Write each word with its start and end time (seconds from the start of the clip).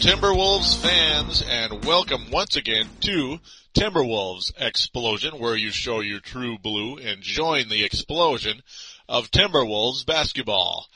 Timberwolves 0.00 0.76
fans, 0.76 1.42
and 1.48 1.84
welcome 1.84 2.30
once 2.30 2.54
again 2.54 2.86
to 3.00 3.40
Timberwolves 3.74 4.52
Explosion, 4.58 5.38
where 5.38 5.56
you 5.56 5.70
show 5.70 6.00
your 6.00 6.20
true 6.20 6.58
blue 6.58 6.98
and 6.98 7.22
join 7.22 7.68
the 7.68 7.82
explosion 7.82 8.62
of 9.08 9.30
Timberwolves 9.30 10.04
basketball. 10.04 10.86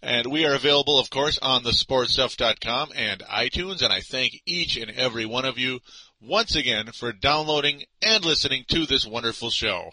And 0.00 0.28
we 0.28 0.46
are 0.46 0.54
available, 0.54 0.98
of 0.98 1.10
course, 1.10 1.38
on 1.42 1.64
the 1.64 1.70
sportstuff.com 1.70 2.90
and 2.94 3.20
iTunes, 3.20 3.82
and 3.82 3.92
I 3.92 4.00
thank 4.00 4.40
each 4.46 4.76
and 4.76 4.92
every 4.92 5.26
one 5.26 5.44
of 5.44 5.58
you 5.58 5.80
once 6.20 6.54
again 6.54 6.92
for 6.92 7.12
downloading 7.12 7.82
and 8.00 8.24
listening 8.24 8.64
to 8.68 8.86
this 8.86 9.06
wonderful 9.06 9.50
show. 9.50 9.90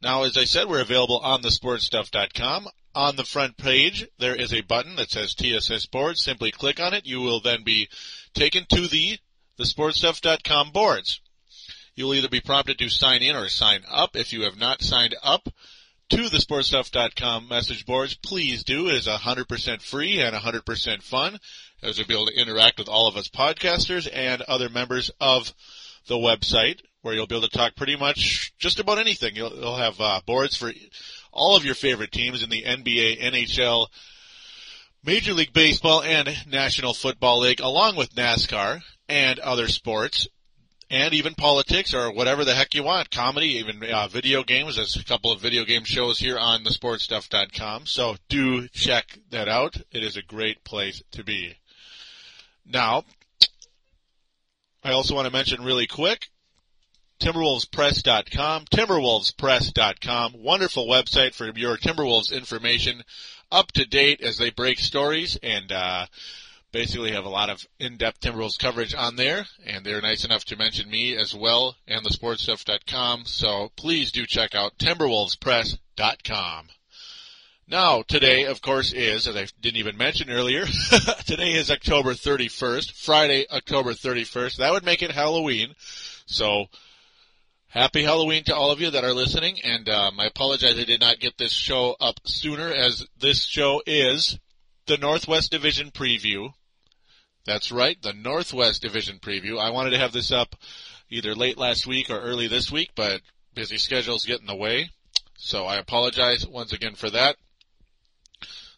Now, 0.00 0.22
as 0.22 0.36
I 0.36 0.44
said, 0.44 0.68
we're 0.68 0.80
available 0.80 1.18
on 1.18 1.42
the 1.42 1.48
sportstuff.com. 1.48 2.68
On 2.98 3.14
the 3.14 3.22
front 3.22 3.56
page, 3.56 4.08
there 4.18 4.34
is 4.34 4.52
a 4.52 4.62
button 4.62 4.96
that 4.96 5.12
says 5.12 5.32
TSS 5.32 5.86
boards. 5.86 6.20
Simply 6.20 6.50
click 6.50 6.80
on 6.80 6.94
it. 6.94 7.06
You 7.06 7.20
will 7.20 7.38
then 7.38 7.62
be 7.62 7.88
taken 8.34 8.66
to 8.70 8.88
the, 8.88 9.20
the 9.56 9.62
sportstuff.com 9.62 10.72
boards. 10.72 11.20
You'll 11.94 12.14
either 12.14 12.28
be 12.28 12.40
prompted 12.40 12.76
to 12.80 12.88
sign 12.88 13.22
in 13.22 13.36
or 13.36 13.48
sign 13.48 13.82
up. 13.88 14.16
If 14.16 14.32
you 14.32 14.42
have 14.42 14.58
not 14.58 14.82
signed 14.82 15.14
up 15.22 15.48
to 16.08 16.28
the 16.28 16.38
sportstuff.com 16.38 17.46
message 17.46 17.86
boards, 17.86 18.16
please 18.16 18.64
do. 18.64 18.88
It 18.88 18.96
is 18.96 19.06
100% 19.06 19.80
free 19.80 20.20
and 20.20 20.34
100% 20.34 21.00
fun 21.00 21.38
as 21.80 21.98
you'll 21.98 22.08
be 22.08 22.14
able 22.14 22.26
to 22.26 22.40
interact 22.40 22.80
with 22.80 22.88
all 22.88 23.06
of 23.06 23.16
us 23.16 23.28
podcasters 23.28 24.10
and 24.12 24.42
other 24.42 24.68
members 24.68 25.12
of 25.20 25.54
the 26.08 26.16
website 26.16 26.80
where 27.02 27.14
you'll 27.14 27.28
be 27.28 27.36
able 27.36 27.46
to 27.46 27.56
talk 27.56 27.76
pretty 27.76 27.94
much 27.94 28.52
just 28.58 28.80
about 28.80 28.98
anything. 28.98 29.36
You'll, 29.36 29.54
you'll 29.54 29.76
have 29.76 30.00
uh, 30.00 30.20
boards 30.26 30.56
for 30.56 30.72
all 31.32 31.56
of 31.56 31.64
your 31.64 31.74
favorite 31.74 32.12
teams 32.12 32.42
in 32.42 32.50
the 32.50 32.62
NBA, 32.62 33.22
NHL, 33.22 33.88
Major 35.04 35.32
League 35.32 35.52
Baseball, 35.52 36.02
and 36.02 36.28
National 36.46 36.92
Football 36.92 37.40
League, 37.40 37.60
along 37.60 37.96
with 37.96 38.14
NASCAR 38.14 38.82
and 39.08 39.38
other 39.38 39.68
sports, 39.68 40.26
and 40.90 41.14
even 41.14 41.34
politics 41.34 41.94
or 41.94 42.12
whatever 42.12 42.44
the 42.44 42.54
heck 42.54 42.74
you 42.74 42.82
want. 42.82 43.10
Comedy, 43.10 43.58
even 43.58 43.82
uh, 43.84 44.08
video 44.08 44.42
games. 44.42 44.76
There's 44.76 44.96
a 44.96 45.04
couple 45.04 45.32
of 45.32 45.40
video 45.40 45.64
game 45.64 45.84
shows 45.84 46.18
here 46.18 46.38
on 46.38 46.64
the 46.64 46.70
sportstuff.com. 46.70 47.86
So 47.86 48.16
do 48.28 48.68
check 48.68 49.18
that 49.30 49.48
out. 49.48 49.76
It 49.92 50.02
is 50.02 50.16
a 50.16 50.22
great 50.22 50.64
place 50.64 51.02
to 51.12 51.24
be. 51.24 51.56
Now, 52.66 53.04
I 54.82 54.92
also 54.92 55.14
want 55.14 55.26
to 55.26 55.32
mention 55.32 55.64
really 55.64 55.86
quick, 55.86 56.28
TimberwolvesPress.com, 57.18 58.64
TimberwolvesPress.com, 58.66 60.32
wonderful 60.36 60.86
website 60.86 61.34
for 61.34 61.46
your 61.56 61.76
Timberwolves 61.76 62.32
information, 62.32 63.02
up 63.50 63.72
to 63.72 63.84
date 63.84 64.20
as 64.20 64.38
they 64.38 64.50
break 64.50 64.78
stories 64.78 65.38
and, 65.42 65.72
uh, 65.72 66.06
basically 66.72 67.12
have 67.12 67.24
a 67.24 67.30
lot 67.30 67.50
of 67.50 67.66
in-depth 67.78 68.20
Timberwolves 68.20 68.58
coverage 68.58 68.94
on 68.94 69.16
there, 69.16 69.46
and 69.66 69.84
they're 69.84 70.02
nice 70.02 70.24
enough 70.24 70.44
to 70.46 70.56
mention 70.56 70.90
me 70.90 71.16
as 71.16 71.34
well 71.34 71.76
and 71.86 72.04
the 72.04 72.10
sportstuff.com, 72.10 73.24
so 73.24 73.70
please 73.76 74.12
do 74.12 74.26
check 74.26 74.54
out 74.54 74.78
TimberwolvesPress.com. 74.78 76.68
Now, 77.70 78.00
today, 78.00 78.44
of 78.44 78.62
course, 78.62 78.94
is, 78.94 79.26
as 79.26 79.36
I 79.36 79.46
didn't 79.60 79.76
even 79.76 79.98
mention 79.98 80.30
earlier, 80.30 80.64
today 81.26 81.52
is 81.52 81.70
October 81.70 82.14
31st, 82.14 82.92
Friday, 82.92 83.46
October 83.50 83.92
31st. 83.92 84.56
That 84.56 84.72
would 84.72 84.86
make 84.86 85.02
it 85.02 85.12
Halloween. 85.12 85.74
So, 86.24 86.68
Happy 87.70 88.02
Halloween 88.02 88.44
to 88.44 88.56
all 88.56 88.70
of 88.70 88.80
you 88.80 88.90
that 88.90 89.04
are 89.04 89.12
listening, 89.12 89.60
and 89.62 89.90
um, 89.90 90.18
I 90.18 90.24
apologize 90.24 90.78
I 90.78 90.84
did 90.84 91.00
not 91.00 91.20
get 91.20 91.36
this 91.36 91.52
show 91.52 91.96
up 92.00 92.18
sooner, 92.24 92.72
as 92.72 93.04
this 93.20 93.44
show 93.44 93.82
is 93.86 94.38
the 94.86 94.96
Northwest 94.96 95.50
Division 95.50 95.90
preview. 95.90 96.54
That's 97.44 97.70
right, 97.70 98.00
the 98.00 98.14
Northwest 98.14 98.80
Division 98.80 99.18
preview. 99.18 99.60
I 99.60 99.68
wanted 99.68 99.90
to 99.90 99.98
have 99.98 100.12
this 100.12 100.32
up 100.32 100.56
either 101.10 101.34
late 101.34 101.58
last 101.58 101.86
week 101.86 102.08
or 102.08 102.18
early 102.18 102.48
this 102.48 102.72
week, 102.72 102.92
but 102.94 103.20
busy 103.52 103.76
schedules 103.76 104.24
get 104.24 104.40
in 104.40 104.46
the 104.46 104.56
way. 104.56 104.88
So 105.36 105.66
I 105.66 105.76
apologize 105.76 106.46
once 106.46 106.72
again 106.72 106.94
for 106.94 107.10
that. 107.10 107.36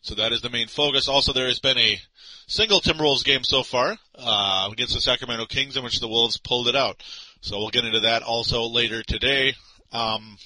So 0.03 0.17
that 0.17 0.33
is 0.33 0.41
the 0.41 0.51
main 0.51 0.67
focus. 0.67 1.07
Also, 1.07 1.33
there 1.33 1.47
has 1.47 1.61
been 1.61 1.79
a 1.79 2.01
single 2.49 2.81
Timberwolves 2.81 3.25
game 3.25 3.45
so 3.45 3.63
far 3.63 3.99
uh, 4.17 4.69
against 4.73 4.95
the 4.95 5.01
Sacramento 5.01 5.47
Kings, 5.47 5.77
in 5.77 5.85
which 5.85 6.01
the 6.01 6.09
Wolves 6.09 6.39
pulled 6.39 6.67
it 6.67 6.75
out. 6.75 7.01
So 7.41 7.59
we'll 7.59 7.71
get 7.71 7.85
into 7.85 8.01
that 8.01 8.23
also 8.23 8.65
later 8.65 9.03
today. 9.03 9.55
Um, 9.93 10.37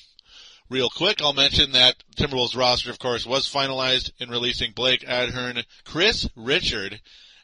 real 0.69 0.89
quick, 0.89 1.21
I'll 1.23 1.33
mention 1.33 1.73
that 1.73 2.03
Timberwolves 2.17 2.57
roster, 2.57 2.91
of 2.91 2.99
course, 2.99 3.27
was 3.27 3.53
finalized 3.53 4.13
in 4.19 4.31
releasing 4.31 4.73
Blake 4.73 5.05
Ahearn, 5.05 5.63
Chris 5.85 6.29
Richard, 6.37 7.01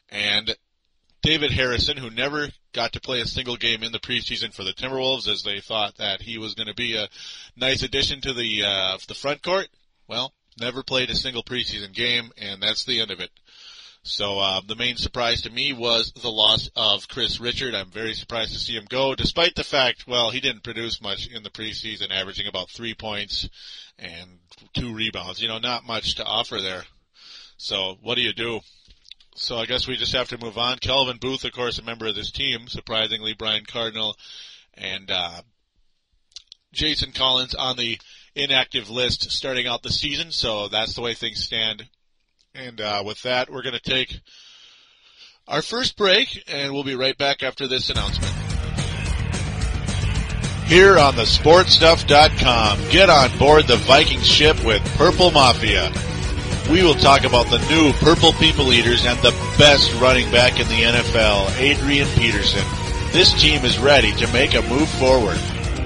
and 0.09 0.55
David 1.21 1.51
Harrison, 1.51 1.97
who 1.97 2.09
never 2.09 2.49
got 2.73 2.93
to 2.93 3.01
play 3.01 3.21
a 3.21 3.27
single 3.27 3.57
game 3.57 3.83
in 3.83 3.91
the 3.91 3.99
preseason 3.99 4.53
for 4.53 4.63
the 4.63 4.73
Timberwolves, 4.73 5.27
as 5.27 5.43
they 5.43 5.59
thought 5.59 5.97
that 5.97 6.21
he 6.21 6.37
was 6.37 6.55
going 6.55 6.67
to 6.67 6.73
be 6.73 6.95
a 6.95 7.09
nice 7.55 7.83
addition 7.83 8.21
to 8.21 8.33
the 8.33 8.63
uh, 8.63 8.97
the 9.07 9.13
front 9.13 9.43
court. 9.43 9.67
Well, 10.07 10.33
never 10.59 10.81
played 10.81 11.09
a 11.09 11.15
single 11.15 11.43
preseason 11.43 11.93
game, 11.93 12.31
and 12.37 12.61
that's 12.61 12.85
the 12.85 13.01
end 13.01 13.11
of 13.11 13.19
it. 13.19 13.29
So 14.03 14.39
uh, 14.39 14.61
the 14.65 14.75
main 14.75 14.97
surprise 14.97 15.43
to 15.43 15.51
me 15.51 15.73
was 15.73 16.11
the 16.11 16.31
loss 16.31 16.69
of 16.75 17.07
Chris 17.07 17.39
Richard. 17.39 17.75
I'm 17.75 17.91
very 17.91 18.15
surprised 18.15 18.51
to 18.53 18.59
see 18.59 18.75
him 18.75 18.87
go, 18.89 19.13
despite 19.13 19.53
the 19.53 19.63
fact, 19.63 20.07
well, 20.07 20.31
he 20.31 20.39
didn't 20.39 20.63
produce 20.63 21.01
much 21.01 21.27
in 21.27 21.43
the 21.43 21.51
preseason, 21.51 22.09
averaging 22.09 22.47
about 22.47 22.71
three 22.71 22.95
points 22.95 23.47
and 23.99 24.39
two 24.73 24.93
rebounds. 24.93 25.39
You 25.39 25.49
know, 25.49 25.59
not 25.59 25.85
much 25.85 26.15
to 26.15 26.25
offer 26.25 26.59
there. 26.59 26.83
So 27.57 27.97
what 28.01 28.15
do 28.15 28.21
you 28.21 28.33
do? 28.33 28.61
So 29.35 29.57
I 29.57 29.67
guess 29.67 29.87
we 29.87 29.97
just 29.97 30.15
have 30.15 30.29
to 30.29 30.43
move 30.43 30.57
on. 30.57 30.79
Calvin 30.79 31.17
Booth, 31.17 31.45
of 31.45 31.51
course, 31.51 31.77
a 31.77 31.83
member 31.83 32.07
of 32.07 32.15
this 32.15 32.31
team. 32.31 32.67
Surprisingly, 32.67 33.33
Brian 33.33 33.65
Cardinal 33.65 34.17
and 34.73 35.11
uh, 35.11 35.41
Jason 36.73 37.11
Collins 37.11 37.53
on 37.53 37.77
the 37.77 37.99
inactive 38.35 38.89
list 38.89 39.31
starting 39.31 39.67
out 39.67 39.83
the 39.83 39.91
season. 39.91 40.31
So 40.31 40.69
that's 40.69 40.95
the 40.95 41.01
way 41.01 41.13
things 41.13 41.43
stand 41.43 41.87
and 42.55 42.81
uh, 42.81 43.03
with 43.05 43.21
that, 43.23 43.49
we're 43.49 43.63
going 43.63 43.75
to 43.75 43.79
take 43.79 44.19
our 45.47 45.61
first 45.61 45.97
break, 45.97 46.43
and 46.47 46.73
we'll 46.73 46.83
be 46.83 46.95
right 46.95 47.17
back 47.17 47.43
after 47.43 47.67
this 47.67 47.89
announcement. 47.89 48.33
Here 50.65 50.97
on 50.97 51.15
the 51.15 51.23
sportstuff.com, 51.23 52.79
get 52.91 53.09
on 53.09 53.37
board 53.37 53.67
the 53.67 53.75
Viking 53.77 54.21
ship 54.21 54.63
with 54.63 54.81
Purple 54.97 55.31
Mafia. 55.31 55.91
We 56.69 56.83
will 56.83 56.95
talk 56.95 57.25
about 57.25 57.49
the 57.49 57.59
new 57.69 57.91
Purple 57.93 58.31
People 58.33 58.71
Eaters 58.71 59.05
and 59.05 59.19
the 59.19 59.31
best 59.57 59.93
running 59.99 60.31
back 60.31 60.59
in 60.59 60.67
the 60.67 60.81
NFL, 60.81 61.59
Adrian 61.59 62.07
Peterson. 62.09 62.63
This 63.11 63.33
team 63.41 63.65
is 63.65 63.79
ready 63.79 64.13
to 64.13 64.31
make 64.31 64.53
a 64.53 64.61
move 64.61 64.87
forward. 64.87 65.37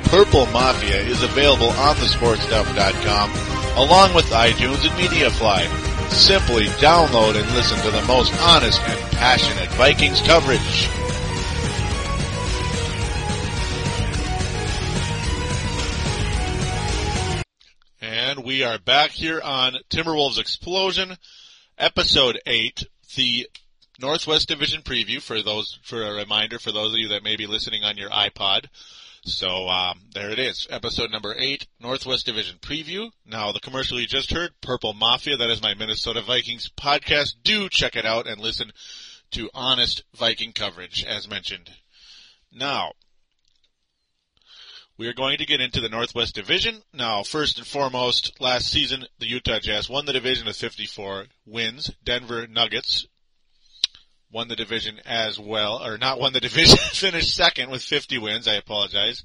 Purple 0.03 0.45
Mafia 0.47 1.01
is 1.01 1.23
available 1.23 1.69
on 1.69 1.95
the 1.95 2.05
sportstuff.com 2.05 3.31
along 3.77 4.13
with 4.13 4.25
iTunes 4.25 4.85
and 4.85 4.93
MediaFly. 4.99 5.94
Simply 6.09 6.65
download 6.79 7.35
and 7.35 7.49
listen 7.53 7.77
to 7.79 7.91
the 7.91 8.03
most 8.07 8.33
honest 8.41 8.81
and 8.81 8.99
passionate 9.11 9.69
Vikings 9.71 10.21
coverage. 10.21 10.89
And 18.01 18.43
we 18.43 18.63
are 18.63 18.79
back 18.79 19.11
here 19.11 19.41
on 19.41 19.77
Timberwolves 19.89 20.39
Explosion, 20.39 21.17
episode 21.77 22.39
8, 22.45 22.85
the 23.15 23.47
Northwest 23.99 24.47
Division 24.47 24.81
preview 24.81 25.21
for 25.21 25.41
those, 25.41 25.79
for 25.83 26.01
a 26.01 26.13
reminder 26.13 26.59
for 26.59 26.71
those 26.71 26.93
of 26.93 26.99
you 26.99 27.09
that 27.09 27.23
may 27.23 27.35
be 27.35 27.47
listening 27.47 27.83
on 27.83 27.97
your 27.97 28.09
iPod. 28.09 28.65
So 29.25 29.67
um, 29.67 30.01
there 30.13 30.29
it 30.29 30.37
is, 30.37 30.67
episode 30.69 31.09
number 31.09 31.33
eight, 31.35 31.65
Northwest 31.79 32.27
Division 32.27 32.59
preview. 32.59 33.09
Now 33.25 33.51
the 33.51 33.59
commercial 33.59 33.99
you 33.99 34.05
just 34.05 34.31
heard, 34.31 34.51
Purple 34.61 34.93
Mafia, 34.93 35.35
that 35.35 35.49
is 35.49 35.63
my 35.63 35.73
Minnesota 35.73 36.21
Vikings 36.21 36.69
podcast. 36.79 37.33
Do 37.43 37.67
check 37.67 37.95
it 37.95 38.05
out 38.05 38.27
and 38.27 38.39
listen 38.39 38.71
to 39.31 39.49
honest 39.55 40.03
Viking 40.15 40.53
coverage, 40.53 41.03
as 41.03 41.27
mentioned. 41.27 41.71
Now, 42.53 42.91
we 44.95 45.07
are 45.07 45.13
going 45.13 45.39
to 45.39 45.45
get 45.47 45.59
into 45.59 45.81
the 45.81 45.89
Northwest 45.89 46.35
Division. 46.35 46.83
Now, 46.93 47.23
first 47.23 47.57
and 47.57 47.65
foremost, 47.65 48.39
last 48.39 48.67
season 48.67 49.07
the 49.17 49.27
Utah 49.27 49.57
Jazz 49.59 49.89
won 49.89 50.05
the 50.05 50.13
division 50.13 50.45
with 50.45 50.55
54 50.55 51.25
wins. 51.47 51.89
Denver 52.03 52.45
Nuggets 52.45 53.07
won 54.35 54.49
the 54.49 54.55
division 54.55 54.99
as 55.05 55.39
well, 55.39 55.81
or 55.81 55.97
not 55.97 56.19
won 56.19 56.33
the 56.33 56.39
division, 56.41 56.77
finished 56.77 57.33
second 57.33 57.71
with 57.71 57.81
50 57.81 58.17
wins. 58.17 58.49
I 58.49 58.55
apologize. 58.55 59.23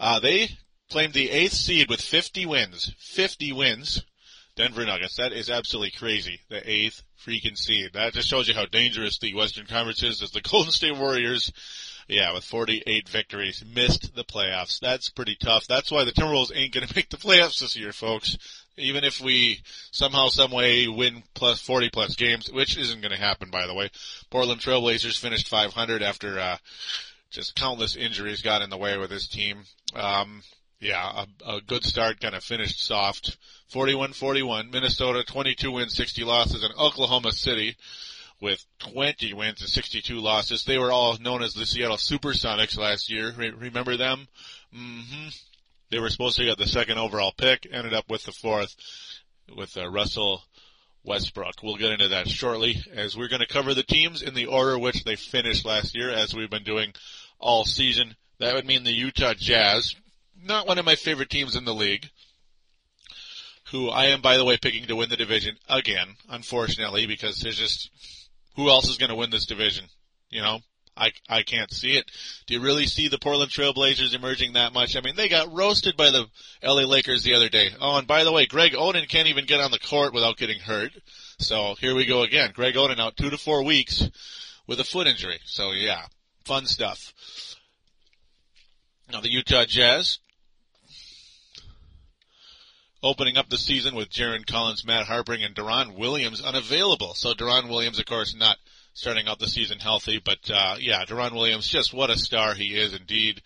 Uh, 0.00 0.18
they 0.18 0.48
claimed 0.90 1.12
the 1.12 1.30
eighth 1.30 1.52
seed 1.52 1.90
with 1.90 2.00
50 2.00 2.46
wins. 2.46 2.94
50 2.98 3.52
wins. 3.52 4.02
Denver 4.56 4.86
Nuggets. 4.86 5.16
That 5.16 5.34
is 5.34 5.50
absolutely 5.50 5.90
crazy. 5.90 6.40
The 6.48 6.68
eighth 6.68 7.02
freaking 7.22 7.58
seed. 7.58 7.90
That 7.92 8.14
just 8.14 8.28
shows 8.28 8.48
you 8.48 8.54
how 8.54 8.64
dangerous 8.64 9.18
the 9.18 9.34
Western 9.34 9.66
Conference 9.66 10.02
is 10.02 10.22
as 10.22 10.30
the 10.30 10.40
Golden 10.50 10.72
State 10.72 10.96
Warriors, 10.96 11.52
yeah, 12.08 12.32
with 12.32 12.44
48 12.44 13.10
victories, 13.10 13.62
missed 13.74 14.14
the 14.14 14.24
playoffs. 14.24 14.80
That's 14.80 15.10
pretty 15.10 15.36
tough. 15.38 15.66
That's 15.66 15.90
why 15.90 16.04
the 16.04 16.12
Timberwolves 16.12 16.56
ain't 16.56 16.72
gonna 16.72 16.86
make 16.96 17.10
the 17.10 17.18
playoffs 17.18 17.60
this 17.60 17.76
year, 17.76 17.92
folks. 17.92 18.38
Even 18.78 19.04
if 19.04 19.20
we 19.20 19.60
somehow, 19.90 20.28
some 20.28 20.50
way 20.50 20.86
win 20.88 21.22
plus 21.34 21.60
40 21.60 21.90
plus 21.90 22.14
games, 22.14 22.50
which 22.52 22.76
isn't 22.76 23.00
going 23.00 23.12
to 23.12 23.18
happen, 23.18 23.50
by 23.50 23.66
the 23.66 23.74
way. 23.74 23.90
Portland 24.30 24.60
Trailblazers 24.60 25.18
finished 25.18 25.48
500 25.48 26.02
after, 26.02 26.38
uh, 26.38 26.58
just 27.30 27.54
countless 27.54 27.96
injuries 27.96 28.42
got 28.42 28.62
in 28.62 28.70
the 28.70 28.76
way 28.76 28.96
with 28.98 29.10
this 29.10 29.26
team. 29.28 29.64
Um, 29.94 30.42
yeah, 30.80 31.24
a, 31.44 31.56
a 31.56 31.60
good 31.60 31.84
start, 31.84 32.20
kind 32.20 32.34
of 32.34 32.44
finished 32.44 32.84
soft. 32.84 33.38
41-41. 33.72 34.72
Minnesota 34.72 35.24
22 35.24 35.72
wins, 35.72 35.94
60 35.94 36.24
losses, 36.24 36.62
and 36.62 36.74
Oklahoma 36.74 37.32
City 37.32 37.76
with 38.40 38.64
20 38.80 39.32
wins 39.32 39.60
and 39.60 39.70
62 39.70 40.20
losses. 40.20 40.64
They 40.64 40.78
were 40.78 40.92
all 40.92 41.16
known 41.18 41.42
as 41.42 41.54
the 41.54 41.66
Seattle 41.66 41.96
Supersonics 41.96 42.78
last 42.78 43.10
year. 43.10 43.32
Re- 43.36 43.50
remember 43.50 43.96
them? 43.96 44.28
Mm-hmm. 44.74 45.28
They 45.90 45.98
were 46.00 46.10
supposed 46.10 46.36
to 46.38 46.44
get 46.44 46.58
the 46.58 46.66
second 46.66 46.98
overall 46.98 47.32
pick, 47.36 47.66
ended 47.70 47.94
up 47.94 48.10
with 48.10 48.24
the 48.24 48.32
fourth 48.32 48.74
with 49.54 49.76
uh, 49.76 49.88
Russell 49.88 50.42
Westbrook. 51.04 51.62
We'll 51.62 51.76
get 51.76 51.92
into 51.92 52.08
that 52.08 52.28
shortly 52.28 52.82
as 52.92 53.16
we're 53.16 53.28
going 53.28 53.40
to 53.40 53.46
cover 53.46 53.72
the 53.74 53.84
teams 53.84 54.22
in 54.22 54.34
the 54.34 54.46
order 54.46 54.78
which 54.78 55.04
they 55.04 55.14
finished 55.16 55.64
last 55.64 55.94
year 55.94 56.10
as 56.10 56.34
we've 56.34 56.50
been 56.50 56.64
doing 56.64 56.92
all 57.38 57.64
season. 57.64 58.16
That 58.40 58.54
would 58.54 58.66
mean 58.66 58.82
the 58.82 58.92
Utah 58.92 59.34
Jazz, 59.34 59.94
not 60.42 60.66
one 60.66 60.78
of 60.78 60.84
my 60.84 60.96
favorite 60.96 61.30
teams 61.30 61.54
in 61.54 61.64
the 61.64 61.74
league, 61.74 62.08
who 63.70 63.88
I 63.88 64.06
am, 64.06 64.20
by 64.20 64.36
the 64.36 64.44
way, 64.44 64.56
picking 64.56 64.86
to 64.86 64.96
win 64.96 65.08
the 65.08 65.16
division 65.16 65.56
again, 65.68 66.16
unfortunately, 66.28 67.06
because 67.06 67.38
there's 67.40 67.58
just, 67.58 67.90
who 68.56 68.68
else 68.68 68.88
is 68.88 68.98
going 68.98 69.10
to 69.10 69.16
win 69.16 69.30
this 69.30 69.46
division? 69.46 69.86
You 70.30 70.42
know, 70.42 70.58
I, 70.96 71.12
I 71.28 71.42
can't 71.42 71.70
see 71.70 71.96
it. 71.96 72.10
Do 72.46 72.54
you 72.54 72.60
really 72.60 72.86
see 72.86 73.08
the 73.08 73.18
Portland 73.18 73.50
Trailblazers 73.50 74.14
emerging 74.14 74.54
that 74.54 74.72
much? 74.72 74.96
I 74.96 75.00
mean, 75.00 75.16
they 75.16 75.28
got 75.28 75.52
roasted 75.52 75.96
by 75.96 76.10
the 76.10 76.26
LA 76.62 76.82
Lakers 76.82 77.22
the 77.22 77.34
other 77.34 77.48
day. 77.48 77.70
Oh, 77.80 77.98
and 77.98 78.06
by 78.06 78.24
the 78.24 78.32
way, 78.32 78.46
Greg 78.46 78.72
Oden 78.72 79.08
can't 79.08 79.28
even 79.28 79.44
get 79.44 79.60
on 79.60 79.70
the 79.70 79.78
court 79.78 80.14
without 80.14 80.38
getting 80.38 80.60
hurt. 80.60 80.92
So 81.38 81.74
here 81.80 81.94
we 81.94 82.06
go 82.06 82.22
again. 82.22 82.52
Greg 82.54 82.74
Oden 82.74 82.98
out 82.98 83.16
two 83.16 83.30
to 83.30 83.36
four 83.36 83.62
weeks 83.62 84.08
with 84.66 84.80
a 84.80 84.84
foot 84.84 85.06
injury. 85.06 85.40
So 85.44 85.72
yeah, 85.72 86.02
fun 86.44 86.66
stuff. 86.66 87.12
Now 89.12 89.20
the 89.20 89.30
Utah 89.30 89.64
Jazz 89.66 90.18
opening 93.02 93.36
up 93.36 93.48
the 93.48 93.58
season 93.58 93.94
with 93.94 94.10
Jarron 94.10 94.46
Collins, 94.46 94.84
Matt 94.84 95.06
Harpring, 95.06 95.44
and 95.44 95.54
Deron 95.54 95.96
Williams 95.96 96.42
unavailable. 96.42 97.14
So 97.14 97.34
Deron 97.34 97.68
Williams, 97.68 97.98
of 97.98 98.06
course, 98.06 98.34
not 98.34 98.56
starting 98.96 99.28
out 99.28 99.38
the 99.38 99.46
season 99.46 99.78
healthy. 99.78 100.20
But 100.24 100.50
uh, 100.52 100.76
yeah, 100.80 101.04
Deron 101.04 101.32
Williams, 101.32 101.68
just 101.68 101.94
what 101.94 102.10
a 102.10 102.16
star 102.16 102.54
he 102.54 102.76
is 102.76 102.94
indeed. 102.94 103.42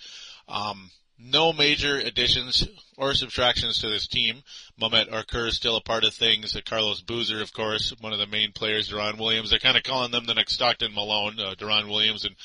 Um, 0.49 0.91
no 1.19 1.53
major 1.53 1.97
additions 1.97 2.67
or 2.97 3.13
subtractions 3.13 3.81
to 3.81 3.91
this 3.91 4.07
team. 4.07 4.43
Mehmet 4.81 5.11
Okur 5.11 5.49
is 5.49 5.57
still 5.57 5.77
a 5.77 5.83
part 5.83 6.05
of 6.05 6.15
things. 6.15 6.57
Uh, 6.57 6.61
Carlos 6.65 7.03
Boozer, 7.03 7.43
of 7.43 7.53
course, 7.53 7.93
one 8.01 8.13
of 8.13 8.19
the 8.19 8.27
main 8.27 8.53
players. 8.53 8.91
Deron 8.91 9.19
Williams. 9.19 9.51
They're 9.51 9.59
kind 9.59 9.77
of 9.77 9.83
calling 9.83 10.13
them 10.13 10.25
the 10.25 10.35
next 10.35 10.55
Stockton 10.55 10.95
Malone. 10.95 11.39
Uh, 11.39 11.55
Deron 11.59 11.89
Williams 11.89 12.25
and 12.25 12.37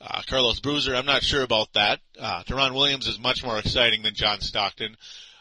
uh, 0.00 0.20
Carlos 0.26 0.60
Boozer. 0.60 0.94
I'm 0.94 1.06
not 1.06 1.22
sure 1.22 1.42
about 1.42 1.72
that. 1.74 2.00
Uh, 2.18 2.42
Deron 2.42 2.74
Williams 2.74 3.06
is 3.06 3.18
much 3.18 3.44
more 3.44 3.58
exciting 3.58 4.02
than 4.02 4.14
John 4.14 4.40
Stockton. 4.40 4.96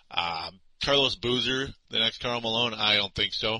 Uh, 0.09 0.51
Carlos 0.83 1.15
Boozer, 1.15 1.69
the 1.89 2.00
next 2.00 2.21
Karl 2.21 2.42
Malone. 2.42 2.74
I 2.74 2.95
don't 2.95 3.13
think 3.13 3.33
so. 3.33 3.59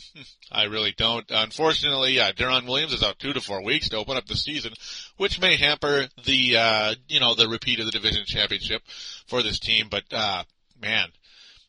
I 0.52 0.64
really 0.64 0.94
don't. 0.96 1.24
Unfortunately, 1.30 2.12
yeah, 2.12 2.32
Deron 2.32 2.66
Williams 2.66 2.92
is 2.92 3.02
out 3.02 3.18
two 3.18 3.32
to 3.32 3.40
four 3.40 3.62
weeks 3.62 3.88
to 3.90 3.96
open 3.96 4.16
up 4.16 4.26
the 4.26 4.36
season, 4.36 4.72
which 5.16 5.40
may 5.40 5.56
hamper 5.56 6.08
the, 6.24 6.56
uh, 6.56 6.94
you 7.08 7.20
know, 7.20 7.34
the 7.34 7.48
repeat 7.48 7.80
of 7.80 7.86
the 7.86 7.92
division 7.92 8.24
championship 8.26 8.82
for 9.26 9.42
this 9.42 9.58
team. 9.58 9.88
But, 9.90 10.04
uh, 10.12 10.44
man, 10.80 11.08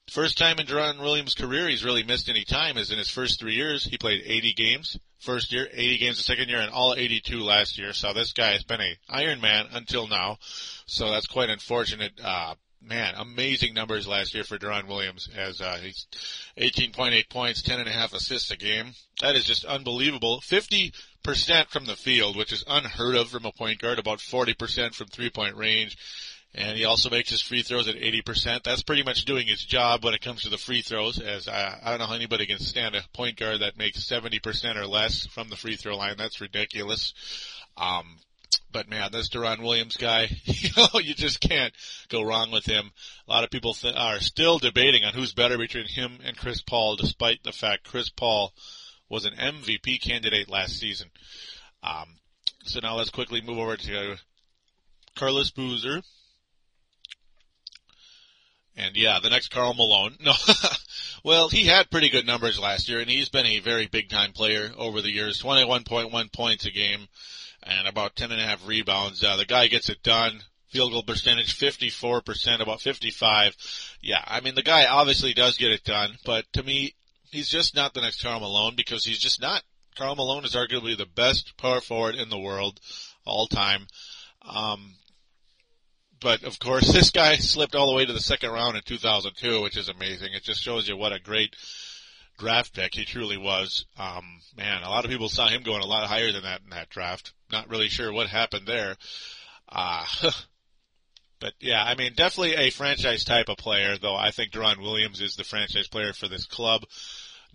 first 0.10 0.38
time 0.38 0.60
in 0.60 0.68
Deron 0.68 1.00
Williams' 1.00 1.36
career 1.36 1.68
he's 1.68 1.86
really 1.86 2.04
missed 2.04 2.30
any 2.30 2.44
time 2.44 2.78
is 2.78 2.92
in 2.92 2.98
his 2.98 3.10
first 3.10 3.40
three 3.40 3.56
years. 3.56 3.84
He 3.84 3.98
played 3.98 4.24
80 4.26 4.54
games 4.54 4.98
first 5.24 5.54
year, 5.54 5.68
80 5.72 5.98
games 5.98 6.18
the 6.18 6.24
second 6.24 6.50
year, 6.50 6.60
and 6.60 6.72
all 6.72 6.94
82 6.96 7.40
last 7.42 7.78
year. 7.78 7.94
So 7.94 8.14
this 8.14 8.34
guy 8.34 8.52
has 8.52 8.64
been 8.64 8.82
a 8.82 8.98
Iron 9.10 9.42
Man 9.42 9.68
until 9.72 10.08
now. 10.08 10.38
So 10.86 11.12
that's 11.12 11.28
quite 11.28 11.50
unfortunate. 11.50 12.14
Uh, 12.24 12.56
man, 12.88 13.14
amazing 13.16 13.74
numbers 13.74 14.08
last 14.08 14.34
year 14.34 14.44
for 14.44 14.58
Deron 14.58 14.88
Williams 14.88 15.30
as 15.36 15.62
uh, 15.62 15.78
he's 15.82 16.08
18.8 16.58 17.30
points, 17.30 17.62
10.5 17.62 18.14
assists 18.14 18.52
a 18.52 18.58
game. 18.58 18.94
That 19.22 19.36
is 19.36 19.46
just 19.46 19.66
unbelievable. 19.66 20.42
50% 20.42 20.92
from 21.70 21.86
the 21.86 21.96
field, 21.96 22.36
which 22.36 22.52
is 22.52 22.64
unheard 22.68 23.16
of 23.16 23.30
from 23.30 23.46
a 23.46 23.52
point 23.52 23.80
guard, 23.80 24.00
about 24.00 24.20
40% 24.20 24.94
from 24.94 25.08
three 25.08 25.30
point 25.30 25.56
range. 25.56 25.98
And 26.56 26.78
he 26.78 26.86
also 26.86 27.10
makes 27.10 27.32
his 27.32 27.42
free 27.42 27.64
throws 27.64 27.88
at 27.88 27.96
80%. 27.96 28.64
That's 28.64 28.84
pretty 28.84 29.02
much 29.02 29.26
doing 29.26 29.48
his 29.48 29.64
job 29.64 30.04
when 30.04 30.14
it 30.14 30.22
comes 30.22 30.44
to 30.44 30.50
the 30.50 30.58
free 30.60 30.84
throws, 30.84 31.20
as 31.20 31.48
I, 31.48 31.80
I 31.84 31.90
don't 31.90 32.00
know 32.00 32.06
how 32.06 32.14
anybody 32.14 32.46
can 32.46 32.60
stand 32.60 32.96
a 32.96 33.02
point 33.12 33.38
guard 33.38 33.62
that 33.62 33.78
makes 33.78 34.08
70% 34.08 34.76
or 34.76 34.86
less 34.86 35.26
from 35.26 35.50
the 35.50 35.56
free 35.56 35.78
throw 35.78 35.98
line. 35.98 36.16
That's 36.16 36.42
ridiculous. 36.42 37.16
Um, 37.76 38.18
but 38.74 38.90
man, 38.90 39.12
this 39.12 39.30
Deron 39.30 39.62
Williams 39.62 39.96
guy, 39.96 40.28
you 40.44 40.70
know, 40.76 41.00
you 41.00 41.14
just 41.14 41.40
can't 41.40 41.74
go 42.10 42.24
wrong 42.24 42.52
with 42.52 42.66
him. 42.66 42.92
A 43.28 43.32
lot 43.32 43.44
of 43.44 43.52
people 43.52 43.74
th- 43.74 43.96
are 43.96 44.20
still 44.20 44.60
debating 44.60 45.06
on 45.06 45.14
who's 45.14 45.34
better 45.34 45.58
between 45.58 45.86
him 45.86 46.20
and 46.26 46.36
Chris 46.36 46.62
Paul, 46.62 46.96
despite 46.96 47.44
the 47.44 47.52
fact 47.52 47.86
Chris 47.86 48.10
Paul 48.10 48.54
was 49.10 49.26
an 49.26 49.34
MVP 49.34 50.02
candidate 50.02 50.50
last 50.50 50.78
season. 50.78 51.10
Um, 51.84 52.16
so 52.64 52.80
now 52.82 52.96
let's 52.96 53.12
quickly 53.12 53.42
move 53.42 53.60
over 53.60 53.78
to 53.78 54.18
Carlos 55.16 55.52
Boozer. 55.52 56.02
And 58.76 58.96
yeah, 58.96 59.20
the 59.22 59.30
next 59.30 59.50
Karl 59.50 59.74
Malone. 59.74 60.18
No, 60.24 60.34
well, 61.24 61.50
he 61.50 61.66
had 61.66 61.92
pretty 61.92 62.10
good 62.10 62.26
numbers 62.26 62.60
last 62.60 62.90
year, 62.90 63.00
and 63.00 63.10
he's 63.10 63.30
been 63.30 63.46
a 63.46 63.60
very 63.60 63.88
big 63.88 64.10
time 64.10 64.32
player 64.32 64.72
over 64.78 65.02
the 65.02 65.12
years. 65.12 65.42
21.1 65.42 66.34
points 66.34 66.66
a 66.66 66.72
game 66.72 67.08
and 67.66 67.88
about 67.88 68.16
10 68.16 68.32
and 68.32 68.42
a 68.42 68.46
half 68.46 68.68
rebounds. 68.68 69.24
Uh, 69.24 69.36
the 69.36 69.46
guy 69.46 69.68
gets 69.68 69.90
it 69.90 70.04
done. 70.04 70.42
Field 70.68 70.92
goal 70.92 71.04
percentage 71.04 71.58
54%, 71.58 72.60
about 72.60 72.82
55. 72.82 73.56
Yeah, 74.02 74.24
I 74.26 74.42
mean 74.42 74.56
the 74.56 74.64
guy 74.64 74.86
obviously 74.88 75.34
does 75.34 75.58
get 75.58 75.72
it 75.72 75.84
done, 75.84 76.18
but 76.26 76.46
to 76.54 76.64
me, 76.64 76.96
he's 77.32 77.50
just 77.50 77.76
not 77.76 77.94
the 77.94 78.02
next 78.02 78.24
Karl 78.24 78.40
Malone 78.40 78.76
because 78.76 79.06
he's 79.06 79.20
just 79.20 79.42
not. 79.42 79.62
Karl 79.96 80.16
Malone 80.16 80.46
is 80.46 80.56
arguably 80.56 80.98
the 80.98 81.06
best 81.06 81.56
power 81.58 81.80
forward 81.80 82.16
in 82.16 82.30
the 82.30 82.40
world 82.40 82.80
all 83.26 83.48
time. 83.48 83.86
Um, 84.42 84.96
but 86.20 86.44
of 86.44 86.58
course, 86.58 86.92
this 86.94 87.12
guy 87.12 87.36
slipped 87.36 87.76
all 87.76 87.88
the 87.88 87.96
way 87.96 88.06
to 88.06 88.14
the 88.14 88.20
second 88.20 88.52
round 88.52 88.76
in 88.76 88.84
2002, 88.84 89.62
which 89.62 89.78
is 89.78 89.90
amazing. 89.90 90.34
It 90.34 90.44
just 90.44 90.62
shows 90.62 90.88
you 90.88 90.98
what 90.98 91.14
a 91.14 91.20
great 91.20 91.56
draft 92.38 92.74
pick 92.74 92.96
he 92.96 93.06
truly 93.06 93.38
was. 93.38 93.86
Um, 93.98 94.40
man, 94.58 94.84
a 94.84 94.90
lot 94.90 95.06
of 95.06 95.12
people 95.12 95.30
saw 95.30 95.48
him 95.48 95.64
going 95.64 95.82
a 95.82 95.88
lot 95.88 96.08
higher 96.08 96.32
than 96.32 96.44
that 96.44 96.62
in 96.64 96.72
that 96.72 96.90
draft 96.90 97.34
not 97.54 97.70
really 97.70 97.88
sure 97.88 98.12
what 98.12 98.28
happened 98.28 98.68
there. 98.68 98.98
Uh, 99.70 100.06
but 101.40 101.54
yeah, 101.62 101.82
I 101.82 101.96
mean, 101.96 102.14
definitely 102.16 102.56
a 102.56 102.72
franchise 102.72 103.24
type 103.24 103.48
of 103.48 103.58
player, 103.58 103.98
though 103.98 104.16
I 104.16 104.32
think 104.32 104.52
Deron 104.52 104.82
Williams 104.82 105.22
is 105.22 105.38
the 105.38 105.46
franchise 105.46 105.88
player 105.88 106.12
for 106.12 106.28
this 106.28 106.46
club. 106.46 106.84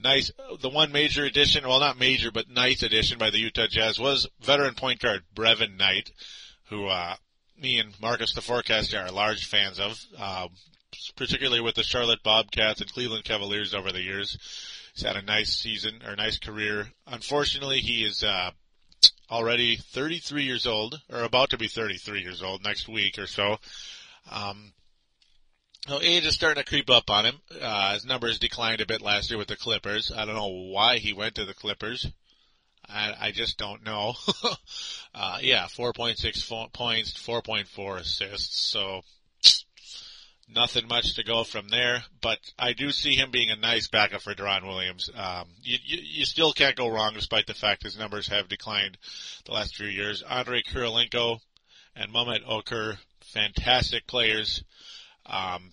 Nice, 0.01 0.31
the 0.61 0.71
one 0.71 0.93
major 0.93 1.25
addition, 1.25 1.67
well 1.67 1.81
not 1.81 1.99
major, 1.99 2.31
but 2.31 2.49
nice 2.49 2.85
addition 2.85 3.19
by 3.19 3.31
the 3.31 3.39
Utah 3.39 3.67
Jazz 3.69 3.99
was 3.99 4.29
veteran 4.41 4.75
point 4.75 5.01
guard 5.01 5.25
Brevin 5.35 5.77
Knight, 5.77 6.13
who, 6.71 6.87
uh, 6.87 7.17
me 7.61 7.81
and 7.81 8.01
Marcus 8.01 8.33
the 8.33 8.41
Forecaster 8.41 9.01
are 9.01 9.11
large 9.11 9.47
fans 9.47 9.81
of, 9.81 10.01
uh, 10.17 10.47
particularly 11.17 11.61
with 11.61 11.75
the 11.75 11.83
Charlotte 11.83 12.23
Bobcats 12.23 12.81
and 12.81 12.93
Cleveland 12.93 13.25
Cavaliers 13.25 13.75
over 13.75 13.93
the 13.93 14.03
years. 14.03 14.39
He's 14.95 15.05
had 15.05 15.17
a 15.17 15.23
nice 15.23 15.55
season 15.55 16.03
or 16.07 16.17
nice 16.17 16.39
career. 16.39 16.89
Unfortunately, 17.07 17.81
he 17.81 18.05
is 18.05 18.23
uh, 18.23 18.51
already 19.31 19.77
33 19.77 20.45
years 20.45 20.67
old, 20.67 21.01
or 21.11 21.23
about 21.23 21.51
to 21.51 21.59
be 21.59 21.69
33 21.69 22.23
years 22.23 22.43
old 22.43 22.65
next 22.65 22.89
week 22.89 23.19
or 23.19 23.27
so. 23.27 23.59
Um, 24.31 24.73
well, 25.89 26.01
age 26.03 26.27
is 26.27 26.35
starting 26.35 26.63
to 26.63 26.69
creep 26.69 26.91
up 26.91 27.11
on 27.11 27.27
him. 27.27 27.41
Uh, 27.61 27.95
his 27.95 28.05
numbers 28.05 28.39
declined 28.39 28.81
a 28.81 28.87
bit 28.87 29.01
last 29.01 29.31
year 29.31 29.39
with 29.39 29.49
the 29.49 29.57
Clippers. 29.57 30.13
I 30.15 30.25
don't 30.25 30.35
know 30.35 30.71
why 30.71 30.99
he 30.99 31.13
went 31.13 31.37
to 31.37 31.45
the 31.45 31.55
Clippers. 31.55 32.07
I, 32.89 33.15
I 33.21 33.31
just 33.33 33.59
don't 33.59 33.85
know. 33.85 34.15
uh, 35.15 35.39
yeah, 35.41 35.67
4.6 35.67 36.73
points, 36.73 37.13
4.4 37.13 38.01
assists. 38.01 38.61
So 38.61 39.03
nothing 40.49 40.89
much 40.89 41.15
to 41.15 41.25
go 41.25 41.45
from 41.45 41.69
there, 41.69 42.05
but 42.21 42.39
I 42.59 42.73
do 42.73 42.91
see 42.91 43.15
him 43.15 43.31
being 43.31 43.51
a 43.51 43.57
nice 43.57 43.89
backup 43.89 44.23
for 44.23 44.35
Deron 44.35 44.67
Williams. 44.67 45.11
Um, 45.15 45.49
you, 45.63 45.79
you, 45.85 45.99
you, 46.03 46.25
still 46.25 46.53
can't 46.53 46.77
go 46.77 46.89
wrong 46.89 47.13
despite 47.15 47.47
the 47.47 47.55
fact 47.55 47.83
his 47.83 47.99
numbers 47.99 48.29
have 48.29 48.49
declined 48.49 48.97
the 49.45 49.53
last 49.53 49.77
few 49.77 49.87
years. 49.87 50.23
Andre 50.23 50.63
Kirilenko 50.63 51.39
and 51.95 52.13
Mehmet 52.13 52.47
Okur, 52.47 52.99
fantastic 53.21 54.07
players. 54.07 54.63
Um, 55.27 55.71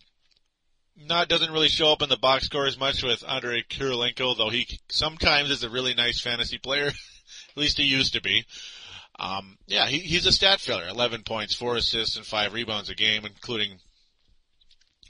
not 0.98 1.30
doesn't 1.30 1.52
really 1.52 1.70
show 1.70 1.92
up 1.92 2.02
in 2.02 2.10
the 2.10 2.18
box 2.18 2.46
score 2.46 2.68
as 2.68 2.80
much 2.80 3.04
with 3.04 3.24
Andre 3.28 3.64
Kirilenko, 3.70 4.38
though 4.38 4.50
he 4.50 4.80
sometimes 4.90 5.52
is 5.52 5.64
a 5.64 5.70
really 5.70 5.94
nice 5.94 6.22
fantasy 6.22 6.58
player. 6.58 6.88
At 7.50 7.58
least 7.58 7.78
he 7.78 7.84
used 7.86 8.14
to 8.14 8.22
be. 8.22 8.46
Um, 9.18 9.58
yeah, 9.68 9.88
he, 9.88 10.00
he's 10.00 10.26
a 10.26 10.32
stat 10.32 10.60
filler. 10.60 10.88
11 10.88 11.24
points, 11.24 11.56
4 11.56 11.78
assists, 11.78 12.18
and 12.18 12.26
5 12.26 12.54
rebounds 12.54 12.90
a 12.90 12.96
game, 12.96 13.26
including 13.26 13.80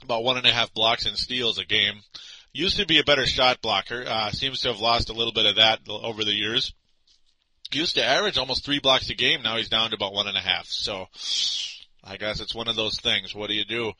about 0.02 0.24
one 0.24 0.36
and 0.36 0.46
a 0.46 0.52
half 0.52 0.72
blocks 0.72 1.06
and 1.06 1.16
steals 1.16 1.58
a 1.58 1.64
game. 1.64 2.00
Used 2.52 2.78
to 2.78 2.86
be 2.86 2.98
a 2.98 3.04
better 3.04 3.26
shot 3.26 3.60
blocker. 3.60 4.04
Uh, 4.06 4.30
seems 4.30 4.60
to 4.60 4.68
have 4.68 4.80
lost 4.80 5.10
a 5.10 5.12
little 5.12 5.32
bit 5.32 5.46
of 5.46 5.56
that 5.56 5.80
over 5.88 6.24
the 6.24 6.34
years. 6.34 6.72
Used 7.72 7.96
to 7.96 8.04
average 8.04 8.38
almost 8.38 8.64
three 8.64 8.78
blocks 8.78 9.10
a 9.10 9.14
game. 9.14 9.42
Now 9.42 9.56
he's 9.56 9.68
down 9.68 9.90
to 9.90 9.96
about 9.96 10.14
one 10.14 10.28
and 10.28 10.36
a 10.36 10.40
half. 10.40 10.66
So 10.66 11.06
I 12.02 12.16
guess 12.16 12.40
it's 12.40 12.54
one 12.54 12.68
of 12.68 12.76
those 12.76 12.98
things. 12.98 13.34
What 13.34 13.48
do 13.48 13.54
you 13.54 13.64
do? 13.64 13.92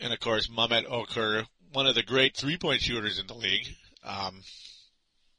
And 0.00 0.12
of 0.12 0.20
course, 0.20 0.48
Mehmet 0.48 0.86
Okur, 0.86 1.44
one 1.72 1.86
of 1.86 1.94
the 1.94 2.02
great 2.02 2.36
three-point 2.36 2.80
shooters 2.80 3.18
in 3.18 3.26
the 3.26 3.34
league. 3.34 3.66
Um, 4.04 4.42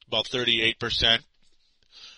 about 0.08 0.26
38%. 0.26 1.20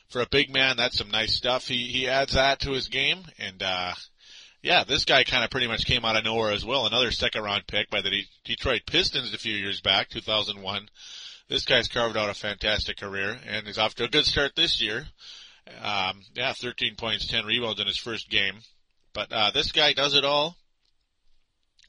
For 0.10 0.22
a 0.22 0.28
big 0.30 0.52
man, 0.52 0.76
that's 0.76 0.98
some 0.98 1.12
nice 1.12 1.36
stuff. 1.36 1.68
He, 1.68 1.88
he 1.88 2.08
adds 2.08 2.34
that 2.34 2.60
to 2.62 2.72
his 2.72 2.90
game 2.90 3.20
and, 3.38 3.62
uh, 3.64 3.94
yeah, 4.64 4.84
this 4.84 5.06
guy 5.06 5.24
kind 5.24 5.44
of 5.44 5.50
pretty 5.50 5.68
much 5.68 5.86
came 5.86 6.06
out 6.06 6.16
of 6.16 6.24
nowhere 6.24 6.52
as 6.52 6.64
well. 6.64 6.86
Another 6.86 7.12
second 7.12 7.44
round 7.44 7.66
pick 7.68 7.90
by 7.90 8.02
the 8.02 8.24
Detroit 8.46 8.82
Pistons 8.86 9.34
a 9.34 9.38
few 9.38 9.56
years 9.56 9.82
back, 9.82 10.10
2001. 10.10 10.88
This 11.50 11.66
guy's 11.66 11.88
carved 11.88 12.16
out 12.16 12.30
a 12.30 12.34
fantastic 12.34 12.98
career 12.98 13.38
and 13.48 13.68
is 13.68 13.80
off 13.80 13.96
to 13.96 14.04
a 14.04 14.10
good 14.10 14.26
start 14.26 14.56
this 14.56 14.80
year. 14.80 15.06
Um, 15.82 16.22
yeah, 16.36 16.54
13 16.54 16.96
points, 16.96 17.28
10 17.28 17.46
rebounds 17.46 17.82
in 17.82 17.88
his 17.88 17.98
first 17.98 18.30
game. 18.30 18.56
But, 19.14 19.32
uh, 19.32 19.52
this 19.52 19.72
guy 19.72 19.94
does 19.94 20.16
it 20.16 20.24
all. 20.24 20.56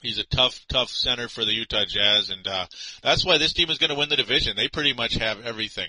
He's 0.00 0.19
a 0.19 0.25
tough, 0.25 0.59
tough 0.69 0.88
center 0.88 1.29
for 1.29 1.45
the 1.45 1.52
Utah 1.52 1.85
Jazz, 1.87 2.31
and 2.31 2.45
uh, 2.45 2.67
that's 3.05 3.25
why 3.25 3.38
this 3.38 3.52
team 3.52 3.71
is 3.71 3.79
going 3.79 3.91
to 3.91 3.97
win 3.97 4.09
the 4.09 4.17
division. 4.17 4.57
They 4.57 4.67
pretty 4.67 4.95
much 4.95 5.14
have 5.14 5.47
everything. 5.47 5.88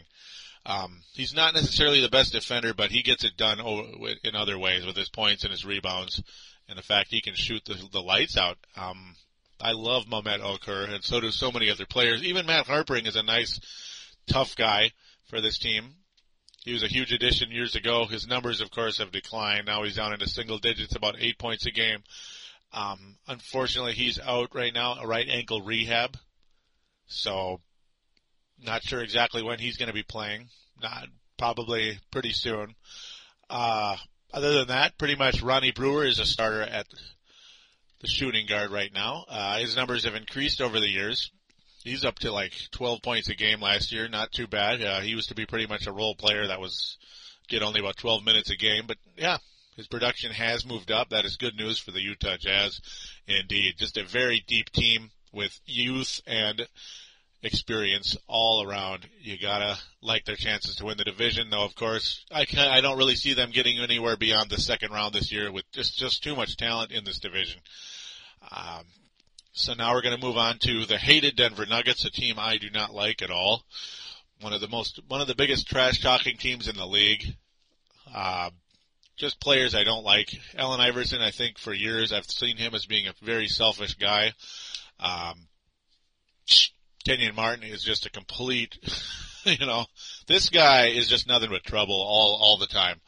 Um, 0.68 1.02
he's 1.14 1.34
not 1.34 1.56
necessarily 1.56 2.00
the 2.00 2.10
best 2.10 2.32
defender, 2.32 2.76
but 2.76 2.92
he 2.92 3.02
gets 3.02 3.24
it 3.24 3.36
done 3.38 3.60
in 3.60 4.36
other 4.36 4.60
ways 4.60 4.86
with 4.86 4.96
his 4.96 5.10
points 5.10 5.44
and 5.44 5.52
his 5.52 5.66
rebounds 5.66 6.22
and 6.68 6.78
the 6.78 6.84
fact 6.84 7.10
he 7.10 7.22
can 7.22 7.36
shoot 7.36 7.64
the, 7.66 7.76
the 7.92 8.02
lights 8.02 8.38
out. 8.38 8.58
Um, 8.76 9.16
I 9.60 9.72
love 9.72 10.06
Mehmet 10.06 10.42
Okur, 10.42 10.94
and 10.94 11.04
so 11.04 11.22
do 11.22 11.32
so 11.32 11.52
many 11.52 11.70
other 11.70 11.86
players. 11.86 12.24
Even 12.24 12.46
Matt 12.46 12.68
Harpring 12.68 13.06
is 13.06 13.16
a 13.16 13.24
nice, 13.24 13.60
tough 14.28 14.56
guy 14.56 14.92
for 15.30 15.42
this 15.42 15.58
team. 15.58 15.96
He 16.66 16.74
was 16.74 16.84
a 16.84 16.88
huge 16.88 17.12
addition 17.12 17.52
years 17.52 17.76
ago. 17.76 18.06
His 18.06 18.28
numbers, 18.28 18.62
of 18.62 18.72
course, 18.72 18.98
have 19.00 19.12
declined. 19.12 19.66
Now 19.66 19.84
he's 19.84 19.98
down 19.98 20.14
into 20.14 20.28
single 20.28 20.60
digits, 20.60 20.96
about 20.96 21.16
eight 21.20 21.38
points 21.38 21.66
a 21.66 21.72
game. 21.72 22.04
Um, 22.72 23.18
unfortunately, 23.28 23.94
he's 23.94 24.20
out 24.20 24.56
right 24.56 24.74
now, 24.74 24.96
a 24.96 25.08
right 25.08 25.28
ankle 25.30 25.62
rehab. 25.62 26.18
So, 27.06 27.60
not 28.60 28.84
sure 28.84 29.02
exactly 29.02 29.44
when 29.44 29.60
he's 29.60 29.78
going 29.78 29.88
to 29.88 29.94
be 29.94 30.04
playing. 30.04 30.48
Not 30.82 31.08
probably 31.38 32.00
pretty 32.12 32.32
soon. 32.32 32.76
Uh, 33.50 33.98
other 34.34 34.54
than 34.54 34.68
that, 34.70 34.98
pretty 34.98 35.16
much 35.16 35.42
Ronnie 35.42 35.72
Brewer 35.72 36.06
is 36.06 36.20
a 36.20 36.26
starter 36.26 36.62
at 36.62 36.88
the 38.02 38.08
shooting 38.08 38.48
guard 38.48 38.72
right 38.72 38.94
now. 38.94 39.26
Uh, 39.30 39.60
his 39.60 39.76
numbers 39.76 40.06
have 40.06 40.16
increased 40.16 40.62
over 40.62 40.80
the 40.80 40.90
years. 40.90 41.32
He's 41.84 42.06
up 42.06 42.16
to 42.20 42.32
like 42.32 42.54
12 42.72 43.02
points 43.02 43.30
a 43.30 43.36
game 43.36 43.62
last 43.62 43.92
year. 43.92 44.08
Not 44.08 44.32
too 44.32 44.48
bad. 44.48 44.82
Uh, 44.82 45.02
he 45.02 45.10
used 45.10 45.30
to 45.30 45.36
be 45.36 45.46
pretty 45.46 45.68
much 45.68 45.88
a 45.88 45.92
role 45.92 46.16
player 46.16 46.48
that 46.48 46.60
was 46.60 46.98
get 47.48 47.62
only 47.62 47.80
about 47.80 47.98
12 47.98 48.24
minutes 48.24 48.50
a 48.50 48.56
game, 48.56 48.86
but 48.88 48.98
yeah, 49.18 49.38
his 49.76 49.88
production 49.88 50.32
has 50.32 50.66
moved 50.66 50.92
up. 50.92 51.10
That 51.10 51.26
is 51.26 51.38
good 51.38 51.56
news 51.56 51.80
for 51.80 51.92
the 51.92 52.02
Utah 52.02 52.38
Jazz. 52.38 52.80
Indeed, 53.28 53.76
just 53.78 53.98
a 53.98 54.04
very 54.06 54.44
deep 54.48 54.70
team 54.72 55.12
with 55.32 55.60
youth 55.66 56.22
and 56.26 56.68
experience 57.44 58.18
all 58.28 58.64
around. 58.64 59.08
You 59.22 59.38
gotta 59.40 59.78
like 60.02 60.26
their 60.26 60.36
chances 60.36 60.76
to 60.78 60.86
win 60.86 60.98
the 60.98 61.04
division, 61.04 61.50
though. 61.50 61.64
Of 61.64 61.76
course, 61.76 62.26
I 62.32 62.46
can 62.46 62.60
I 62.60 62.82
don't 62.82 62.98
really 62.98 63.16
see 63.16 63.34
them 63.34 63.52
getting 63.52 63.80
anywhere 63.80 64.18
beyond 64.18 64.50
the 64.50 64.60
second 64.60 64.92
round 64.92 65.14
this 65.14 65.32
year 65.32 65.52
with 65.52 65.70
just 65.72 65.98
just 65.98 66.24
too 66.24 66.36
much 66.36 66.58
talent 66.58 66.92
in 66.92 67.04
this 67.04 67.20
division. 67.20 67.60
Um, 68.52 68.86
so 69.52 69.74
now 69.74 69.94
we're 69.94 70.02
going 70.02 70.20
to 70.20 70.26
move 70.26 70.38
on 70.38 70.58
to 70.60 70.86
the 70.86 70.98
hated 70.98 71.36
Denver 71.36 71.66
Nuggets, 71.66 72.06
a 72.06 72.10
team 72.10 72.36
I 72.40 72.58
do 72.58 72.70
not 72.72 72.94
like 72.94 73.22
at 73.22 73.30
all. 73.30 73.64
One 74.42 74.54
of 74.54 74.62
the 74.62 74.68
most 74.68 75.00
one 75.08 75.22
of 75.22 75.28
the 75.28 75.36
biggest 75.36 75.68
trash 75.68 76.02
talking 76.02 76.38
teams 76.38 76.68
in 76.68 76.76
the 76.76 76.88
league. 76.88 77.36
Uh, 78.14 78.50
just 79.16 79.40
players 79.40 79.76
I 79.76 79.84
don't 79.84 80.04
like. 80.04 80.34
Allen 80.58 80.82
Iverson, 80.82 81.22
I 81.22 81.32
think 81.32 81.58
for 81.60 81.74
years 81.74 82.12
I've 82.12 82.26
seen 82.26 82.58
him 82.58 82.74
as 82.74 82.86
being 82.86 83.08
a 83.08 83.14
very 83.22 83.48
selfish 83.48 83.94
guy. 83.94 84.34
Um, 85.00 85.48
Kenyon 87.06 87.36
Martin 87.36 87.64
is 87.64 87.84
just 87.84 88.06
a 88.06 88.10
complete, 88.12 88.78
you 89.46 89.66
know, 89.66 89.86
this 90.28 90.50
guy 90.50 90.88
is 90.88 91.08
just 91.08 91.28
nothing 91.28 91.50
but 91.50 91.64
trouble 91.64 91.96
all, 91.96 92.38
all 92.42 92.58
the 92.58 92.68
time. 92.68 93.00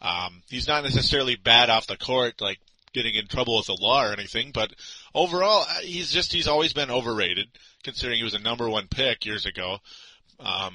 Um, 0.00 0.42
he's 0.48 0.68
not 0.68 0.84
necessarily 0.84 1.36
bad 1.36 1.70
off 1.70 1.86
the 1.86 1.96
court, 1.96 2.40
like 2.40 2.58
getting 2.92 3.14
in 3.14 3.26
trouble 3.26 3.56
with 3.56 3.66
the 3.66 3.78
law 3.80 4.04
or 4.04 4.12
anything, 4.12 4.50
but 4.52 4.72
overall, 5.14 5.64
uh, 5.68 5.80
he's 5.80 6.10
just, 6.10 6.32
he's 6.32 6.48
always 6.48 6.72
been 6.72 6.90
overrated, 6.90 7.48
considering 7.82 8.18
he 8.18 8.24
was 8.24 8.34
a 8.34 8.38
number 8.38 8.68
one 8.68 8.88
pick 8.88 9.24
years 9.24 9.46
ago. 9.46 9.78
Um, 10.38 10.74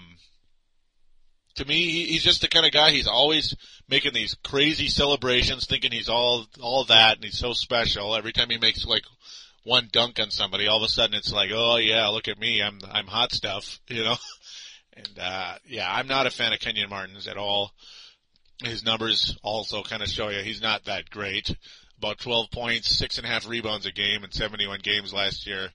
to 1.56 1.66
me, 1.66 2.06
he's 2.06 2.24
just 2.24 2.42
the 2.42 2.48
kind 2.48 2.66
of 2.66 2.72
guy. 2.72 2.92
He's 2.92 3.08
always 3.08 3.56
making 3.90 4.14
these 4.14 4.36
crazy 4.44 4.88
celebrations, 4.88 5.66
thinking 5.66 5.92
he's 5.92 6.08
all 6.10 6.46
all 6.62 6.86
that, 6.86 7.16
and 7.16 7.26
he's 7.26 7.38
so 7.38 7.52
special. 7.54 8.16
Every 8.16 8.32
time 8.32 8.50
he 8.50 8.58
makes 8.58 8.86
like 8.86 9.04
one 9.64 9.90
dunk 9.92 10.20
on 10.20 10.32
somebody, 10.32 10.68
all 10.68 10.78
of 10.78 10.84
a 10.84 10.90
sudden 10.90 11.16
it's 11.16 11.32
like, 11.32 11.52
oh 11.54 11.78
yeah, 11.78 12.08
look 12.08 12.28
at 12.28 12.40
me, 12.40 12.62
I'm 12.62 12.80
I'm 12.90 13.08
hot 13.08 13.32
stuff, 13.32 13.80
you 13.88 14.04
know. 14.04 14.16
And 14.94 15.20
uh 15.20 15.54
yeah, 15.68 15.92
I'm 15.92 16.08
not 16.08 16.28
a 16.28 16.32
fan 16.32 16.54
of 16.54 16.60
Kenyon 16.60 16.90
Martin's 16.90 17.28
at 17.28 17.38
all. 17.38 17.72
His 18.64 18.84
numbers 18.84 19.38
also 19.42 19.84
kind 19.84 20.02
of 20.02 20.10
show 20.10 20.30
you 20.30 20.42
he's 20.42 20.62
not 20.62 20.86
that 20.86 21.10
great. 21.10 21.56
About 21.98 22.20
12 22.20 22.52
points, 22.52 22.98
six 22.98 23.18
and 23.18 23.26
a 23.26 23.30
half 23.30 23.48
rebounds 23.48 23.86
a 23.86 23.92
game 23.92 24.24
in 24.24 24.32
71 24.32 24.80
games 24.82 25.14
last 25.14 25.46
year. 25.46 25.70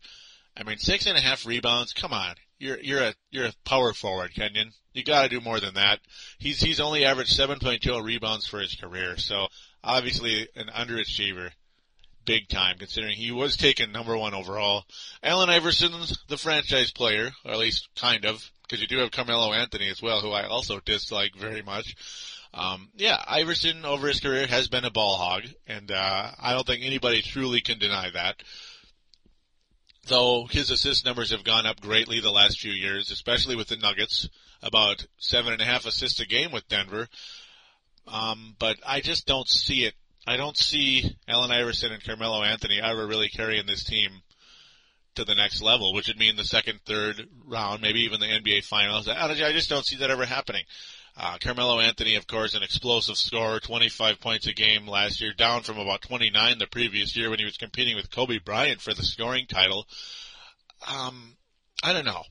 I 0.56 0.62
mean, 0.62 0.78
six 0.78 1.06
and 1.06 1.18
a 1.18 1.20
half 1.20 1.46
rebounds. 1.46 1.92
Come 1.92 2.12
on, 2.12 2.34
you're 2.58 2.78
you're 2.80 3.02
a 3.02 3.14
you're 3.30 3.46
a 3.46 3.54
power 3.64 3.92
forward, 3.92 4.34
Kenyon. 4.34 4.70
You 4.92 5.02
got 5.02 5.22
to 5.22 5.28
do 5.28 5.40
more 5.40 5.60
than 5.60 5.74
that. 5.74 6.00
He's 6.38 6.60
he's 6.60 6.80
only 6.80 7.04
averaged 7.04 7.38
7.2 7.38 8.02
rebounds 8.02 8.46
for 8.46 8.60
his 8.60 8.74
career, 8.74 9.16
so 9.16 9.48
obviously 9.82 10.48
an 10.54 10.68
underachiever, 10.68 11.50
big 12.24 12.48
time. 12.48 12.78
Considering 12.78 13.16
he 13.16 13.30
was 13.30 13.56
taken 13.56 13.92
number 13.92 14.16
one 14.16 14.34
overall. 14.34 14.84
Allen 15.22 15.50
Iverson's 15.50 16.18
the 16.28 16.36
franchise 16.36 16.92
player, 16.92 17.32
or 17.44 17.52
at 17.52 17.58
least 17.58 17.88
kind 17.96 18.24
of, 18.24 18.42
because 18.62 18.80
you 18.80 18.88
do 18.88 18.98
have 18.98 19.10
Carmelo 19.10 19.52
Anthony 19.52 19.88
as 19.88 20.02
well, 20.02 20.20
who 20.20 20.30
I 20.30 20.46
also 20.46 20.80
dislike 20.84 21.34
very 21.36 21.62
much. 21.62 21.96
Um, 22.52 22.90
yeah, 22.94 23.22
Iverson 23.26 23.84
over 23.84 24.06
his 24.06 24.20
career 24.20 24.46
has 24.46 24.68
been 24.68 24.84
a 24.84 24.90
ball 24.90 25.16
hog, 25.16 25.42
and 25.66 25.90
uh, 25.90 26.30
I 26.40 26.52
don't 26.52 26.66
think 26.66 26.84
anybody 26.84 27.20
truly 27.20 27.60
can 27.60 27.78
deny 27.78 28.10
that 28.10 28.36
though 30.06 30.46
his 30.50 30.70
assist 30.70 31.04
numbers 31.04 31.30
have 31.30 31.44
gone 31.44 31.66
up 31.66 31.80
greatly 31.80 32.20
the 32.20 32.30
last 32.30 32.60
few 32.60 32.72
years, 32.72 33.10
especially 33.10 33.56
with 33.56 33.68
the 33.68 33.76
Nuggets, 33.76 34.28
about 34.62 35.06
seven 35.18 35.52
and 35.52 35.62
a 35.62 35.64
half 35.64 35.86
assists 35.86 36.20
a 36.20 36.26
game 36.26 36.52
with 36.52 36.68
Denver. 36.68 37.08
Um, 38.06 38.54
but 38.58 38.76
I 38.86 39.00
just 39.00 39.26
don't 39.26 39.48
see 39.48 39.84
it. 39.84 39.94
I 40.26 40.36
don't 40.36 40.56
see 40.56 41.16
Allen 41.28 41.50
Iverson 41.50 41.92
and 41.92 42.02
Carmelo 42.02 42.42
Anthony 42.42 42.80
ever 42.80 43.06
really 43.06 43.28
carrying 43.28 43.66
this 43.66 43.84
team 43.84 44.10
to 45.16 45.24
the 45.24 45.34
next 45.34 45.62
level, 45.62 45.92
which 45.94 46.08
would 46.08 46.18
mean 46.18 46.36
the 46.36 46.44
second, 46.44 46.80
third 46.86 47.28
round, 47.46 47.82
maybe 47.82 48.00
even 48.00 48.20
the 48.20 48.26
NBA 48.26 48.64
finals. 48.64 49.08
I 49.08 49.52
just 49.52 49.68
don't 49.68 49.84
see 49.84 49.96
that 49.96 50.10
ever 50.10 50.24
happening. 50.24 50.64
Uh, 51.16 51.38
Carmelo 51.40 51.78
Anthony, 51.78 52.16
of 52.16 52.26
course, 52.26 52.54
an 52.54 52.64
explosive 52.64 53.16
scorer, 53.16 53.60
25 53.60 54.20
points 54.20 54.48
a 54.48 54.52
game 54.52 54.88
last 54.88 55.20
year, 55.20 55.32
down 55.32 55.62
from 55.62 55.78
about 55.78 56.02
29 56.02 56.58
the 56.58 56.66
previous 56.66 57.16
year 57.16 57.30
when 57.30 57.38
he 57.38 57.44
was 57.44 57.56
competing 57.56 57.94
with 57.94 58.10
Kobe 58.10 58.38
Bryant 58.38 58.80
for 58.80 58.94
the 58.94 59.04
scoring 59.04 59.46
title. 59.46 59.86
Um, 60.88 61.36
I 61.84 61.92
don't 61.92 62.04
know. 62.04 62.22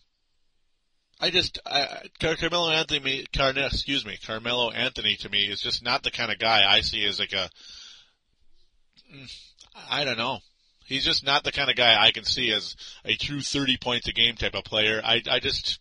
I 1.21 1.29
just, 1.29 1.59
I, 1.65 2.09
Carmelo 2.19 2.69
Anthony, 2.71 3.25
Car, 3.33 3.53
excuse 3.55 4.05
me, 4.05 4.17
Carmelo 4.25 4.71
Anthony 4.71 5.15
to 5.17 5.29
me 5.29 5.43
is 5.43 5.62
just 5.62 5.81
not 5.81 6.03
the 6.03 6.12
kind 6.12 6.31
of 6.31 6.39
guy 6.39 6.69
I 6.69 6.81
see 6.81 7.05
as 7.05 7.19
like 7.19 7.31
a, 7.31 7.50
I 9.89 10.03
don't 10.03 10.17
know. 10.17 10.39
He's 10.85 11.05
just 11.05 11.25
not 11.25 11.43
the 11.43 11.51
kind 11.51 11.69
of 11.69 11.75
guy 11.75 12.01
I 12.01 12.12
can 12.12 12.25
see 12.25 12.51
as 12.51 12.75
a 13.05 13.15
true 13.15 13.41
30 13.41 13.77
points 13.77 14.07
a 14.07 14.12
game 14.12 14.35
type 14.35 14.55
of 14.55 14.63
player. 14.63 15.01
I, 15.03 15.21
I 15.29 15.39
just, 15.39 15.79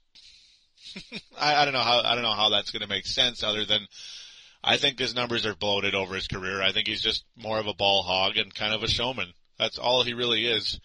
I, 1.39 1.57
I 1.57 1.65
don't 1.65 1.75
know 1.75 1.81
how 1.81 2.03
I 2.03 2.15
don't 2.15 2.23
know 2.23 2.33
how 2.33 2.51
that's 2.51 2.71
going 2.71 2.83
to 2.83 2.89
make 2.89 3.07
sense 3.07 3.43
other 3.43 3.65
than 3.65 3.87
I 4.63 4.77
think 4.77 4.99
his 4.99 5.15
numbers 5.15 5.45
are 5.45 5.57
bloated 5.57 5.95
over 5.95 6.15
his 6.15 6.29
career. 6.29 6.63
I 6.63 6.73
think 6.73 6.87
he's 6.87 7.03
just 7.03 7.25
more 7.37 7.59
of 7.59 7.67
a 7.67 7.75
ball 7.75 8.03
hog 8.03 8.37
and 8.37 8.55
kind 8.55 8.73
of 8.73 8.83
a 8.83 8.89
showman. 8.89 9.33
That's 9.59 9.79
all 9.79 10.03
he 10.05 10.15
really 10.15 10.47
is. 10.47 10.81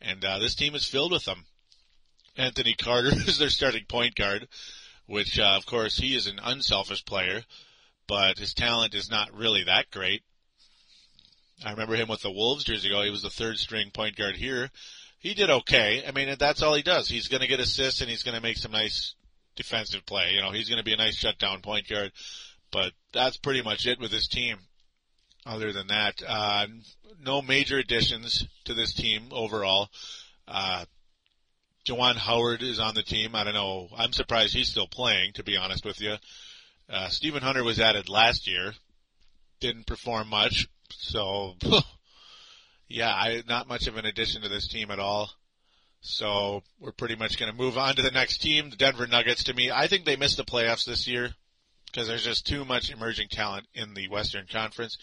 And 0.00 0.24
uh, 0.24 0.40
this 0.40 0.56
team 0.56 0.74
is 0.74 0.86
filled 0.86 1.12
with 1.12 1.24
them. 1.24 1.44
Anthony 2.36 2.74
Carter 2.74 3.08
is 3.12 3.38
their 3.38 3.50
starting 3.50 3.84
point 3.88 4.16
guard, 4.16 4.48
which 5.06 5.38
uh, 5.38 5.54
of 5.56 5.66
course 5.66 5.96
he 5.96 6.16
is 6.16 6.26
an 6.26 6.40
unselfish 6.42 7.04
player, 7.04 7.42
but 8.08 8.38
his 8.38 8.54
talent 8.54 8.94
is 8.94 9.10
not 9.10 9.32
really 9.32 9.64
that 9.64 9.90
great. 9.90 10.22
I 11.64 11.70
remember 11.70 11.94
him 11.94 12.08
with 12.08 12.22
the 12.22 12.30
Wolves 12.30 12.66
years 12.68 12.84
ago. 12.84 13.02
He 13.02 13.10
was 13.10 13.22
the 13.22 13.30
third 13.30 13.58
string 13.58 13.90
point 13.92 14.16
guard 14.16 14.36
here. 14.36 14.70
He 15.18 15.34
did 15.34 15.50
okay. 15.50 16.02
I 16.06 16.10
mean, 16.10 16.34
that's 16.38 16.62
all 16.62 16.74
he 16.74 16.82
does. 16.82 17.08
He's 17.08 17.28
going 17.28 17.42
to 17.42 17.46
get 17.46 17.60
assists 17.60 18.00
and 18.00 18.10
he's 18.10 18.24
going 18.24 18.34
to 18.34 18.42
make 18.42 18.56
some 18.56 18.72
nice 18.72 19.14
defensive 19.54 20.04
play. 20.04 20.32
You 20.34 20.42
know, 20.42 20.50
he's 20.50 20.68
going 20.68 20.78
to 20.78 20.84
be 20.84 20.94
a 20.94 20.96
nice 20.96 21.14
shutdown 21.16 21.60
point 21.60 21.88
guard, 21.88 22.10
but 22.72 22.92
that's 23.12 23.36
pretty 23.36 23.62
much 23.62 23.86
it 23.86 24.00
with 24.00 24.10
this 24.10 24.26
team. 24.28 24.58
other 25.46 25.72
than 25.72 25.88
that, 25.88 26.22
uh, 26.26 26.66
no 27.24 27.42
major 27.42 27.78
additions 27.78 28.46
to 28.64 28.74
this 28.74 28.92
team 28.92 29.28
overall. 29.30 29.88
Uh, 30.48 30.84
Juwan 31.86 32.16
Howard 32.16 32.62
is 32.62 32.78
on 32.78 32.94
the 32.94 33.02
team. 33.02 33.34
I 33.34 33.44
don't 33.44 33.54
know. 33.54 33.88
I'm 33.96 34.12
surprised 34.12 34.54
he's 34.54 34.68
still 34.68 34.86
playing, 34.86 35.32
to 35.34 35.44
be 35.44 35.56
honest 35.56 35.84
with 35.84 36.00
you. 36.00 36.16
Uh, 36.88 37.08
Steven 37.08 37.42
Hunter 37.42 37.64
was 37.64 37.80
added 37.80 38.08
last 38.08 38.46
year. 38.46 38.72
Didn't 39.60 39.86
perform 39.86 40.28
much. 40.28 40.68
So, 40.98 41.54
yeah, 42.88 43.10
I, 43.10 43.42
not 43.48 43.68
much 43.68 43.86
of 43.86 43.96
an 43.96 44.06
addition 44.06 44.42
to 44.42 44.48
this 44.48 44.68
team 44.68 44.90
at 44.90 44.98
all. 44.98 45.30
So 46.00 46.62
we're 46.80 46.92
pretty 46.92 47.14
much 47.14 47.38
going 47.38 47.50
to 47.50 47.56
move 47.56 47.78
on 47.78 47.94
to 47.94 48.02
the 48.02 48.10
next 48.10 48.38
team, 48.38 48.70
the 48.70 48.76
Denver 48.76 49.06
Nuggets. 49.06 49.44
To 49.44 49.54
me, 49.54 49.70
I 49.70 49.86
think 49.86 50.04
they 50.04 50.16
missed 50.16 50.36
the 50.36 50.44
playoffs 50.44 50.84
this 50.84 51.06
year 51.06 51.30
because 51.86 52.08
there's 52.08 52.24
just 52.24 52.46
too 52.46 52.64
much 52.64 52.90
emerging 52.90 53.28
talent 53.28 53.66
in 53.74 53.94
the 53.94 54.08
Western 54.08 54.46
Conference. 54.46 54.98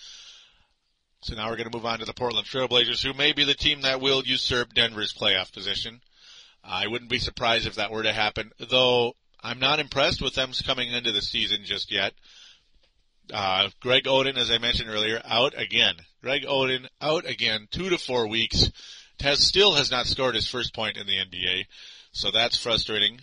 So 1.22 1.36
now 1.36 1.50
we're 1.50 1.58
going 1.58 1.70
to 1.70 1.78
move 1.78 1.86
on 1.86 2.00
to 2.00 2.06
the 2.06 2.14
Portland 2.14 2.48
Trailblazers, 2.48 3.04
who 3.04 3.14
may 3.14 3.34
be 3.34 3.44
the 3.44 3.54
team 3.54 3.82
that 3.82 4.02
will 4.02 4.24
usurp 4.24 4.74
Denver's 4.74 5.14
playoff 5.14 5.54
position. 5.54 6.02
I 6.64 6.88
wouldn't 6.88 7.10
be 7.10 7.20
surprised 7.20 7.68
if 7.68 7.76
that 7.76 7.92
were 7.92 8.04
to 8.04 8.14
happen, 8.14 8.52
though 8.70 9.14
I'm 9.42 9.60
not 9.60 9.80
impressed 9.80 10.22
with 10.22 10.36
them 10.36 10.52
coming 10.66 10.92
into 10.92 11.12
the 11.12 11.22
season 11.22 11.60
just 11.64 11.92
yet. 11.92 12.14
Uh, 13.34 13.70
Greg 13.82 14.06
Oden, 14.06 14.38
as 14.38 14.52
I 14.52 14.58
mentioned 14.58 14.90
earlier, 14.90 15.22
out 15.26 15.54
again. 15.60 15.96
Greg 16.22 16.44
Oden 16.44 16.88
out 17.02 17.26
again, 17.26 17.68
two 17.72 17.90
to 17.90 17.98
four 17.98 18.28
weeks. 18.28 18.70
Has 19.20 19.46
still 19.46 19.74
has 19.76 19.92
not 19.92 20.06
scored 20.06 20.36
his 20.36 20.48
first 20.48 20.74
point 20.74 20.96
in 20.96 21.06
the 21.06 21.18
NBA, 21.18 21.66
so 22.14 22.32
that's 22.32 22.58
frustrating 22.58 23.20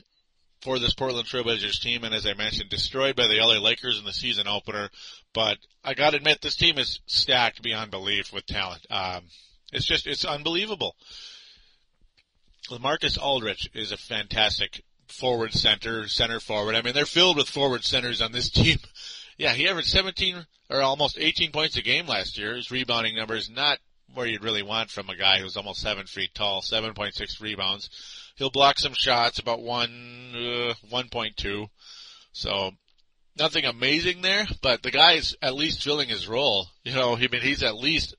for 0.61 0.79
this 0.79 0.95
Portland 0.95 1.27
Trailblazers 1.27 1.81
team. 1.81 2.05
And 2.05 2.15
as 2.15 2.27
I 2.27 2.35
mentioned, 2.35 2.69
destroyed 2.69 3.17
by 3.17 3.29
the 3.29 3.41
LA 3.41 3.59
Lakers 3.59 3.99
in 3.99 4.05
the 4.05 4.13
season 4.13 4.47
opener. 4.47 4.91
But 5.33 5.59
I 5.83 5.95
got 5.95 6.11
to 6.11 6.17
admit, 6.17 6.43
this 6.43 6.57
team 6.57 6.79
is 6.79 7.01
stacked 7.07 7.63
beyond 7.63 7.91
belief 7.91 8.33
with 8.33 8.47
talent. 8.47 8.85
Um, 8.91 9.23
it's 9.73 9.87
just 9.87 10.07
it's 10.07 10.25
unbelievable. 10.25 10.97
LaMarcus 12.71 13.19
Aldridge 13.21 13.71
is 13.75 13.93
a 13.93 13.97
fantastic 13.97 14.83
forward 15.09 15.53
center, 15.53 16.09
center 16.09 16.41
forward. 16.41 16.75
I 16.75 16.83
mean, 16.83 16.95
they're 16.95 17.07
filled 17.07 17.37
with 17.37 17.49
forward 17.49 17.85
centers 17.85 18.21
on 18.21 18.33
this 18.33 18.51
team. 18.51 18.79
Yeah, 19.37 19.53
he 19.53 19.69
averaged 19.69 19.89
17 19.89 20.47
or 20.71 20.81
almost 20.81 21.19
18 21.19 21.53
points 21.53 21.77
a 21.77 21.83
game 21.83 22.07
last 22.07 22.39
year. 22.39 22.57
His 22.57 22.71
rebounding 22.71 23.17
numbers 23.17 23.51
not 23.51 23.79
where 24.15 24.27
you'd 24.27 24.45
really 24.45 24.63
want 24.63 24.91
from 24.91 25.11
a 25.11 25.17
guy 25.17 25.41
who's 25.41 25.57
almost 25.57 25.81
seven 25.81 26.07
feet 26.07 26.31
tall, 26.35 26.63
7.6 26.63 27.41
rebounds. 27.41 27.91
He'll 28.37 28.51
block 28.51 28.79
some 28.79 28.95
shots, 28.95 29.39
about 29.39 29.63
one, 29.63 30.33
uh, 30.35 30.75
1.2. 30.91 31.69
So 32.33 32.71
nothing 33.39 33.65
amazing 33.65 34.23
there, 34.23 34.47
but 34.63 34.83
the 34.83 34.91
guy's 34.91 35.35
at 35.43 35.55
least 35.55 35.83
filling 35.83 36.09
his 36.09 36.29
role. 36.29 36.67
You 36.85 36.95
know, 36.95 37.17
I 37.17 37.29
mean, 37.31 37.43
he's 37.43 37.63
at 37.63 37.77
least 37.77 38.15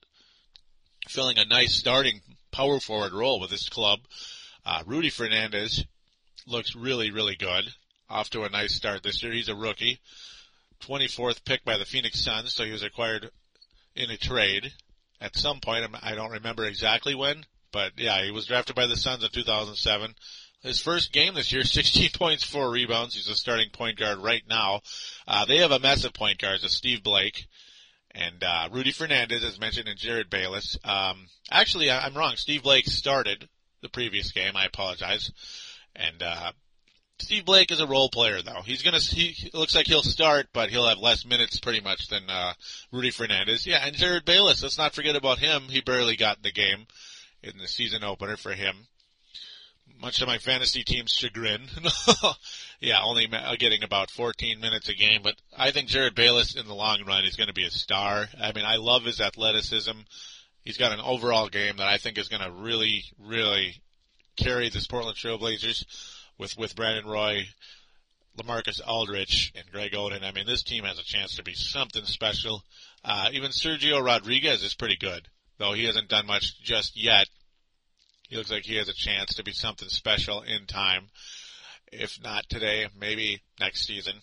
filling 1.08 1.38
a 1.38 1.44
nice 1.44 1.74
starting 1.74 2.20
power 2.52 2.80
forward 2.80 3.12
role 3.12 3.40
with 3.40 3.50
this 3.50 3.68
club. 3.68 4.00
Uh, 4.64 4.82
Rudy 4.86 5.10
Fernandez 5.10 5.84
looks 6.46 6.76
really, 6.76 7.10
really 7.10 7.36
good. 7.36 7.64
Off 8.10 8.30
to 8.30 8.42
a 8.42 8.50
nice 8.50 8.74
start 8.74 9.02
this 9.02 9.22
year. 9.22 9.32
He's 9.32 9.48
a 9.48 9.54
rookie. 9.54 10.00
24th 10.80 11.44
pick 11.44 11.64
by 11.64 11.78
the 11.78 11.84
Phoenix 11.84 12.20
Suns, 12.20 12.54
so 12.54 12.64
he 12.64 12.72
was 12.72 12.82
acquired 12.82 13.30
in 13.94 14.10
a 14.10 14.16
trade 14.16 14.72
at 15.20 15.36
some 15.36 15.60
point. 15.60 15.86
I 16.02 16.14
don't 16.14 16.32
remember 16.32 16.64
exactly 16.64 17.14
when, 17.14 17.44
but 17.72 17.92
yeah, 17.96 18.24
he 18.24 18.30
was 18.30 18.46
drafted 18.46 18.76
by 18.76 18.86
the 18.86 18.96
Suns 18.96 19.24
in 19.24 19.30
2007. 19.30 20.14
His 20.62 20.80
first 20.80 21.12
game 21.12 21.34
this 21.34 21.52
year, 21.52 21.62
16 21.64 22.10
points, 22.14 22.44
4 22.44 22.70
rebounds. 22.70 23.14
He's 23.14 23.28
a 23.28 23.36
starting 23.36 23.70
point 23.70 23.98
guard 23.98 24.18
right 24.18 24.42
now. 24.48 24.80
Uh, 25.26 25.44
they 25.44 25.58
have 25.58 25.72
a 25.72 25.78
mess 25.78 26.04
of 26.04 26.12
point 26.12 26.38
guards, 26.38 26.64
a 26.64 26.68
Steve 26.68 27.02
Blake 27.02 27.46
and 28.12 28.42
uh, 28.42 28.68
Rudy 28.72 28.92
Fernandez, 28.92 29.44
as 29.44 29.60
mentioned, 29.60 29.88
and 29.88 29.98
Jerryd 29.98 30.30
Bayless. 30.30 30.76
Um, 30.84 31.28
actually, 31.50 31.90
I'm 31.90 32.14
wrong. 32.14 32.34
Steve 32.36 32.62
Blake 32.62 32.86
started 32.86 33.48
the 33.80 33.88
previous 33.88 34.32
game. 34.32 34.56
I 34.56 34.64
apologize. 34.66 35.30
And 35.94 36.22
uh, 36.22 36.52
Steve 37.20 37.44
Blake 37.44 37.70
is 37.72 37.80
a 37.80 37.86
role 37.86 38.08
player, 38.08 38.42
though. 38.42 38.62
He's 38.64 38.82
gonna. 38.82 39.00
He 39.00 39.50
looks 39.52 39.74
like 39.74 39.86
he'll 39.86 40.02
start, 40.02 40.48
but 40.52 40.70
he'll 40.70 40.88
have 40.88 40.98
less 40.98 41.26
minutes, 41.26 41.58
pretty 41.58 41.80
much, 41.80 42.08
than 42.08 42.30
uh, 42.30 42.54
Rudy 42.92 43.10
Fernandez. 43.10 43.66
Yeah, 43.66 43.84
and 43.84 43.96
Jerryd 43.96 44.24
Bayless. 44.24 44.62
Let's 44.62 44.78
not 44.78 44.94
forget 44.94 45.16
about 45.16 45.38
him. 45.38 45.64
He 45.68 45.80
barely 45.80 46.16
got 46.16 46.42
the 46.42 46.52
game 46.52 46.86
in 47.42 47.58
the 47.58 47.68
season 47.68 48.04
opener 48.04 48.36
for 48.36 48.52
him. 48.52 48.86
Much 50.00 50.18
to 50.18 50.26
my 50.26 50.38
fantasy 50.38 50.84
team's 50.84 51.10
chagrin. 51.10 51.62
yeah, 52.80 53.00
only 53.02 53.26
getting 53.58 53.82
about 53.82 54.12
14 54.12 54.60
minutes 54.60 54.88
a 54.88 54.94
game, 54.94 55.22
but 55.24 55.34
I 55.56 55.72
think 55.72 55.88
Jerryd 55.88 56.14
Bayless 56.14 56.54
in 56.54 56.68
the 56.68 56.74
long 56.74 57.04
run 57.04 57.24
is 57.24 57.34
going 57.34 57.48
to 57.48 57.54
be 57.54 57.66
a 57.66 57.70
star. 57.70 58.28
I 58.40 58.52
mean, 58.52 58.64
I 58.64 58.76
love 58.76 59.04
his 59.04 59.20
athleticism. 59.20 59.98
He's 60.62 60.76
got 60.76 60.92
an 60.92 61.00
overall 61.00 61.48
game 61.48 61.78
that 61.78 61.88
I 61.88 61.98
think 61.98 62.16
is 62.16 62.28
going 62.28 62.42
to 62.42 62.52
really, 62.52 63.02
really 63.18 63.82
carry 64.36 64.68
the 64.68 64.86
Portland 64.88 65.16
Trailblazers 65.16 65.84
with, 66.38 66.56
with 66.56 66.76
Brandon 66.76 67.06
Roy, 67.06 67.46
LaMarcus 68.38 68.80
Aldridge, 68.86 69.52
and 69.56 69.70
Greg 69.70 69.92
Oden. 69.92 70.22
I 70.22 70.32
mean, 70.32 70.46
this 70.46 70.62
team 70.62 70.84
has 70.84 70.98
a 70.98 71.04
chance 71.04 71.36
to 71.36 71.42
be 71.42 71.54
something 71.54 72.04
special. 72.04 72.62
Uh, 73.04 73.28
even 73.32 73.50
Sergio 73.50 74.02
Rodriguez 74.02 74.62
is 74.62 74.74
pretty 74.74 74.96
good, 74.96 75.28
though 75.58 75.72
he 75.72 75.84
hasn't 75.84 76.08
done 76.08 76.26
much 76.26 76.60
just 76.62 76.96
yet. 76.96 77.26
He 78.28 78.36
looks 78.36 78.50
like 78.50 78.64
he 78.64 78.76
has 78.76 78.88
a 78.88 78.94
chance 78.94 79.34
to 79.34 79.44
be 79.44 79.52
something 79.52 79.88
special 79.88 80.42
in 80.42 80.66
time. 80.66 81.08
If 81.90 82.22
not 82.22 82.48
today, 82.48 82.86
maybe 82.98 83.40
next 83.58 83.86
season. 83.86 84.14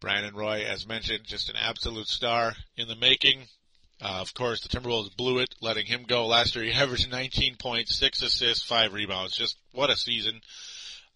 Brandon 0.00 0.34
Roy, 0.34 0.64
as 0.64 0.86
mentioned, 0.86 1.24
just 1.24 1.48
an 1.48 1.56
absolute 1.56 2.06
star 2.06 2.54
in 2.76 2.86
the 2.86 2.94
making. 2.94 3.48
Uh, 4.00 4.18
of 4.20 4.32
course, 4.32 4.62
the 4.62 4.68
Timberwolves 4.68 5.16
blew 5.16 5.38
it, 5.38 5.54
letting 5.60 5.86
him 5.86 6.04
go. 6.04 6.26
Last 6.26 6.54
year, 6.54 6.64
he 6.64 6.72
averaged 6.72 7.10
19 7.10 7.56
points, 7.56 7.98
six 7.98 8.22
assists, 8.22 8.64
five 8.64 8.92
rebounds. 8.92 9.36
Just 9.36 9.56
what 9.72 9.90
a 9.90 9.96
season! 9.96 10.40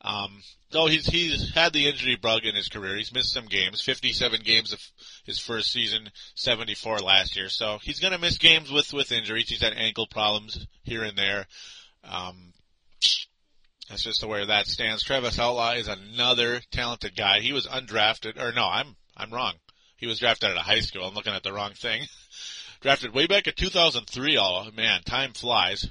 Um, 0.01 0.43
though 0.73 0.87
he's 0.87 1.07
he's 1.07 1.55
had 1.55 1.73
the 1.73 1.87
injury 1.87 2.17
bug 2.17 2.45
in 2.45 2.57
his 2.57 2.69
career, 2.69 2.97
he's 2.97 3.15
missed 3.15 3.33
some 3.33 3.47
games. 3.47 3.81
57 3.81 4.41
games 4.43 4.73
of 4.73 4.81
his 5.25 5.39
first 5.39 5.71
season, 5.71 6.11
74 6.35 6.99
last 6.99 7.37
year. 7.37 7.49
So 7.49 7.79
he's 7.83 8.01
going 8.01 8.13
to 8.13 8.19
miss 8.19 8.39
games 8.39 8.71
with 8.71 8.93
with 8.93 9.13
injuries. 9.13 9.49
He's 9.49 9.63
had 9.63 9.75
ankle 9.75 10.09
problems 10.09 10.67
here 10.83 11.05
and 11.05 11.17
there. 11.17 11.47
Um, 12.03 12.53
that's 13.89 14.03
just 14.03 14.21
the 14.21 14.27
way 14.27 14.45
that 14.45 14.67
stands. 14.67 15.05
Travis 15.05 15.39
Outlaw 15.39 15.73
is 15.75 15.87
another 15.87 16.61
talented 16.73 17.15
guy. 17.15 17.41
He 17.41 17.53
was 17.53 17.67
undrafted, 17.67 18.41
or 18.41 18.53
no, 18.53 18.67
I'm 18.67 18.97
I'm 19.17 19.31
wrong. 19.31 19.55
He 19.97 20.09
was 20.09 20.19
drafted 20.19 20.51
out 20.51 20.57
of 20.57 20.65
high 20.65 20.81
school. 20.81 21.05
I'm 21.05 21.15
looking 21.15 21.35
at 21.35 21.45
the 21.45 21.53
wrong 21.53 21.75
thing. 21.75 22.03
drafted 22.83 23.15
way 23.15 23.27
back 23.27 23.47
in 23.47 23.55
2003. 23.57 24.39
Oh 24.39 24.69
man, 24.77 25.03
time 25.05 25.33
flies 25.33 25.91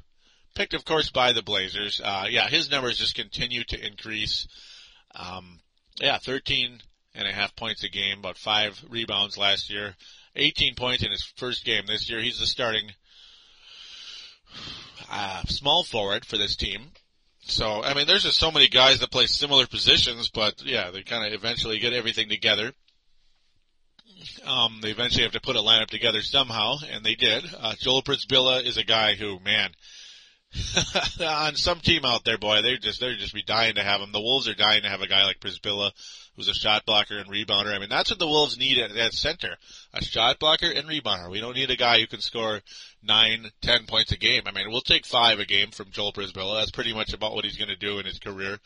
picked, 0.56 0.73
of 0.73 0.86
course, 0.86 1.10
by 1.10 1.32
the 1.32 1.41
Blazers. 1.41 2.01
Uh, 2.04 2.25
yeah, 2.30 2.47
his 2.47 2.69
numbers 2.69 2.97
just 2.97 3.15
continue 3.15 3.63
to 3.65 3.86
increase. 3.86 4.47
Um, 5.15 5.60
yeah, 5.99 6.17
13 6.17 6.82
and 7.15 7.27
a 7.27 7.32
half 7.32 7.56
points 7.56 7.84
a 7.84 7.89
game, 7.89 8.19
about 8.19 8.38
five 8.38 8.82
rebounds 8.89 9.38
last 9.38 9.69
year, 9.69 9.95
18 10.36 10.75
points 10.75 11.04
in 11.04 11.12
his 11.12 11.23
first 11.36 11.65
game 11.65 11.86
this 11.88 12.10
year. 12.10 12.21
He's 12.21 12.39
the 12.39 12.45
starting 12.45 12.91
uh, 15.10 15.43
small 15.45 15.84
forward 15.84 16.25
for 16.25 16.38
this 16.38 16.56
team. 16.56 16.91
So, 17.43 17.84
I 17.84 17.93
mean, 17.95 18.08
there's 18.08 18.23
just 18.23 18.38
so 18.38 18.51
many 18.51 18.67
guys 18.67 18.99
that 18.99 19.12
play 19.12 19.25
similar 19.25 19.65
positions, 19.67 20.30
but 20.30 20.63
yeah, 20.63 20.91
they 20.91 21.01
kind 21.01 21.25
of 21.25 21.34
eventually 21.34 21.80
get 21.80 21.91
everything 21.91 22.30
together. 22.30 22.71
Um, 24.45 24.79
they 24.81 24.91
eventually 24.91 25.23
have 25.23 25.34
to 25.34 25.41
put 25.41 25.55
a 25.55 25.60
lineup 25.60 25.88
together 25.88 26.21
somehow, 26.21 26.75
and 26.91 27.03
they 27.03 27.15
did. 27.15 27.43
Uh, 27.57 27.73
Joel 27.79 28.03
Przybilla 28.03 28.65
is 28.65 28.77
a 28.77 28.84
guy 28.84 29.15
who, 29.15 29.39
man, 29.39 29.71
on 31.21 31.55
some 31.55 31.79
team 31.79 32.03
out 32.03 32.25
there, 32.25 32.38
boy, 32.38 32.62
they 32.62 32.77
just 32.77 32.99
they're 32.99 33.15
just 33.15 33.34
be 33.34 33.43
dying 33.43 33.75
to 33.75 33.84
have 33.84 34.01
him. 34.01 34.12
The 34.12 34.19
Wolves 34.19 34.47
are 34.47 34.53
dying 34.53 34.84
to 34.84 34.89
have 34.89 35.01
a 35.01 35.07
guy 35.07 35.25
like 35.25 35.39
Przybilla, 35.39 35.91
who's 36.36 36.49
a 36.49 36.53
shot 36.53 36.86
blocker 36.86 37.17
and 37.17 37.29
rebounder. 37.29 37.73
I 37.73 37.79
mean, 37.79 37.89
that's 37.89 38.10
what 38.10 38.19
the 38.19 38.27
Wolves 38.27 38.57
need 38.57 38.77
at, 38.77 38.91
at 38.91 39.13
center: 39.13 39.55
a 39.93 40.03
shot 40.03 40.39
blocker 40.39 40.69
and 40.69 40.88
rebounder. 40.88 41.31
We 41.31 41.39
don't 41.39 41.55
need 41.55 41.71
a 41.71 41.77
guy 41.77 41.99
who 41.99 42.07
can 42.07 42.21
score 42.21 42.62
nine, 43.01 43.49
ten 43.62 43.86
points 43.86 44.12
a 44.12 44.17
game. 44.17 44.43
I 44.45 44.51
mean, 44.51 44.69
we'll 44.69 44.81
take 44.81 45.05
five 45.05 45.39
a 45.39 45.45
game 45.45 45.71
from 45.71 45.91
Joel 45.91 46.13
Przybilla. 46.13 46.60
That's 46.60 46.71
pretty 46.71 46.93
much 46.93 47.13
about 47.13 47.34
what 47.34 47.45
he's 47.45 47.57
going 47.57 47.69
to 47.69 47.75
do 47.75 47.99
in 47.99 48.05
his 48.05 48.19
career. 48.19 48.60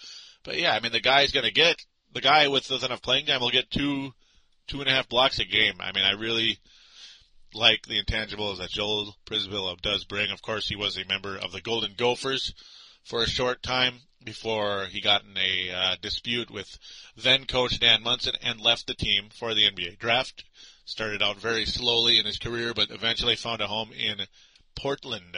But 0.44 0.58
yeah, 0.58 0.74
I 0.74 0.80
mean, 0.80 0.92
the 0.92 1.00
guy's 1.00 1.32
going 1.32 1.46
to 1.46 1.54
get 1.54 1.78
the 2.16 2.22
guy 2.22 2.48
with 2.48 2.72
enough 2.72 3.02
playing 3.02 3.28
time 3.28 3.42
will 3.42 3.52
get 3.52 3.70
two, 3.70 4.14
two 4.68 4.82
and 4.82 4.90
a 4.90 4.94
half 4.94 5.10
blocks 5.10 5.40
a 5.40 5.46
game. 5.46 5.76
I 5.80 5.92
mean, 5.92 6.04
I 6.04 6.12
really 6.12 6.60
like 7.54 7.86
the 7.86 8.02
intangibles 8.02 8.58
that 8.58 8.70
Joel 8.70 9.16
Przybilla 9.26 9.82
does 9.82 10.04
bring. 10.04 10.32
Of 10.32 10.42
course, 10.42 10.68
he 10.68 10.76
was 10.76 10.98
a 10.98 11.06
member 11.06 11.38
of 11.38 11.52
the 11.52 11.62
Golden 11.62 11.94
Gophers 11.96 12.54
for 13.04 13.24
a 13.24 13.30
short 13.30 13.64
time 13.64 14.02
before 14.24 14.88
he 14.90 15.00
got 15.02 15.24
in 15.24 15.38
a 15.38 15.72
uh, 15.72 15.96
dispute 16.02 16.50
with 16.50 16.78
then 17.16 17.46
coach 17.46 17.80
Dan 17.80 18.04
Monson 18.04 18.34
and 18.42 18.60
left 18.60 18.88
the 18.88 18.96
team 18.96 19.30
for 19.30 19.54
the 19.54 19.70
NBA 19.70 20.00
draft. 20.00 20.44
Started 20.84 21.22
out 21.22 21.40
very 21.40 21.66
slowly 21.66 22.20
in 22.20 22.26
his 22.26 22.38
career, 22.38 22.74
but 22.74 22.92
eventually 22.92 23.36
found 23.36 23.62
a 23.62 23.68
home 23.68 23.92
in 23.94 24.18
Portland. 24.76 25.38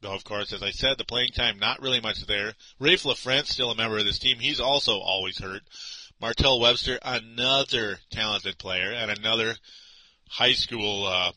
Though, 0.00 0.14
of 0.14 0.24
course, 0.24 0.52
as 0.52 0.62
I 0.62 0.70
said, 0.70 0.98
the 0.98 1.04
playing 1.04 1.30
time 1.30 1.58
not 1.58 1.80
really 1.80 2.00
much 2.00 2.26
there. 2.26 2.54
Raef 2.80 3.04
LaFrentz 3.04 3.46
still 3.46 3.70
a 3.70 3.76
member 3.76 3.98
of 3.98 4.04
this 4.04 4.18
team. 4.18 4.38
He's 4.38 4.60
also 4.60 4.98
always 4.98 5.38
hurt. 5.38 5.62
Martell 6.20 6.60
Webster, 6.60 6.98
another 7.02 7.98
talented 8.10 8.58
player 8.58 8.92
and 8.92 9.10
another 9.10 9.54
high 10.28 10.52
school 10.52 11.06
uh, 11.06 11.32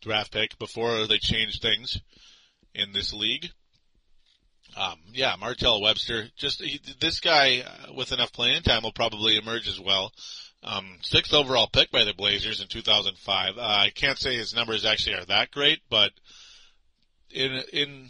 draft 0.00 0.32
pick 0.32 0.58
before 0.58 1.06
they 1.06 1.18
changed 1.18 1.62
things 1.62 1.98
in 2.74 2.92
this 2.92 3.12
league. 3.12 3.50
Um, 4.76 4.98
yeah, 5.12 5.36
Martell 5.38 5.82
Webster. 5.82 6.28
Just 6.36 6.62
he, 6.62 6.80
this 7.00 7.20
guy 7.20 7.60
uh, 7.60 7.92
with 7.92 8.12
enough 8.12 8.32
playing 8.32 8.62
time 8.62 8.82
will 8.82 8.92
probably 8.92 9.36
emerge 9.36 9.68
as 9.68 9.78
well. 9.78 10.12
Um, 10.62 10.98
sixth 11.02 11.34
overall 11.34 11.68
pick 11.70 11.90
by 11.90 12.04
the 12.04 12.14
Blazers 12.14 12.60
in 12.60 12.68
2005. 12.68 13.58
Uh, 13.58 13.60
I 13.60 13.90
can't 13.90 14.18
say 14.18 14.36
his 14.36 14.54
numbers 14.54 14.84
actually 14.84 15.16
are 15.16 15.24
that 15.26 15.50
great, 15.50 15.80
but 15.90 16.12
in 17.30 17.62
in 17.72 18.08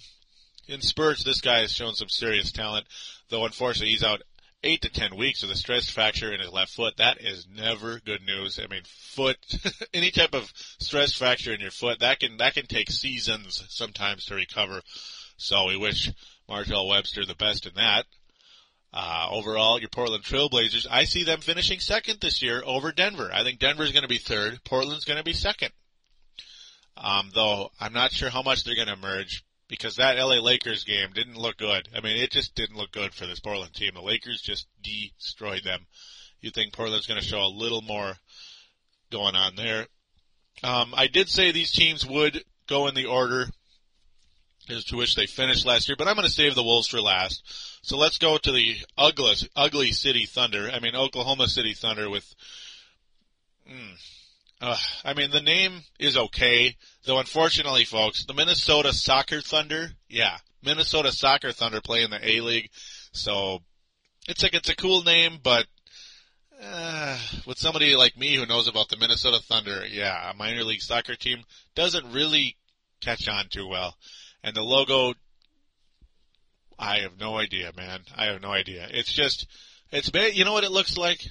in 0.68 0.80
spurts, 0.80 1.24
this 1.24 1.40
guy 1.40 1.60
has 1.60 1.72
shown 1.72 1.94
some 1.94 2.08
serious 2.08 2.52
talent. 2.52 2.86
Though 3.28 3.44
unfortunately, 3.44 3.90
he's 3.90 4.04
out 4.04 4.22
eight 4.64 4.82
to 4.82 4.90
ten 4.90 5.16
weeks 5.16 5.42
with 5.42 5.50
a 5.50 5.56
stress 5.56 5.90
fracture 5.90 6.32
in 6.32 6.40
his 6.40 6.52
left 6.52 6.72
foot. 6.72 6.96
That 6.96 7.20
is 7.20 7.46
never 7.54 8.00
good 8.00 8.22
news. 8.22 8.58
I 8.62 8.66
mean, 8.68 8.82
foot, 8.84 9.36
any 9.94 10.10
type 10.10 10.34
of 10.34 10.52
stress 10.54 11.12
fracture 11.12 11.52
in 11.52 11.60
your 11.60 11.70
foot, 11.70 12.00
that 12.00 12.20
can 12.20 12.36
that 12.38 12.54
can 12.54 12.66
take 12.66 12.90
seasons 12.90 13.64
sometimes 13.68 14.26
to 14.26 14.34
recover. 14.34 14.80
So 15.36 15.66
we 15.66 15.76
wish 15.76 16.10
Martell 16.48 16.88
Webster 16.88 17.24
the 17.24 17.34
best 17.34 17.66
in 17.66 17.74
that. 17.74 18.06
Uh, 18.94 19.28
overall, 19.30 19.80
your 19.80 19.88
Portland 19.88 20.22
Trailblazers, 20.22 20.86
I 20.90 21.04
see 21.04 21.24
them 21.24 21.40
finishing 21.40 21.80
second 21.80 22.20
this 22.20 22.42
year 22.42 22.62
over 22.64 22.92
Denver. 22.92 23.30
I 23.32 23.42
think 23.42 23.58
Denver's 23.58 23.92
going 23.92 24.02
to 24.02 24.08
be 24.08 24.18
third. 24.18 24.62
Portland's 24.64 25.06
going 25.06 25.16
to 25.16 25.24
be 25.24 25.32
second. 25.32 25.72
Um, 26.96 27.30
though 27.34 27.70
I'm 27.80 27.94
not 27.94 28.12
sure 28.12 28.28
how 28.28 28.42
much 28.42 28.64
they're 28.64 28.76
going 28.76 28.88
to 28.88 28.92
emerge 28.92 29.44
because 29.72 29.96
that 29.96 30.18
LA 30.18 30.38
Lakers 30.38 30.84
game 30.84 31.12
didn't 31.14 31.38
look 31.38 31.56
good. 31.56 31.88
I 31.96 32.02
mean, 32.02 32.22
it 32.22 32.30
just 32.30 32.54
didn't 32.54 32.76
look 32.76 32.92
good 32.92 33.14
for 33.14 33.26
this 33.26 33.40
Portland 33.40 33.72
team. 33.72 33.92
The 33.94 34.02
Lakers 34.02 34.42
just 34.42 34.66
destroyed 34.82 35.64
them. 35.64 35.86
You 36.42 36.50
think 36.50 36.74
Portland's 36.74 37.06
going 37.06 37.18
to 37.18 37.26
show 37.26 37.40
a 37.40 37.48
little 37.48 37.80
more 37.80 38.12
going 39.10 39.34
on 39.34 39.56
there. 39.56 39.86
Um, 40.62 40.92
I 40.94 41.06
did 41.06 41.30
say 41.30 41.52
these 41.52 41.72
teams 41.72 42.04
would 42.06 42.44
go 42.68 42.86
in 42.86 42.94
the 42.94 43.06
order 43.06 43.46
as 44.68 44.84
to 44.84 44.96
which 44.98 45.14
they 45.14 45.24
finished 45.24 45.64
last 45.64 45.88
year, 45.88 45.96
but 45.96 46.06
I'm 46.06 46.16
going 46.16 46.26
to 46.26 46.32
save 46.32 46.54
the 46.54 46.62
Wolves 46.62 46.88
for 46.88 47.00
last. 47.00 47.42
So 47.80 47.96
let's 47.96 48.18
go 48.18 48.36
to 48.36 48.52
the 48.52 48.76
ugly, 48.98 49.36
ugly 49.56 49.92
City 49.92 50.26
Thunder. 50.26 50.70
I 50.70 50.80
mean, 50.80 50.94
Oklahoma 50.94 51.48
City 51.48 51.72
Thunder 51.72 52.10
with, 52.10 52.26
mm, 53.66 53.94
uh, 54.62 54.76
I 55.04 55.14
mean, 55.14 55.30
the 55.30 55.40
name 55.40 55.80
is 55.98 56.16
okay, 56.16 56.76
though 57.04 57.18
unfortunately, 57.18 57.84
folks, 57.84 58.24
the 58.24 58.34
Minnesota 58.34 58.92
Soccer 58.92 59.40
Thunder, 59.40 59.90
yeah, 60.08 60.38
Minnesota 60.62 61.12
Soccer 61.12 61.52
Thunder 61.52 61.80
play 61.80 62.02
in 62.02 62.10
the 62.10 62.26
A 62.26 62.40
League, 62.40 62.70
so 63.12 63.58
it's 64.28 64.42
like, 64.42 64.54
it's 64.54 64.68
a 64.68 64.76
cool 64.76 65.02
name, 65.02 65.38
but 65.42 65.66
uh, 66.62 67.18
with 67.46 67.58
somebody 67.58 67.96
like 67.96 68.16
me 68.16 68.36
who 68.36 68.46
knows 68.46 68.68
about 68.68 68.88
the 68.88 68.96
Minnesota 68.96 69.40
Thunder, 69.42 69.84
yeah, 69.86 70.30
a 70.30 70.34
minor 70.34 70.62
league 70.62 70.80
soccer 70.80 71.16
team 71.16 71.42
doesn't 71.74 72.12
really 72.12 72.56
catch 73.00 73.28
on 73.28 73.48
too 73.48 73.66
well. 73.66 73.96
And 74.44 74.54
the 74.54 74.62
logo, 74.62 75.14
I 76.78 77.00
have 77.00 77.18
no 77.18 77.36
idea, 77.36 77.72
man. 77.76 78.00
I 78.16 78.26
have 78.26 78.42
no 78.42 78.52
idea. 78.52 78.86
It's 78.90 79.12
just, 79.12 79.46
it's, 79.90 80.10
you 80.36 80.44
know 80.44 80.52
what 80.52 80.64
it 80.64 80.72
looks 80.72 80.96
like? 80.96 81.26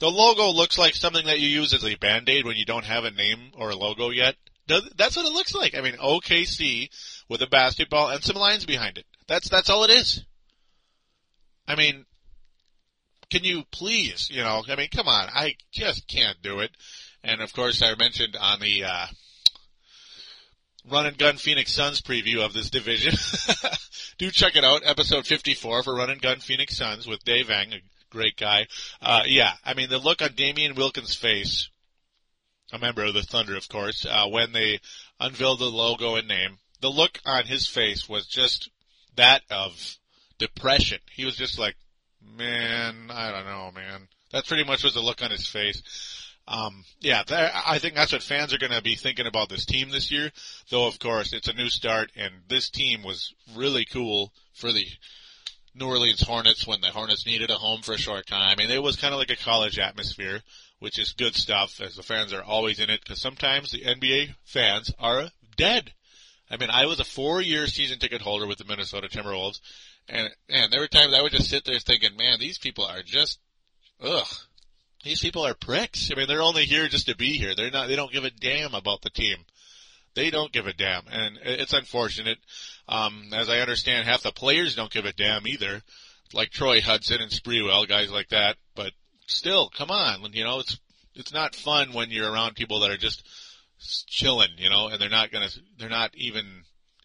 The 0.00 0.10
logo 0.10 0.48
looks 0.48 0.78
like 0.78 0.94
something 0.94 1.26
that 1.26 1.40
you 1.40 1.48
use 1.48 1.74
as 1.74 1.84
a 1.84 1.94
band-aid 1.94 2.46
when 2.46 2.56
you 2.56 2.64
don't 2.64 2.86
have 2.86 3.04
a 3.04 3.10
name 3.10 3.52
or 3.54 3.70
a 3.70 3.76
logo 3.76 4.08
yet. 4.08 4.34
That's 4.66 5.16
what 5.16 5.26
it 5.26 5.32
looks 5.32 5.54
like. 5.54 5.76
I 5.76 5.82
mean, 5.82 5.96
OKC 5.96 6.88
with 7.28 7.42
a 7.42 7.46
basketball 7.46 8.08
and 8.08 8.24
some 8.24 8.36
lines 8.36 8.64
behind 8.64 8.98
it. 8.98 9.04
That's, 9.28 9.48
that's 9.50 9.68
all 9.68 9.84
it 9.84 9.90
is. 9.90 10.24
I 11.68 11.74
mean, 11.74 12.06
can 13.30 13.44
you 13.44 13.62
please, 13.70 14.30
you 14.30 14.42
know, 14.42 14.62
I 14.68 14.76
mean, 14.76 14.88
come 14.88 15.06
on, 15.06 15.28
I 15.28 15.56
just 15.70 16.08
can't 16.08 16.40
do 16.42 16.60
it. 16.60 16.70
And 17.22 17.42
of 17.42 17.52
course, 17.52 17.82
I 17.82 17.94
mentioned 17.96 18.36
on 18.40 18.60
the, 18.60 18.84
uh, 18.84 19.06
Run 20.90 21.06
and 21.06 21.18
Gun 21.18 21.36
Phoenix 21.36 21.74
Suns 21.74 22.00
preview 22.00 22.42
of 22.44 22.54
this 22.54 22.70
division. 22.70 23.12
Do 24.18 24.30
check 24.30 24.56
it 24.56 24.64
out, 24.64 24.82
episode 24.84 25.26
54 25.26 25.82
for 25.82 25.94
Run 25.94 26.08
and 26.08 26.22
Gun 26.22 26.40
Phoenix 26.40 26.78
Suns 26.78 27.06
with 27.06 27.22
Dave 27.24 27.50
Eng, 27.50 27.74
great 28.10 28.36
guy. 28.36 28.66
Uh, 29.00 29.22
yeah, 29.26 29.52
I 29.64 29.74
mean, 29.74 29.88
the 29.88 29.98
look 29.98 30.22
on 30.22 30.34
Damien 30.34 30.74
Wilkins' 30.74 31.14
face, 31.14 31.68
a 32.72 32.78
member 32.78 33.04
of 33.04 33.14
the 33.14 33.22
Thunder, 33.22 33.56
of 33.56 33.68
course, 33.68 34.04
uh, 34.04 34.26
when 34.28 34.52
they 34.52 34.80
unveiled 35.18 35.60
the 35.60 35.64
logo 35.66 36.16
and 36.16 36.28
name, 36.28 36.58
the 36.80 36.90
look 36.90 37.20
on 37.24 37.46
his 37.46 37.66
face 37.66 38.08
was 38.08 38.26
just 38.26 38.70
that 39.16 39.42
of 39.50 39.96
depression. 40.38 40.98
He 41.12 41.24
was 41.24 41.36
just 41.36 41.58
like, 41.58 41.76
man, 42.36 43.10
I 43.10 43.30
don't 43.30 43.46
know, 43.46 43.70
man. 43.74 44.08
That 44.32 44.46
pretty 44.46 44.64
much 44.64 44.84
was 44.84 44.94
the 44.94 45.00
look 45.00 45.22
on 45.22 45.30
his 45.30 45.46
face. 45.46 45.82
Um, 46.48 46.84
yeah, 47.00 47.22
I 47.28 47.78
think 47.78 47.94
that's 47.94 48.12
what 48.12 48.22
fans 48.22 48.52
are 48.52 48.58
going 48.58 48.72
to 48.72 48.82
be 48.82 48.96
thinking 48.96 49.26
about 49.26 49.48
this 49.48 49.64
team 49.64 49.90
this 49.90 50.10
year. 50.10 50.32
Though, 50.70 50.86
of 50.86 50.98
course, 50.98 51.32
it's 51.32 51.48
a 51.48 51.52
new 51.52 51.68
start, 51.68 52.10
and 52.16 52.32
this 52.48 52.70
team 52.70 53.02
was 53.02 53.32
really 53.54 53.84
cool 53.84 54.32
for 54.52 54.72
the 54.72 54.84
New 55.74 55.86
Orleans 55.86 56.22
Hornets 56.22 56.66
when 56.66 56.80
the 56.80 56.88
Hornets 56.88 57.26
needed 57.26 57.50
a 57.50 57.54
home 57.54 57.82
for 57.82 57.92
a 57.92 57.98
short 57.98 58.26
time. 58.26 58.56
Mean, 58.58 58.70
it 58.70 58.82
was 58.82 58.96
kind 58.96 59.14
of 59.14 59.20
like 59.20 59.30
a 59.30 59.36
college 59.36 59.78
atmosphere, 59.78 60.42
which 60.78 60.98
is 60.98 61.12
good 61.12 61.34
stuff, 61.34 61.80
as 61.80 61.96
the 61.96 62.02
fans 62.02 62.32
are 62.32 62.42
always 62.42 62.80
in 62.80 62.90
it, 62.90 63.00
because 63.00 63.20
sometimes 63.20 63.70
the 63.70 63.82
NBA 63.82 64.34
fans 64.44 64.92
are 64.98 65.30
dead. 65.56 65.92
I 66.50 66.56
mean, 66.56 66.70
I 66.70 66.86
was 66.86 66.98
a 66.98 67.04
four-year 67.04 67.68
season 67.68 67.98
ticket 67.98 68.20
holder 68.20 68.46
with 68.46 68.58
the 68.58 68.64
Minnesota 68.64 69.08
Timberwolves, 69.08 69.60
and 70.08 70.30
and 70.48 70.72
there 70.72 70.80
were 70.80 70.88
times 70.88 71.14
I 71.14 71.22
would 71.22 71.32
just 71.32 71.48
sit 71.48 71.64
there 71.64 71.78
thinking, 71.78 72.16
man, 72.16 72.40
these 72.40 72.58
people 72.58 72.84
are 72.84 73.02
just, 73.02 73.38
ugh, 74.00 74.26
these 75.04 75.20
people 75.20 75.46
are 75.46 75.54
pricks. 75.54 76.10
I 76.10 76.16
mean, 76.16 76.26
they're 76.26 76.42
only 76.42 76.64
here 76.64 76.88
just 76.88 77.06
to 77.06 77.16
be 77.16 77.38
here. 77.38 77.54
They're 77.54 77.70
not. 77.70 77.86
They 77.88 77.96
don't 77.96 78.12
give 78.12 78.24
a 78.24 78.30
damn 78.30 78.74
about 78.74 79.02
the 79.02 79.10
team. 79.10 79.36
They 80.14 80.30
don't 80.30 80.52
give 80.52 80.66
a 80.66 80.72
damn, 80.72 81.06
and 81.10 81.38
it's 81.42 81.72
unfortunate. 81.72 82.38
Um, 82.88 83.30
as 83.32 83.48
I 83.48 83.60
understand, 83.60 84.08
half 84.08 84.22
the 84.22 84.32
players 84.32 84.74
don't 84.74 84.90
give 84.90 85.04
a 85.04 85.12
damn 85.12 85.46
either, 85.46 85.82
like 86.32 86.50
Troy 86.50 86.80
Hudson 86.80 87.20
and 87.20 87.30
Sprewell, 87.30 87.88
guys 87.88 88.10
like 88.10 88.28
that. 88.30 88.56
But 88.74 88.92
still, 89.26 89.70
come 89.70 89.90
on, 89.90 90.32
you 90.32 90.44
know, 90.44 90.58
it's 90.58 90.78
it's 91.14 91.32
not 91.32 91.54
fun 91.54 91.92
when 91.92 92.10
you're 92.10 92.30
around 92.30 92.56
people 92.56 92.80
that 92.80 92.90
are 92.90 92.96
just 92.96 93.24
chilling, 94.08 94.50
you 94.58 94.68
know, 94.68 94.88
and 94.88 95.00
they're 95.00 95.08
not 95.08 95.30
gonna, 95.30 95.48
they're 95.78 95.88
not 95.88 96.10
even 96.14 96.44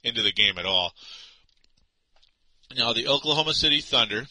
into 0.04 0.24
the 0.24 0.34
game 0.34 0.58
at 0.58 0.66
all. 0.66 0.92
Now, 2.76 2.94
the 2.94 3.08
Oklahoma 3.08 3.54
City 3.54 3.82
Thunder 3.82 4.26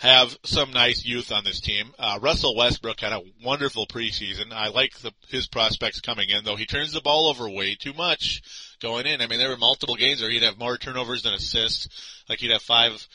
have 0.00 0.34
some 0.44 0.70
nice 0.70 1.04
youth 1.04 1.30
on 1.30 1.44
this 1.44 1.60
team. 1.60 1.92
Uh, 1.98 2.18
Russell 2.22 2.56
Westbrook 2.56 3.00
had 3.00 3.12
a 3.12 3.20
wonderful 3.44 3.86
preseason. 3.86 4.50
I 4.50 4.68
like 4.68 4.98
the, 5.00 5.12
his 5.28 5.46
prospects 5.46 6.00
coming 6.00 6.30
in, 6.30 6.42
though 6.42 6.56
he 6.56 6.64
turns 6.64 6.92
the 6.92 7.02
ball 7.02 7.28
over 7.28 7.50
way 7.50 7.74
too 7.74 7.92
much 7.92 8.40
going 8.80 9.04
in. 9.04 9.20
I 9.20 9.26
mean, 9.26 9.38
there 9.38 9.50
were 9.50 9.58
multiple 9.58 9.96
games 9.96 10.22
where 10.22 10.30
he'd 10.30 10.42
have 10.42 10.58
more 10.58 10.78
turnovers 10.78 11.22
than 11.22 11.34
assists. 11.34 12.24
Like 12.30 12.38
he'd 12.38 12.50
have 12.50 12.62
five 12.62 13.06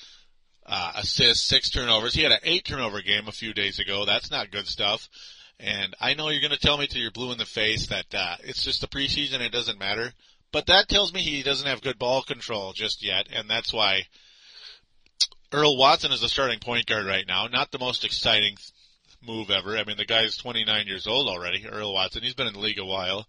uh, 0.64 0.92
assists, 0.98 1.48
six 1.48 1.72
turnovers. 1.72 2.14
He 2.14 2.22
had 2.22 2.32
an 2.32 2.40
eight 2.44 2.66
turnover 2.66 3.02
game 3.02 3.28
a 3.28 3.32
few 3.32 3.56
days 3.56 3.80
ago. 3.80 4.06
That's 4.06 4.30
not 4.30 4.52
good 4.52 4.68
stuff. 4.68 5.10
And 5.60 5.96
I 6.00 6.14
know 6.14 6.30
you're 6.30 6.42
going 6.42 6.52
to 6.52 6.60
tell 6.60 6.78
me 6.78 6.86
till 6.86 7.02
you're 7.02 7.10
blue 7.10 7.32
in 7.32 7.40
the 7.40 7.46
face 7.46 7.88
that 7.88 8.14
uh, 8.14 8.36
it's 8.44 8.64
just 8.64 8.82
the 8.82 8.88
preseason; 8.88 9.42
it 9.42 9.52
doesn't 9.52 9.80
matter. 9.80 10.14
But 10.52 10.68
that 10.68 10.88
tells 10.88 11.14
me 11.14 11.22
he 11.22 11.42
doesn't 11.42 11.68
have 11.68 11.82
good 11.82 11.98
ball 11.98 12.22
control 12.22 12.74
just 12.74 13.04
yet, 13.04 13.28
and 13.34 13.50
that's 13.50 13.74
why 13.74 14.04
Earl 15.56 15.78
Watson 15.78 16.12
is 16.12 16.20
the 16.20 16.28
starting 16.28 16.60
point 16.60 16.86
guard 16.86 17.06
right 17.06 17.26
now. 17.26 17.48
Not 17.48 17.72
the 17.72 17.80
most 17.80 18.04
exciting 18.04 18.58
move 19.26 19.50
ever. 19.50 19.78
I 19.78 19.86
mean, 19.86 19.96
the 19.96 20.06
guy's 20.06 20.36
29 20.36 20.86
years 20.86 21.08
old 21.08 21.30
already, 21.30 21.66
Earl 21.66 21.94
Watson. 21.94 22.24
He's 22.24 22.34
been 22.34 22.48
in 22.48 22.54
the 22.54 22.60
league 22.60 22.80
a 22.80 22.86
while. 22.86 23.26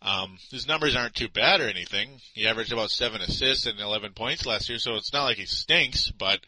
Um, 0.00 0.38
his 0.52 0.68
numbers 0.68 0.94
aren't 0.94 1.14
too 1.14 1.28
bad 1.28 1.60
or 1.60 1.68
anything. 1.68 2.20
He 2.32 2.46
averaged 2.46 2.72
about 2.72 2.90
seven 2.90 3.22
assists 3.22 3.66
and 3.66 3.80
11 3.80 4.12
points 4.12 4.46
last 4.46 4.68
year, 4.68 4.78
so 4.78 4.94
it's 4.94 5.12
not 5.12 5.24
like 5.24 5.38
he 5.38 5.46
stinks, 5.46 6.10
but 6.10 6.40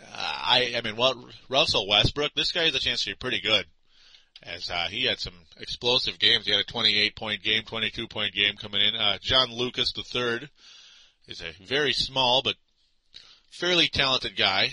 uh, 0.00 0.16
I, 0.16 0.74
I 0.76 0.82
mean, 0.82 0.96
well, 0.96 1.28
Russell 1.48 1.88
Westbrook, 1.88 2.34
this 2.34 2.52
guy 2.52 2.64
has 2.64 2.74
a 2.76 2.78
chance 2.78 3.02
to 3.02 3.10
be 3.10 3.14
pretty 3.16 3.40
good. 3.40 3.64
As, 4.44 4.70
uh, 4.70 4.86
he 4.88 5.06
had 5.06 5.18
some 5.18 5.34
explosive 5.58 6.18
games. 6.18 6.44
He 6.44 6.52
had 6.52 6.60
a 6.60 6.64
28 6.64 7.16
point 7.16 7.42
game, 7.42 7.62
22 7.64 8.06
point 8.06 8.34
game 8.34 8.54
coming 8.56 8.82
in. 8.82 8.94
Uh, 8.94 9.18
John 9.20 9.52
Lucas 9.52 9.92
III 9.96 10.48
is 11.26 11.40
a 11.40 11.64
very 11.64 11.92
small 11.92 12.42
but 12.42 12.56
fairly 13.52 13.88
talented 13.88 14.36
guy. 14.36 14.70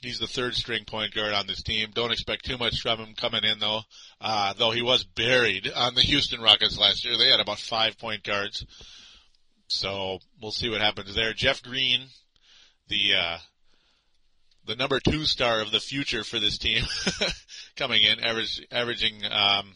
He's 0.00 0.18
the 0.18 0.26
third 0.26 0.54
string 0.54 0.84
point 0.84 1.14
guard 1.14 1.32
on 1.32 1.46
this 1.46 1.62
team. 1.62 1.90
Don't 1.92 2.12
expect 2.12 2.44
too 2.44 2.56
much 2.56 2.80
from 2.80 2.98
him 2.98 3.14
coming 3.14 3.44
in 3.44 3.58
though. 3.58 3.82
Uh, 4.20 4.52
though 4.54 4.70
he 4.70 4.82
was 4.82 5.04
buried 5.04 5.70
on 5.74 5.94
the 5.94 6.02
Houston 6.02 6.40
Rockets 6.40 6.78
last 6.78 7.04
year. 7.04 7.16
They 7.18 7.30
had 7.30 7.40
about 7.40 7.58
five 7.58 7.98
point 7.98 8.22
guards. 8.22 8.64
So 9.68 10.18
we'll 10.40 10.52
see 10.52 10.70
what 10.70 10.80
happens 10.80 11.14
there. 11.14 11.32
Jeff 11.34 11.62
Green, 11.62 12.06
the, 12.88 13.14
uh, 13.14 13.38
the 14.66 14.76
number 14.76 15.00
two 15.00 15.24
star 15.24 15.60
of 15.60 15.72
the 15.72 15.80
future 15.80 16.24
for 16.24 16.38
this 16.38 16.58
team 16.58 16.84
coming 17.76 18.02
in, 18.02 18.20
average, 18.20 18.64
averaging, 18.70 19.22
um, 19.30 19.74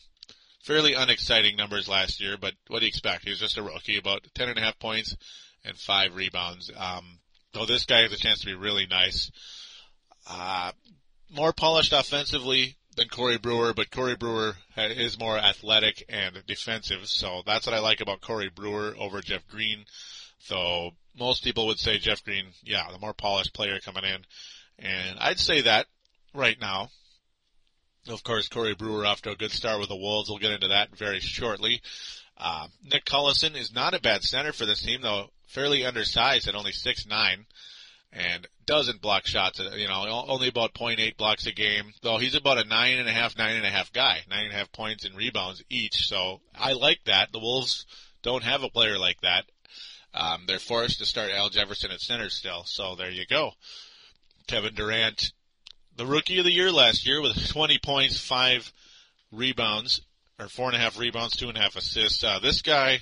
fairly 0.62 0.94
unexciting 0.94 1.56
numbers 1.56 1.88
last 1.88 2.20
year, 2.20 2.36
but 2.40 2.54
what 2.68 2.78
do 2.78 2.86
you 2.86 2.88
expect? 2.88 3.24
He 3.24 3.30
was 3.30 3.40
just 3.40 3.58
a 3.58 3.62
rookie, 3.62 3.98
about 3.98 4.26
ten 4.34 4.48
and 4.48 4.58
a 4.58 4.62
half 4.62 4.78
points 4.78 5.16
and 5.64 5.76
five 5.76 6.14
rebounds. 6.14 6.70
Um, 6.76 7.18
Though 7.52 7.66
this 7.66 7.84
guy 7.84 8.02
has 8.02 8.12
a 8.12 8.16
chance 8.16 8.40
to 8.40 8.46
be 8.46 8.54
really 8.54 8.86
nice. 8.86 9.30
Uh, 10.28 10.72
more 11.30 11.52
polished 11.52 11.92
offensively 11.92 12.76
than 12.96 13.08
Corey 13.08 13.38
Brewer, 13.38 13.74
but 13.74 13.90
Corey 13.90 14.16
Brewer 14.16 14.54
is 14.76 15.18
more 15.18 15.38
athletic 15.38 16.04
and 16.08 16.42
defensive. 16.46 17.06
So 17.06 17.42
that's 17.44 17.66
what 17.66 17.74
I 17.74 17.80
like 17.80 18.00
about 18.00 18.20
Corey 18.20 18.48
Brewer 18.48 18.94
over 18.98 19.20
Jeff 19.20 19.46
Green. 19.48 19.84
So 20.38 20.90
most 21.18 21.44
people 21.44 21.66
would 21.66 21.78
say 21.78 21.98
Jeff 21.98 22.24
Green, 22.24 22.46
yeah, 22.62 22.90
the 22.90 22.98
more 22.98 23.12
polished 23.12 23.54
player 23.54 23.78
coming 23.80 24.04
in. 24.04 24.24
And 24.78 25.18
I'd 25.18 25.38
say 25.38 25.62
that 25.62 25.86
right 26.34 26.58
now. 26.60 26.88
Of 28.08 28.24
course, 28.24 28.48
Corey 28.48 28.74
Brewer 28.74 29.06
off 29.06 29.22
to 29.22 29.30
a 29.30 29.36
good 29.36 29.52
start 29.52 29.78
with 29.78 29.88
the 29.88 29.96
Wolves. 29.96 30.28
We'll 30.28 30.38
get 30.38 30.52
into 30.52 30.68
that 30.68 30.96
very 30.96 31.20
shortly. 31.20 31.80
Uh, 32.36 32.66
Nick 32.82 33.04
Collison 33.04 33.56
is 33.56 33.72
not 33.72 33.94
a 33.94 34.00
bad 34.00 34.22
center 34.22 34.52
for 34.52 34.66
this 34.66 34.82
team, 34.82 35.02
though 35.02 35.30
fairly 35.52 35.84
undersized 35.84 36.48
at 36.48 36.54
only 36.54 36.72
six 36.72 37.06
nine 37.06 37.46
and 38.12 38.46
doesn't 38.66 39.00
block 39.00 39.26
shots. 39.26 39.58
You 39.58 39.88
know, 39.88 40.24
only 40.28 40.48
about 40.48 40.74
0.8 40.74 41.16
blocks 41.16 41.46
a 41.46 41.52
game. 41.52 41.92
Though 42.02 42.18
he's 42.18 42.34
about 42.34 42.58
a 42.58 42.64
nine 42.64 42.98
and 42.98 43.08
a 43.08 43.12
half, 43.12 43.36
nine 43.38 43.56
and 43.56 43.66
a 43.66 43.70
half 43.70 43.92
guy, 43.92 44.20
nine 44.28 44.44
and 44.44 44.52
a 44.52 44.56
half 44.56 44.72
points 44.72 45.04
and 45.04 45.16
rebounds 45.16 45.62
each. 45.70 46.06
So 46.06 46.40
I 46.54 46.72
like 46.72 47.00
that. 47.06 47.32
The 47.32 47.38
Wolves 47.38 47.86
don't 48.22 48.44
have 48.44 48.62
a 48.62 48.68
player 48.68 48.98
like 48.98 49.20
that. 49.22 49.44
Um, 50.14 50.44
they're 50.46 50.58
forced 50.58 50.98
to 50.98 51.06
start 51.06 51.30
Al 51.30 51.48
Jefferson 51.48 51.90
at 51.90 52.00
center 52.00 52.28
still. 52.28 52.64
So 52.64 52.94
there 52.96 53.10
you 53.10 53.24
go. 53.26 53.52
Kevin 54.46 54.74
Durant, 54.74 55.32
the 55.96 56.06
rookie 56.06 56.38
of 56.38 56.44
the 56.44 56.52
year 56.52 56.70
last 56.70 57.06
year 57.06 57.22
with 57.22 57.48
20 57.52 57.78
points, 57.78 58.18
five 58.18 58.70
rebounds, 59.30 60.02
or 60.38 60.48
four 60.48 60.66
and 60.66 60.76
a 60.76 60.78
half 60.78 60.98
rebounds, 60.98 61.36
two 61.36 61.48
and 61.48 61.56
a 61.56 61.60
half 61.60 61.76
assists. 61.76 62.22
Uh, 62.22 62.38
this 62.40 62.60
guy, 62.60 63.00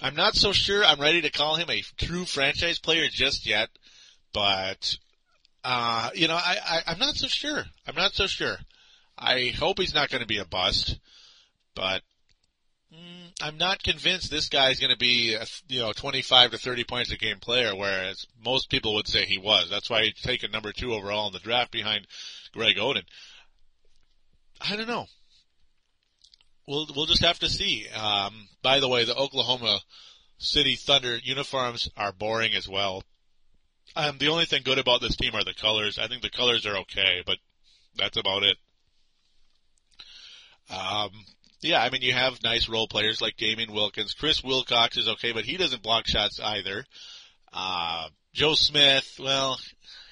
I'm 0.00 0.14
not 0.14 0.34
so 0.34 0.52
sure 0.52 0.84
I'm 0.84 1.00
ready 1.00 1.22
to 1.22 1.30
call 1.30 1.56
him 1.56 1.70
a 1.70 1.82
true 1.96 2.26
franchise 2.26 2.78
player 2.78 3.06
just 3.10 3.46
yet, 3.46 3.70
but, 4.32 4.96
uh, 5.64 6.10
you 6.14 6.28
know, 6.28 6.34
I, 6.36 6.58
I, 6.64 6.92
I'm 6.92 6.98
not 6.98 7.16
so 7.16 7.28
sure. 7.28 7.64
I'm 7.86 7.94
not 7.94 8.14
so 8.14 8.26
sure. 8.26 8.58
I 9.16 9.52
hope 9.58 9.78
he's 9.78 9.94
not 9.94 10.10
going 10.10 10.20
to 10.20 10.26
be 10.26 10.38
a 10.38 10.44
bust, 10.44 10.98
but 11.74 12.02
mm, 12.92 13.32
I'm 13.40 13.56
not 13.56 13.82
convinced 13.82 14.30
this 14.30 14.50
guy's 14.50 14.80
going 14.80 14.92
to 14.92 14.98
be, 14.98 15.32
a, 15.32 15.46
you 15.68 15.80
know, 15.80 15.92
25 15.92 16.50
to 16.50 16.58
30 16.58 16.84
points 16.84 17.12
a 17.12 17.16
game 17.16 17.38
player, 17.40 17.74
whereas 17.74 18.26
most 18.44 18.68
people 18.68 18.94
would 18.96 19.08
say 19.08 19.24
he 19.24 19.38
was. 19.38 19.70
That's 19.70 19.88
why 19.88 20.04
he's 20.04 20.20
taken 20.20 20.50
number 20.50 20.72
two 20.72 20.92
overall 20.92 21.28
in 21.28 21.32
the 21.32 21.38
draft 21.38 21.70
behind 21.70 22.06
Greg 22.52 22.76
Oden. 22.76 23.04
I 24.60 24.76
don't 24.76 24.88
know 24.88 25.06
we'll 26.66 26.86
we'll 26.94 27.06
just 27.06 27.24
have 27.24 27.38
to 27.40 27.48
see. 27.48 27.86
Um, 27.88 28.48
by 28.66 28.80
the 28.80 28.88
way, 28.88 29.04
the 29.04 29.14
Oklahoma 29.14 29.78
City 30.38 30.74
Thunder 30.74 31.18
uniforms 31.22 31.88
are 31.96 32.10
boring 32.10 32.52
as 32.54 32.68
well. 32.68 33.04
Um, 33.94 34.18
the 34.18 34.26
only 34.26 34.44
thing 34.44 34.62
good 34.64 34.80
about 34.80 35.00
this 35.00 35.14
team 35.14 35.36
are 35.36 35.44
the 35.44 35.54
colors. 35.54 36.00
I 36.00 36.08
think 36.08 36.20
the 36.20 36.30
colors 36.30 36.66
are 36.66 36.78
okay, 36.78 37.22
but 37.24 37.38
that's 37.94 38.16
about 38.16 38.42
it. 38.42 38.56
Um, 40.68 41.10
yeah, 41.62 41.80
I 41.80 41.90
mean, 41.90 42.02
you 42.02 42.12
have 42.12 42.42
nice 42.42 42.68
role 42.68 42.88
players 42.88 43.20
like 43.20 43.36
Damien 43.36 43.72
Wilkins. 43.72 44.14
Chris 44.14 44.42
Wilcox 44.42 44.96
is 44.96 45.08
okay, 45.10 45.30
but 45.30 45.44
he 45.44 45.56
doesn't 45.56 45.84
block 45.84 46.08
shots 46.08 46.40
either. 46.40 46.84
Uh, 47.52 48.08
Joe 48.34 48.54
Smith, 48.54 49.08
well, 49.20 49.60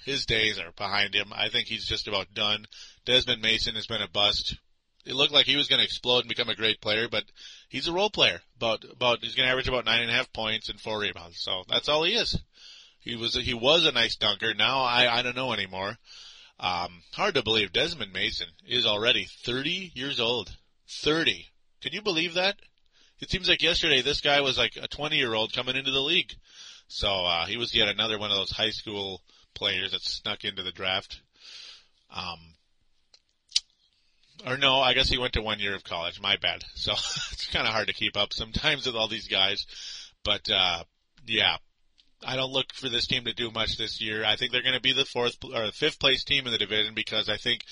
his 0.04 0.26
days 0.26 0.60
are 0.60 0.70
behind 0.76 1.12
him. 1.12 1.32
I 1.34 1.48
think 1.48 1.66
he's 1.66 1.86
just 1.86 2.06
about 2.06 2.32
done. 2.34 2.66
Desmond 3.04 3.42
Mason 3.42 3.74
has 3.74 3.88
been 3.88 4.00
a 4.00 4.08
bust 4.08 4.56
it 5.04 5.14
looked 5.14 5.32
like 5.32 5.46
he 5.46 5.56
was 5.56 5.68
going 5.68 5.78
to 5.78 5.84
explode 5.84 6.20
and 6.20 6.28
become 6.28 6.48
a 6.48 6.54
great 6.54 6.80
player, 6.80 7.08
but 7.08 7.24
he's 7.68 7.88
a 7.88 7.92
role 7.92 8.10
player. 8.10 8.40
About 8.56 8.84
about 8.90 9.18
he's 9.22 9.34
going 9.34 9.46
to 9.46 9.50
average 9.50 9.68
about 9.68 9.84
nine 9.84 10.02
and 10.02 10.10
a 10.10 10.14
half 10.14 10.32
points 10.32 10.68
and 10.68 10.80
four 10.80 10.98
rebounds. 10.98 11.40
So 11.40 11.64
that's 11.68 11.88
all 11.88 12.04
he 12.04 12.14
is. 12.14 12.38
He 13.00 13.16
was 13.16 13.34
he 13.34 13.54
was 13.54 13.84
a 13.86 13.92
nice 13.92 14.16
dunker. 14.16 14.54
Now 14.54 14.80
I 14.80 15.18
I 15.18 15.22
don't 15.22 15.36
know 15.36 15.52
anymore. 15.52 15.96
Um, 16.58 17.02
hard 17.12 17.34
to 17.34 17.42
believe 17.42 17.72
Desmond 17.72 18.12
Mason 18.12 18.46
is 18.66 18.86
already 18.86 19.26
30 19.44 19.92
years 19.94 20.20
old. 20.20 20.56
30. 20.88 21.46
Can 21.82 21.92
you 21.92 22.00
believe 22.00 22.34
that? 22.34 22.56
It 23.20 23.30
seems 23.30 23.48
like 23.48 23.62
yesterday 23.62 24.02
this 24.02 24.20
guy 24.20 24.40
was 24.40 24.56
like 24.56 24.76
a 24.80 24.88
20 24.88 25.16
year 25.16 25.34
old 25.34 25.52
coming 25.52 25.76
into 25.76 25.90
the 25.90 26.00
league. 26.00 26.32
So 26.88 27.08
uh, 27.08 27.46
he 27.46 27.56
was 27.56 27.74
yet 27.74 27.88
another 27.88 28.18
one 28.18 28.30
of 28.30 28.36
those 28.36 28.50
high 28.50 28.70
school 28.70 29.20
players 29.54 29.92
that 29.92 30.02
snuck 30.02 30.44
into 30.44 30.62
the 30.62 30.72
draft. 30.72 31.20
Um, 32.14 32.38
or 34.46 34.56
no, 34.56 34.80
I 34.80 34.94
guess 34.94 35.08
he 35.08 35.18
went 35.18 35.34
to 35.34 35.42
one 35.42 35.58
year 35.58 35.74
of 35.74 35.84
college. 35.84 36.20
My 36.20 36.36
bad. 36.36 36.64
So 36.74 36.92
it's 37.32 37.48
kind 37.48 37.66
of 37.66 37.72
hard 37.72 37.88
to 37.88 37.94
keep 37.94 38.16
up 38.16 38.32
sometimes 38.32 38.86
with 38.86 38.96
all 38.96 39.08
these 39.08 39.28
guys. 39.28 39.66
But 40.24 40.48
uh, 40.50 40.84
yeah, 41.26 41.56
I 42.26 42.36
don't 42.36 42.52
look 42.52 42.72
for 42.74 42.88
this 42.88 43.06
team 43.06 43.24
to 43.24 43.34
do 43.34 43.50
much 43.50 43.76
this 43.76 44.00
year. 44.00 44.24
I 44.24 44.36
think 44.36 44.52
they're 44.52 44.62
going 44.62 44.74
to 44.74 44.80
be 44.80 44.92
the 44.92 45.04
fourth 45.04 45.36
or 45.44 45.70
fifth 45.72 45.98
place 45.98 46.24
team 46.24 46.46
in 46.46 46.52
the 46.52 46.58
division 46.58 46.94
because 46.94 47.28
I 47.28 47.36
think 47.36 47.64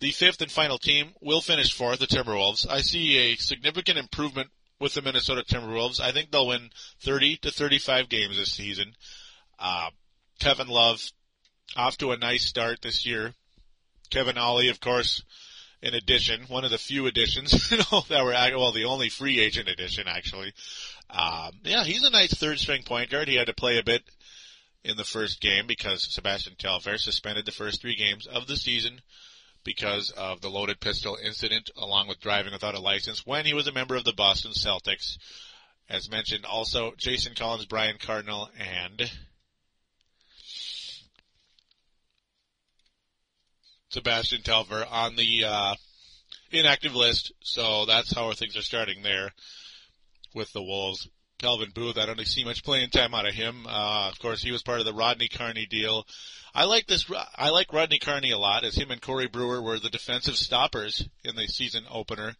the 0.00 0.10
fifth 0.10 0.40
and 0.40 0.50
final 0.50 0.78
team 0.78 1.12
will 1.20 1.40
finish 1.40 1.72
fourth, 1.72 2.00
the 2.00 2.06
Timberwolves. 2.06 2.68
I 2.68 2.80
see 2.80 3.16
a 3.18 3.36
significant 3.36 3.98
improvement 3.98 4.50
with 4.78 4.94
the 4.94 5.02
Minnesota 5.02 5.42
Timberwolves. 5.42 6.00
I 6.00 6.12
think 6.12 6.30
they'll 6.30 6.46
win 6.46 6.70
30 7.00 7.38
to 7.38 7.50
35 7.50 8.08
games 8.08 8.36
this 8.36 8.52
season. 8.52 8.94
Uh, 9.58 9.90
Kevin 10.38 10.68
Love 10.68 11.00
off 11.76 11.96
to 11.98 12.12
a 12.12 12.18
nice 12.18 12.44
start 12.44 12.82
this 12.82 13.06
year. 13.06 13.34
Kevin 14.10 14.38
Ollie, 14.38 14.68
of 14.68 14.80
course, 14.80 15.22
an 15.86 15.94
addition, 15.94 16.42
one 16.48 16.64
of 16.64 16.70
the 16.70 16.78
few 16.78 17.06
additions 17.06 17.70
that 17.70 18.24
were 18.24 18.58
well 18.58 18.72
the 18.72 18.84
only 18.84 19.08
free 19.08 19.38
agent 19.38 19.68
addition 19.68 20.08
actually. 20.08 20.52
Um, 21.08 21.52
yeah, 21.62 21.84
he's 21.84 22.02
a 22.02 22.10
nice 22.10 22.34
third 22.34 22.58
string 22.58 22.82
point 22.82 23.10
guard. 23.10 23.28
He 23.28 23.36
had 23.36 23.46
to 23.46 23.54
play 23.54 23.78
a 23.78 23.84
bit 23.84 24.02
in 24.84 24.96
the 24.96 25.04
first 25.04 25.40
game 25.40 25.66
because 25.66 26.02
Sebastian 26.02 26.54
Telfair 26.58 26.98
suspended 26.98 27.46
the 27.46 27.52
first 27.52 27.80
three 27.80 27.96
games 27.96 28.26
of 28.26 28.46
the 28.46 28.56
season 28.56 29.00
because 29.64 30.10
of 30.10 30.40
the 30.40 30.50
loaded 30.50 30.80
pistol 30.80 31.18
incident 31.22 31.70
along 31.76 32.08
with 32.08 32.20
driving 32.20 32.52
without 32.52 32.74
a 32.74 32.80
license 32.80 33.26
when 33.26 33.44
he 33.44 33.54
was 33.54 33.66
a 33.66 33.72
member 33.72 33.96
of 33.96 34.04
the 34.04 34.12
Boston 34.12 34.52
Celtics. 34.52 35.18
As 35.88 36.10
mentioned, 36.10 36.44
also 36.44 36.94
Jason 36.96 37.34
Collins, 37.36 37.66
Brian 37.66 37.96
Cardinal, 37.98 38.50
and 38.58 39.10
Sebastian 43.88 44.42
Telfair 44.42 44.86
on 44.86 45.16
the 45.16 45.44
uh, 45.44 45.74
inactive 46.50 46.94
list. 46.94 47.32
So 47.40 47.86
that's 47.86 48.14
how 48.14 48.32
things 48.32 48.56
are 48.56 48.62
starting 48.62 49.02
there 49.02 49.30
with 50.34 50.52
the 50.52 50.62
Wolves. 50.62 51.08
Calvin 51.38 51.70
Booth, 51.74 51.98
I 51.98 52.06
don't 52.06 52.26
see 52.26 52.44
much 52.44 52.64
playing 52.64 52.90
time 52.90 53.14
out 53.14 53.28
of 53.28 53.34
him. 53.34 53.66
Uh, 53.68 54.08
of 54.08 54.18
course, 54.18 54.42
he 54.42 54.52
was 54.52 54.62
part 54.62 54.80
of 54.80 54.86
the 54.86 54.94
Rodney 54.94 55.28
Carney 55.28 55.66
deal. 55.66 56.06
I 56.54 56.64
like 56.64 56.86
this. 56.86 57.04
I 57.36 57.50
like 57.50 57.72
Rodney 57.72 57.98
Carney 57.98 58.30
a 58.30 58.38
lot, 58.38 58.64
as 58.64 58.74
him 58.74 58.90
and 58.90 59.02
Corey 59.02 59.28
Brewer 59.28 59.60
were 59.60 59.78
the 59.78 59.90
defensive 59.90 60.36
stoppers 60.36 61.06
in 61.24 61.36
the 61.36 61.46
season 61.46 61.84
opener. 61.90 62.34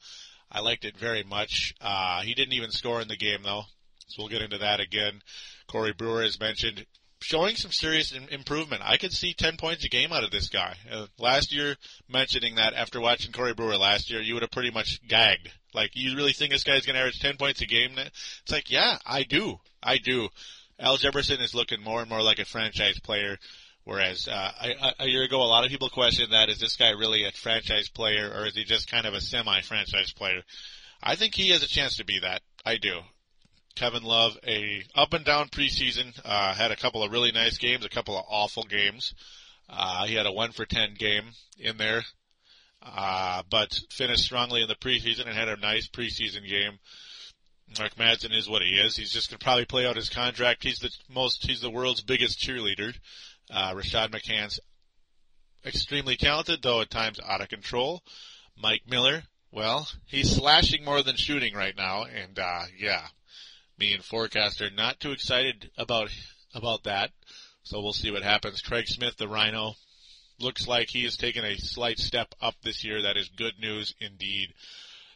I 0.50 0.61
liked 0.61 0.87
it 0.87 0.96
very 0.96 1.22
much. 1.22 1.74
Uh, 1.80 2.22
he 2.22 2.32
didn't 2.32 2.54
even 2.54 2.70
score 2.70 3.02
in 3.02 3.09
the 3.09 3.16
game 3.16 3.42
though, 3.42 3.64
so 4.06 4.22
we'll 4.22 4.30
get 4.30 4.40
into 4.40 4.59
that 4.59 4.80
again. 4.80 5.20
Corey 5.66 5.92
Brewer, 5.92 6.22
as 6.22 6.40
mentioned, 6.40 6.87
showing 7.20 7.57
some 7.57 7.72
serious 7.72 8.12
improvement. 8.12 8.83
I 8.85 8.96
could 8.96 9.12
see 9.12 9.33
10 9.33 9.57
points 9.57 9.85
a 9.85 9.88
game 9.88 10.12
out 10.12 10.24
of 10.24 10.31
this 10.31 10.48
guy. 10.48 10.76
Uh, 10.90 11.07
last 11.18 11.52
year, 11.52 11.76
mentioning 12.09 12.57
that 12.57 12.74
after 12.74 13.00
watching 13.00 13.33
Corey 13.33 13.55
Brewer 13.55 13.76
last 13.76 14.11
year, 14.11 14.20
you 14.20 14.35
would 14.35 14.42
have 14.42 14.50
pretty 14.50 14.70
much 14.70 15.00
gagged. 15.07 15.50
Like, 15.74 15.90
you 15.94 16.16
really 16.16 16.33
think 16.33 16.52
this 16.52 16.64
guy's 16.64 16.87
going 16.87 16.94
to 16.94 17.00
average 17.00 17.20
10 17.20 17.37
points 17.37 17.61
a 17.62 17.66
game? 17.66 17.92
It's 17.98 18.52
like, 18.52 18.70
yeah, 18.70 18.98
I 19.07 19.22
do. 19.22 19.59
I 19.83 19.98
do. 19.98 20.29
Al 20.79 20.96
Jefferson 20.96 21.40
is 21.40 21.55
looking 21.55 21.83
more 21.83 22.00
and 22.00 22.11
more 22.11 22.22
like 22.22 22.38
a 22.38 22.44
franchise 22.44 22.98
player. 23.00 23.38
Whereas 23.85 24.26
uh, 24.26 24.50
I, 24.61 24.92
a 24.98 25.07
year 25.07 25.22
ago, 25.22 25.40
a 25.42 25.46
lot 25.46 25.64
of 25.64 25.70
people 25.70 25.88
questioned 25.88 26.33
that: 26.33 26.48
is 26.48 26.59
this 26.59 26.74
guy 26.74 26.90
really 26.90 27.22
a 27.24 27.31
franchise 27.31 27.88
player, 27.88 28.29
or 28.35 28.46
is 28.46 28.57
he 28.57 28.64
just 28.64 28.90
kind 28.90 29.07
of 29.07 29.14
a 29.14 29.20
semi-franchise 29.20 30.12
player? 30.12 30.42
I 31.00 31.14
think 31.14 31.37
he 31.37 31.50
has 31.50 31.62
a 31.62 31.68
chance 31.68 31.98
to 31.98 32.05
be 32.05 32.18
that. 32.18 32.42
I 32.64 32.79
do. 32.79 32.98
Kevin 33.76 34.02
Love 34.02 34.36
a 34.46 34.82
up 34.94 35.12
and 35.12 35.24
down 35.24 35.48
preseason. 35.48 36.18
Uh, 36.24 36.54
had 36.54 36.72
a 36.72 36.76
couple 36.76 37.02
of 37.02 37.12
really 37.12 37.30
nice 37.30 37.58
games, 37.58 37.84
a 37.84 37.90
couple 37.90 38.18
of 38.18 38.24
awful 38.28 38.64
games. 38.64 39.14
Uh, 39.68 40.06
he 40.06 40.14
had 40.14 40.26
a 40.26 40.32
one 40.32 40.52
for 40.52 40.64
ten 40.64 40.94
game 40.94 41.24
in 41.58 41.76
there, 41.76 42.02
uh, 42.82 43.42
but 43.50 43.78
finished 43.90 44.24
strongly 44.24 44.62
in 44.62 44.68
the 44.68 44.74
preseason 44.74 45.26
and 45.26 45.36
had 45.36 45.48
a 45.48 45.56
nice 45.56 45.88
preseason 45.88 46.48
game. 46.48 46.78
Mark 47.78 47.96
Madsen 47.96 48.32
is 48.32 48.48
what 48.48 48.62
he 48.62 48.74
is. 48.74 48.96
He's 48.96 49.12
just 49.12 49.28
gonna 49.28 49.38
probably 49.38 49.64
play 49.64 49.86
out 49.86 49.96
his 49.96 50.08
contract. 50.08 50.62
He's 50.62 50.78
the 50.78 50.90
most. 51.08 51.44
He's 51.44 51.60
the 51.60 51.70
world's 51.70 52.02
biggest 52.02 52.40
cheerleader. 52.40 52.94
Uh, 53.50 53.74
Rashad 53.74 54.10
McCants, 54.10 54.58
extremely 55.64 56.16
talented, 56.16 56.62
though 56.62 56.80
at 56.80 56.90
times 56.90 57.20
out 57.24 57.40
of 57.40 57.48
control. 57.48 58.02
Mike 58.56 58.82
Miller, 58.88 59.24
well, 59.50 59.88
he's 60.06 60.34
slashing 60.34 60.84
more 60.84 61.02
than 61.02 61.16
shooting 61.16 61.54
right 61.54 61.76
now, 61.76 62.04
and 62.04 62.38
uh, 62.38 62.62
yeah, 62.78 63.06
me 63.78 63.92
and 63.92 64.04
forecaster 64.04 64.70
not 64.70 65.00
too 65.00 65.12
excited 65.12 65.70
about 65.76 66.10
about 66.54 66.84
that. 66.84 67.10
So 67.62 67.80
we'll 67.80 67.92
see 67.92 68.10
what 68.10 68.22
happens. 68.22 68.62
Craig 68.62 68.86
Smith, 68.86 69.16
the 69.16 69.28
Rhino, 69.28 69.74
looks 70.38 70.68
like 70.68 70.88
he 70.88 71.04
has 71.04 71.16
taken 71.16 71.44
a 71.44 71.56
slight 71.56 71.98
step 71.98 72.34
up 72.40 72.54
this 72.62 72.84
year. 72.84 73.02
That 73.02 73.16
is 73.16 73.28
good 73.28 73.58
news 73.60 73.94
indeed. 74.00 74.54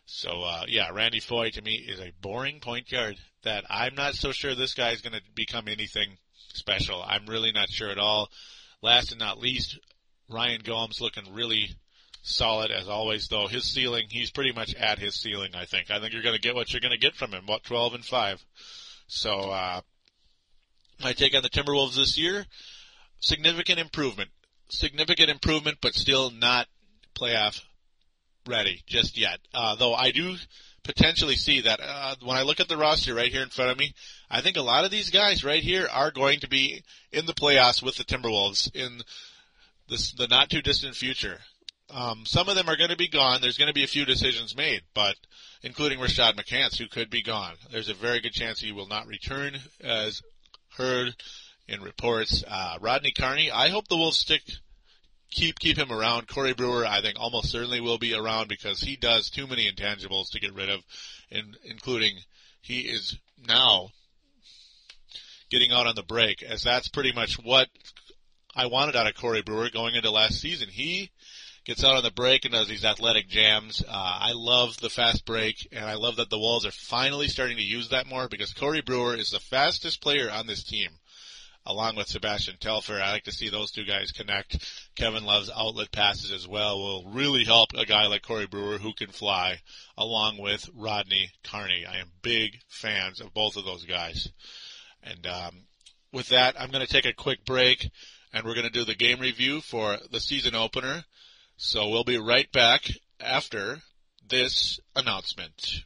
So 0.06 0.42
uh, 0.42 0.64
yeah, 0.66 0.90
Randy 0.90 1.20
Foye 1.20 1.50
to 1.50 1.62
me 1.62 1.74
is 1.74 2.00
a 2.00 2.12
boring 2.20 2.60
point 2.60 2.90
guard 2.90 3.16
that 3.44 3.64
I'm 3.70 3.94
not 3.94 4.14
so 4.14 4.32
sure 4.32 4.54
this 4.54 4.74
guy 4.74 4.90
is 4.90 5.00
going 5.00 5.14
to 5.14 5.22
become 5.34 5.68
anything 5.68 6.18
special. 6.52 7.02
I'm 7.02 7.26
really 7.26 7.52
not 7.52 7.70
sure 7.70 7.90
at 7.90 7.98
all. 7.98 8.28
Last 8.82 9.12
and 9.12 9.20
not 9.20 9.38
least, 9.38 9.78
Ryan 10.28 10.62
Gomes 10.64 11.00
looking 11.00 11.32
really 11.32 11.70
solid 12.22 12.70
as 12.70 12.88
always. 12.88 13.28
Though 13.28 13.46
his 13.46 13.64
ceiling, 13.64 14.06
he's 14.10 14.30
pretty 14.30 14.52
much 14.52 14.74
at 14.74 14.98
his 14.98 15.14
ceiling. 15.14 15.50
I 15.54 15.64
think. 15.64 15.90
I 15.90 16.00
think 16.00 16.12
you're 16.12 16.22
going 16.22 16.36
to 16.36 16.40
get 16.40 16.54
what 16.54 16.72
you're 16.72 16.80
going 16.80 16.92
to 16.92 16.98
get 16.98 17.14
from 17.14 17.32
him. 17.32 17.46
What 17.46 17.64
12 17.64 17.94
and 17.94 18.04
five. 18.04 18.44
So 19.06 19.50
uh, 19.50 19.80
my 21.02 21.12
take 21.12 21.34
on 21.34 21.42
the 21.42 21.48
Timberwolves 21.48 21.96
this 21.96 22.18
year: 22.18 22.46
significant 23.20 23.78
improvement, 23.78 24.30
significant 24.68 25.30
improvement, 25.30 25.78
but 25.80 25.94
still 25.94 26.30
not 26.30 26.66
playoff 27.14 27.60
ready 28.46 28.82
just 28.86 29.18
yet. 29.18 29.38
Uh, 29.52 29.74
though 29.76 29.94
I 29.94 30.10
do 30.10 30.36
potentially 30.82 31.36
see 31.36 31.62
that 31.62 31.80
uh, 31.82 32.14
when 32.22 32.36
I 32.36 32.42
look 32.42 32.60
at 32.60 32.68
the 32.68 32.76
roster 32.76 33.14
right 33.14 33.30
here 33.30 33.42
in 33.42 33.48
front 33.48 33.70
of 33.70 33.78
me, 33.78 33.94
I 34.30 34.40
think 34.40 34.56
a 34.56 34.62
lot 34.62 34.84
of 34.84 34.90
these 34.90 35.10
guys 35.10 35.44
right 35.44 35.62
here 35.62 35.88
are 35.90 36.10
going 36.10 36.40
to 36.40 36.48
be 36.48 36.82
in 37.12 37.26
the 37.26 37.34
playoffs 37.34 37.82
with 37.82 37.96
the 37.96 38.04
Timberwolves 38.04 38.74
in 38.74 39.02
this, 39.88 40.12
the 40.12 40.28
not 40.28 40.50
too 40.50 40.62
distant 40.62 40.96
future. 40.96 41.38
Um, 41.92 42.24
some 42.24 42.48
of 42.48 42.54
them 42.54 42.68
are 42.68 42.76
going 42.76 42.90
to 42.90 42.96
be 42.96 43.08
gone. 43.08 43.40
There's 43.40 43.58
going 43.58 43.68
to 43.68 43.74
be 43.74 43.84
a 43.84 43.88
few 43.88 44.04
decisions 44.04 44.56
made, 44.56 44.82
but 44.94 45.16
including 45.62 45.98
Rashad 45.98 46.34
McCants, 46.34 46.78
who 46.78 46.88
could 46.88 47.10
be 47.10 47.22
gone. 47.22 47.54
There's 47.70 47.88
a 47.88 47.94
very 47.94 48.20
good 48.20 48.32
chance 48.32 48.60
he 48.60 48.72
will 48.72 48.86
not 48.86 49.06
return, 49.06 49.58
as 49.82 50.22
heard 50.76 51.14
in 51.68 51.82
reports. 51.82 52.44
Uh, 52.46 52.78
Rodney 52.80 53.12
Carney, 53.12 53.50
I 53.50 53.68
hope 53.68 53.88
the 53.88 53.96
Wolves 53.96 54.18
stick 54.18 54.42
keep 55.30 55.58
keep 55.58 55.76
him 55.76 55.92
around. 55.92 56.28
Corey 56.28 56.54
Brewer, 56.54 56.86
I 56.86 57.00
think, 57.00 57.18
almost 57.18 57.50
certainly 57.50 57.80
will 57.80 57.98
be 57.98 58.14
around 58.14 58.48
because 58.48 58.80
he 58.80 58.96
does 58.96 59.30
too 59.30 59.46
many 59.46 59.70
intangibles 59.70 60.30
to 60.32 60.40
get 60.40 60.54
rid 60.54 60.68
of, 60.68 60.80
in, 61.30 61.54
including 61.64 62.18
he 62.60 62.80
is 62.80 63.16
now 63.46 63.88
getting 65.50 65.72
out 65.72 65.86
on 65.86 65.94
the 65.96 66.02
break, 66.02 66.42
as 66.42 66.62
that's 66.62 66.88
pretty 66.88 67.12
much 67.12 67.34
what 67.34 67.68
I 68.54 68.66
wanted 68.66 68.96
out 68.96 69.06
of 69.06 69.14
Corey 69.14 69.42
Brewer 69.42 69.70
going 69.70 69.94
into 69.94 70.10
last 70.10 70.40
season. 70.40 70.68
He 70.68 71.10
gets 71.64 71.84
out 71.84 71.96
on 71.96 72.02
the 72.02 72.10
break 72.10 72.44
and 72.44 72.52
does 72.52 72.68
these 72.68 72.84
athletic 72.84 73.28
jams. 73.28 73.82
Uh, 73.82 73.90
I 73.92 74.32
love 74.34 74.78
the 74.78 74.90
fast 74.90 75.24
break, 75.24 75.68
and 75.72 75.84
I 75.84 75.94
love 75.94 76.16
that 76.16 76.30
the 76.30 76.38
Wolves 76.38 76.66
are 76.66 76.72
finally 76.72 77.28
starting 77.28 77.56
to 77.56 77.62
use 77.62 77.90
that 77.90 78.06
more 78.06 78.28
because 78.28 78.52
Corey 78.52 78.80
Brewer 78.80 79.14
is 79.14 79.30
the 79.30 79.40
fastest 79.40 80.00
player 80.00 80.30
on 80.30 80.46
this 80.46 80.64
team 80.64 80.90
along 81.66 81.96
with 81.96 82.08
Sebastian 82.08 82.56
Telfair. 82.58 83.02
I 83.02 83.12
like 83.12 83.24
to 83.24 83.32
see 83.32 83.48
those 83.48 83.70
two 83.70 83.84
guys 83.84 84.12
connect. 84.12 84.58
Kevin 84.96 85.24
Love's 85.24 85.50
outlet 85.54 85.92
passes 85.92 86.32
as 86.32 86.48
well 86.48 86.78
will 86.78 87.10
really 87.10 87.44
help 87.44 87.70
a 87.74 87.84
guy 87.84 88.06
like 88.06 88.22
Corey 88.22 88.46
Brewer 88.46 88.78
who 88.78 88.92
can 88.92 89.10
fly, 89.10 89.60
along 89.96 90.38
with 90.38 90.68
Rodney 90.74 91.30
Carney. 91.44 91.84
I 91.86 91.98
am 91.98 92.10
big 92.22 92.58
fans 92.68 93.20
of 93.20 93.34
both 93.34 93.56
of 93.56 93.64
those 93.64 93.84
guys. 93.84 94.28
And 95.02 95.26
um, 95.26 95.54
with 96.12 96.28
that, 96.28 96.60
I'm 96.60 96.70
going 96.70 96.86
to 96.86 96.92
take 96.92 97.06
a 97.06 97.12
quick 97.12 97.44
break, 97.44 97.88
and 98.32 98.44
we're 98.44 98.54
going 98.54 98.66
to 98.66 98.72
do 98.72 98.84
the 98.84 98.94
game 98.94 99.20
review 99.20 99.60
for 99.60 99.98
the 100.10 100.20
season 100.20 100.54
opener. 100.54 101.04
So 101.62 101.90
we'll 101.90 102.04
be 102.04 102.16
right 102.16 102.50
back 102.50 102.90
after 103.20 103.82
this 104.26 104.80
announcement. 104.96 105.84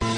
Here 0.00 0.08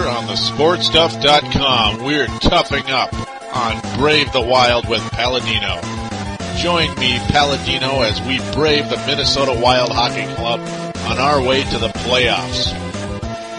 on 0.00 0.26
the 0.26 0.32
sportstuff.com, 0.32 2.02
we're 2.02 2.26
toughing 2.40 2.90
up 2.90 3.12
on 3.54 3.98
Brave 3.98 4.32
the 4.32 4.40
Wild 4.40 4.88
with 4.88 5.02
Paladino. 5.10 5.82
Join 6.56 6.88
me, 6.98 7.18
Paladino, 7.28 8.00
as 8.00 8.18
we 8.22 8.38
brave 8.54 8.88
the 8.88 8.96
Minnesota 9.06 9.52
Wild 9.52 9.92
Hockey 9.92 10.24
Club 10.36 10.60
on 11.06 11.18
our 11.18 11.42
way 11.42 11.64
to 11.64 11.78
the 11.78 11.88
playoffs. 11.88 12.72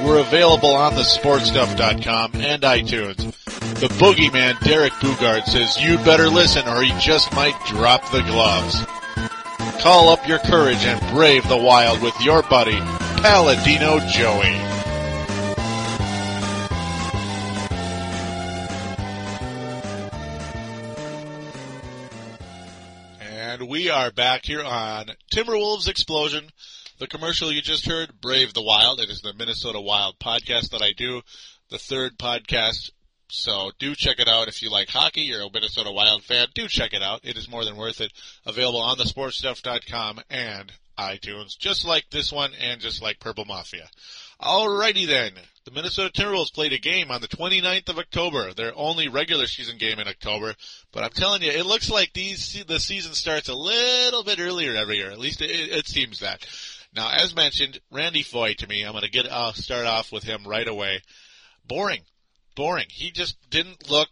We're 0.04 0.22
available 0.22 0.74
on 0.74 0.96
the 0.96 1.04
sportstuff.com 1.04 2.32
and 2.34 2.64
iTunes. 2.64 3.36
The 3.76 3.90
boogeyman 4.00 4.58
Derek 4.62 4.94
Boogaard 4.94 5.44
says 5.48 5.78
you'd 5.82 6.04
better 6.06 6.30
listen 6.30 6.66
or 6.66 6.82
he 6.82 6.98
just 6.98 7.34
might 7.34 7.60
drop 7.66 8.10
the 8.10 8.22
gloves. 8.22 8.86
Call 9.82 10.08
up 10.08 10.26
your 10.26 10.40
courage 10.40 10.86
and 10.86 11.00
brave 11.14 11.46
the 11.50 11.58
wild 11.58 12.02
with 12.02 12.20
your 12.22 12.42
buddy, 12.44 12.80
Paladino 13.22 14.00
Joey. 14.08 14.56
And 23.20 23.68
we 23.68 23.90
are 23.90 24.10
back 24.10 24.46
here 24.46 24.64
on 24.64 25.08
Timberwolves 25.34 25.90
Explosion. 25.90 26.50
The 27.00 27.08
commercial 27.08 27.52
you 27.52 27.62
just 27.62 27.86
heard, 27.86 28.22
Brave 28.22 28.54
the 28.54 28.64
Wild. 28.64 29.02
It 29.02 29.10
is 29.10 29.20
the 29.20 29.34
Minnesota 29.34 29.82
Wild 29.82 30.18
podcast 30.18 30.70
that 30.70 30.82
I 30.82 30.94
do, 30.94 31.22
the 31.70 31.78
third 31.78 32.18
podcast. 32.18 32.92
So 33.36 33.72
do 33.80 33.96
check 33.96 34.20
it 34.20 34.28
out 34.28 34.48
if 34.48 34.62
you 34.62 34.70
like 34.70 34.90
hockey. 34.90 35.22
You're 35.22 35.42
a 35.42 35.50
Minnesota 35.52 35.92
Wild 35.92 36.24
fan. 36.24 36.48
Do 36.54 36.68
check 36.68 36.94
it 36.94 37.04
out. 37.04 37.22
It 37.24 37.38
is 37.38 37.50
more 37.50 37.66
than 37.66 37.76
worth 37.76 38.02
it. 38.02 38.14
Available 38.46 38.82
on 38.82 38.98
the 38.98 39.04
sportstuff.com 39.04 40.22
and 40.30 40.72
iTunes, 40.98 41.58
just 41.58 41.86
like 41.86 42.10
this 42.10 42.32
one 42.32 42.52
and 42.60 42.80
just 42.80 43.02
like 43.02 43.20
Purple 43.20 43.46
Mafia. 43.46 43.90
Alrighty 44.42 45.06
then. 45.08 45.34
The 45.66 45.72
Minnesota 45.72 46.12
Timberwolves 46.12 46.54
played 46.54 46.74
a 46.74 46.78
game 46.78 47.10
on 47.10 47.22
the 47.22 47.28
29th 47.28 47.90
of 47.90 47.98
October, 47.98 48.54
their 48.54 48.74
only 48.76 49.08
regular 49.08 49.48
season 49.48 49.78
game 49.78 50.00
in 50.00 50.08
October. 50.08 50.54
But 50.92 51.04
I'm 51.04 51.10
telling 51.10 51.42
you, 51.42 51.50
it 51.52 51.66
looks 51.66 51.90
like 51.90 52.14
these 52.14 52.64
the 52.68 52.80
season 52.80 53.14
starts 53.14 53.50
a 53.50 53.56
little 53.56 54.24
bit 54.24 54.40
earlier 54.40 54.76
every 54.76 54.98
year. 54.98 55.12
At 55.12 55.20
least 55.20 55.42
it, 55.42 55.50
it 55.50 55.88
seems 55.88 56.20
that. 56.20 56.46
Now, 56.96 57.10
as 57.12 57.36
mentioned, 57.36 57.80
Randy 57.92 58.24
Foye 58.24 58.54
to 58.54 58.68
me, 58.68 58.84
I'm 58.84 58.92
going 58.92 59.04
to 59.04 59.10
get 59.10 59.26
uh, 59.26 59.54
start 59.54 59.86
off 59.86 60.12
with 60.12 60.24
him 60.24 60.44
right 60.46 60.68
away. 60.68 61.02
Boring, 61.68 62.02
boring. 62.56 62.88
He 62.90 63.12
just 63.12 63.38
didn't 63.50 63.90
look. 63.90 64.10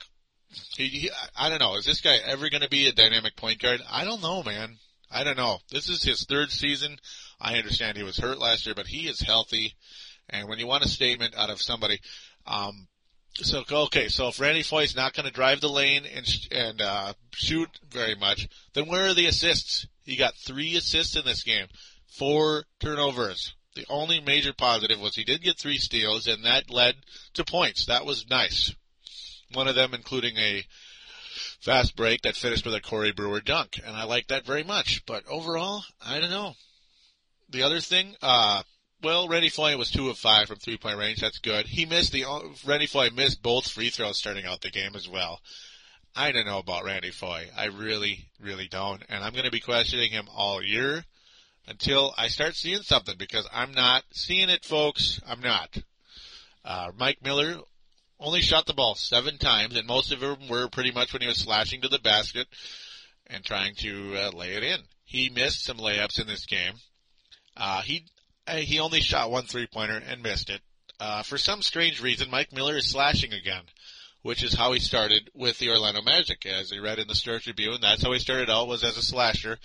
He, 0.77 0.87
he, 0.87 1.11
I 1.35 1.49
don't 1.49 1.61
know. 1.61 1.75
Is 1.75 1.85
this 1.85 2.01
guy 2.01 2.17
ever 2.17 2.49
going 2.49 2.61
to 2.61 2.69
be 2.69 2.87
a 2.87 2.93
dynamic 2.93 3.35
point 3.35 3.59
guard? 3.59 3.81
I 3.89 4.05
don't 4.05 4.21
know, 4.21 4.43
man. 4.43 4.77
I 5.11 5.23
don't 5.23 5.37
know. 5.37 5.59
This 5.71 5.89
is 5.89 6.03
his 6.03 6.25
third 6.25 6.51
season. 6.51 6.97
I 7.39 7.57
understand 7.57 7.97
he 7.97 8.03
was 8.03 8.17
hurt 8.17 8.39
last 8.39 8.65
year, 8.65 8.75
but 8.75 8.87
he 8.87 9.07
is 9.07 9.19
healthy. 9.21 9.75
And 10.29 10.47
when 10.47 10.59
you 10.59 10.67
want 10.67 10.85
a 10.85 10.89
statement 10.89 11.35
out 11.37 11.49
of 11.49 11.61
somebody, 11.61 11.99
um, 12.47 12.87
so 13.35 13.63
okay, 13.69 14.09
so 14.09 14.27
if 14.27 14.39
Randy 14.39 14.63
Foye's 14.63 14.95
not 14.95 15.13
going 15.13 15.25
to 15.25 15.33
drive 15.33 15.59
the 15.59 15.69
lane 15.69 16.05
and 16.05 16.25
and 16.51 16.81
uh, 16.81 17.13
shoot 17.33 17.69
very 17.89 18.15
much, 18.15 18.47
then 18.73 18.87
where 18.87 19.07
are 19.07 19.13
the 19.13 19.25
assists? 19.25 19.87
He 20.03 20.15
got 20.15 20.35
three 20.35 20.75
assists 20.75 21.15
in 21.15 21.25
this 21.25 21.43
game, 21.43 21.67
four 22.07 22.63
turnovers. 22.79 23.55
The 23.75 23.85
only 23.89 24.19
major 24.19 24.53
positive 24.53 24.99
was 24.99 25.15
he 25.15 25.23
did 25.23 25.41
get 25.41 25.57
three 25.57 25.77
steals, 25.77 26.27
and 26.27 26.45
that 26.45 26.69
led 26.69 26.95
to 27.33 27.43
points. 27.43 27.85
That 27.87 28.05
was 28.05 28.29
nice. 28.29 28.73
One 29.53 29.67
of 29.67 29.75
them 29.75 29.93
including 29.93 30.37
a 30.37 30.65
fast 31.59 31.95
break 31.95 32.21
that 32.21 32.35
finished 32.35 32.65
with 32.65 32.75
a 32.75 32.81
Corey 32.81 33.11
Brewer 33.11 33.41
dunk, 33.41 33.79
and 33.83 33.95
I 33.95 34.03
like 34.03 34.27
that 34.27 34.45
very 34.45 34.63
much. 34.63 35.05
But 35.05 35.25
overall, 35.27 35.83
I 36.05 36.19
don't 36.19 36.29
know. 36.29 36.55
The 37.49 37.63
other 37.63 37.79
thing, 37.79 38.15
uh, 38.21 38.63
well, 39.01 39.27
Randy 39.27 39.49
Foye 39.49 39.75
was 39.75 39.89
two 39.89 40.09
of 40.09 40.17
five 40.17 40.47
from 40.47 40.57
three 40.57 40.77
point 40.77 40.97
range. 40.97 41.21
That's 41.21 41.39
good. 41.39 41.65
He 41.67 41.85
missed 41.85 42.11
the 42.11 42.25
Randy 42.65 42.87
Foye 42.87 43.09
missed 43.09 43.41
both 43.41 43.67
free 43.67 43.89
throws 43.89 44.17
starting 44.19 44.45
out 44.45 44.61
the 44.61 44.69
game 44.69 44.95
as 44.95 45.09
well. 45.09 45.41
I 46.15 46.31
don't 46.31 46.45
know 46.45 46.59
about 46.59 46.83
Randy 46.83 47.09
Foye. 47.09 47.49
I 47.57 47.65
really, 47.65 48.29
really 48.39 48.67
don't, 48.67 49.03
and 49.09 49.23
I'm 49.23 49.33
going 49.33 49.45
to 49.45 49.51
be 49.51 49.59
questioning 49.59 50.11
him 50.11 50.27
all 50.31 50.61
year 50.61 51.05
until 51.67 52.13
I 52.17 52.27
start 52.27 52.55
seeing 52.55 52.81
something 52.81 53.15
because 53.17 53.47
I'm 53.51 53.73
not 53.73 54.03
seeing 54.11 54.49
it, 54.49 54.65
folks. 54.65 55.19
I'm 55.27 55.41
not. 55.41 55.77
Uh, 56.65 56.91
Mike 56.97 57.19
Miller 57.23 57.57
only 58.19 58.41
shot 58.41 58.65
the 58.65 58.73
ball 58.73 58.95
seven 58.95 59.37
times, 59.37 59.75
and 59.75 59.87
most 59.87 60.11
of 60.11 60.19
them 60.19 60.47
were 60.49 60.69
pretty 60.69 60.91
much 60.91 61.13
when 61.13 61.21
he 61.21 61.27
was 61.27 61.37
slashing 61.37 61.81
to 61.81 61.89
the 61.89 61.99
basket 61.99 62.47
and 63.27 63.43
trying 63.43 63.75
to 63.75 64.15
uh, 64.15 64.31
lay 64.31 64.53
it 64.53 64.63
in. 64.63 64.79
He 65.03 65.29
missed 65.29 65.63
some 65.63 65.77
layups 65.77 66.19
in 66.19 66.27
this 66.27 66.45
game. 66.45 66.73
Uh, 67.55 67.81
he 67.81 68.05
he 68.47 68.79
only 68.79 68.99
shot 68.99 69.31
one 69.31 69.45
three 69.45 69.67
pointer 69.67 70.01
and 70.05 70.21
missed 70.21 70.49
it. 70.49 70.61
Uh, 70.99 71.23
for 71.23 71.37
some 71.37 71.61
strange 71.61 72.01
reason, 72.01 72.31
Mike 72.31 72.53
Miller 72.53 72.77
is 72.77 72.89
slashing 72.89 73.33
again, 73.33 73.63
which 74.21 74.43
is 74.43 74.53
how 74.53 74.71
he 74.71 74.79
started 74.79 75.29
with 75.33 75.57
the 75.59 75.69
Orlando 75.69 76.01
Magic. 76.01 76.45
As 76.45 76.71
he 76.71 76.79
read 76.79 76.99
in 76.99 77.07
the 77.07 77.15
Star 77.15 77.39
Tribune, 77.39 77.79
that's 77.81 78.03
how 78.03 78.11
he 78.11 78.19
started 78.19 78.49
out 78.49 78.67
was 78.67 78.83
as 78.83 78.97
a 78.97 79.01
slasher, 79.01 79.59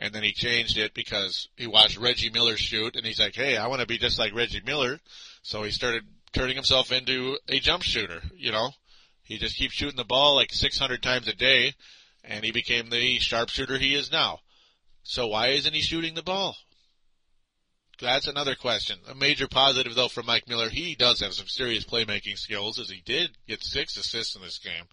and 0.00 0.14
then 0.14 0.22
he 0.22 0.32
changed 0.32 0.78
it 0.78 0.94
because 0.94 1.48
he 1.56 1.66
watched 1.66 1.98
Reggie 1.98 2.30
Miller 2.30 2.56
shoot, 2.56 2.96
and 2.96 3.04
he's 3.04 3.20
like, 3.20 3.34
"Hey, 3.34 3.58
I 3.58 3.66
want 3.66 3.82
to 3.82 3.86
be 3.86 3.98
just 3.98 4.18
like 4.18 4.34
Reggie 4.34 4.62
Miller," 4.64 4.98
so 5.42 5.62
he 5.62 5.70
started 5.70 6.04
turning 6.32 6.56
himself 6.56 6.90
into 6.90 7.38
a 7.48 7.60
jump 7.60 7.82
shooter. 7.82 8.22
You 8.34 8.50
know, 8.50 8.70
he 9.22 9.36
just 9.36 9.56
keeps 9.56 9.74
shooting 9.74 9.98
the 9.98 10.04
ball 10.04 10.36
like 10.36 10.52
600 10.52 11.02
times 11.02 11.28
a 11.28 11.34
day, 11.34 11.74
and 12.24 12.42
he 12.42 12.50
became 12.50 12.88
the 12.88 13.18
sharpshooter 13.18 13.76
he 13.76 13.94
is 13.94 14.10
now. 14.10 14.40
So 15.02 15.26
why 15.26 15.48
isn't 15.48 15.74
he 15.74 15.82
shooting 15.82 16.14
the 16.14 16.22
ball? 16.22 16.56
That's 18.00 18.26
another 18.26 18.54
question. 18.54 18.98
A 19.06 19.14
major 19.14 19.48
positive 19.48 19.94
though 19.94 20.08
for 20.08 20.22
Mike 20.22 20.48
Miller, 20.48 20.70
he 20.70 20.94
does 20.94 21.20
have 21.20 21.34
some 21.34 21.46
serious 21.46 21.84
playmaking 21.84 22.38
skills 22.38 22.78
as 22.78 22.88
he 22.88 23.02
did 23.04 23.36
get 23.46 23.62
six 23.62 23.98
assists 23.98 24.34
in 24.34 24.40
this 24.40 24.58
game, 24.58 24.84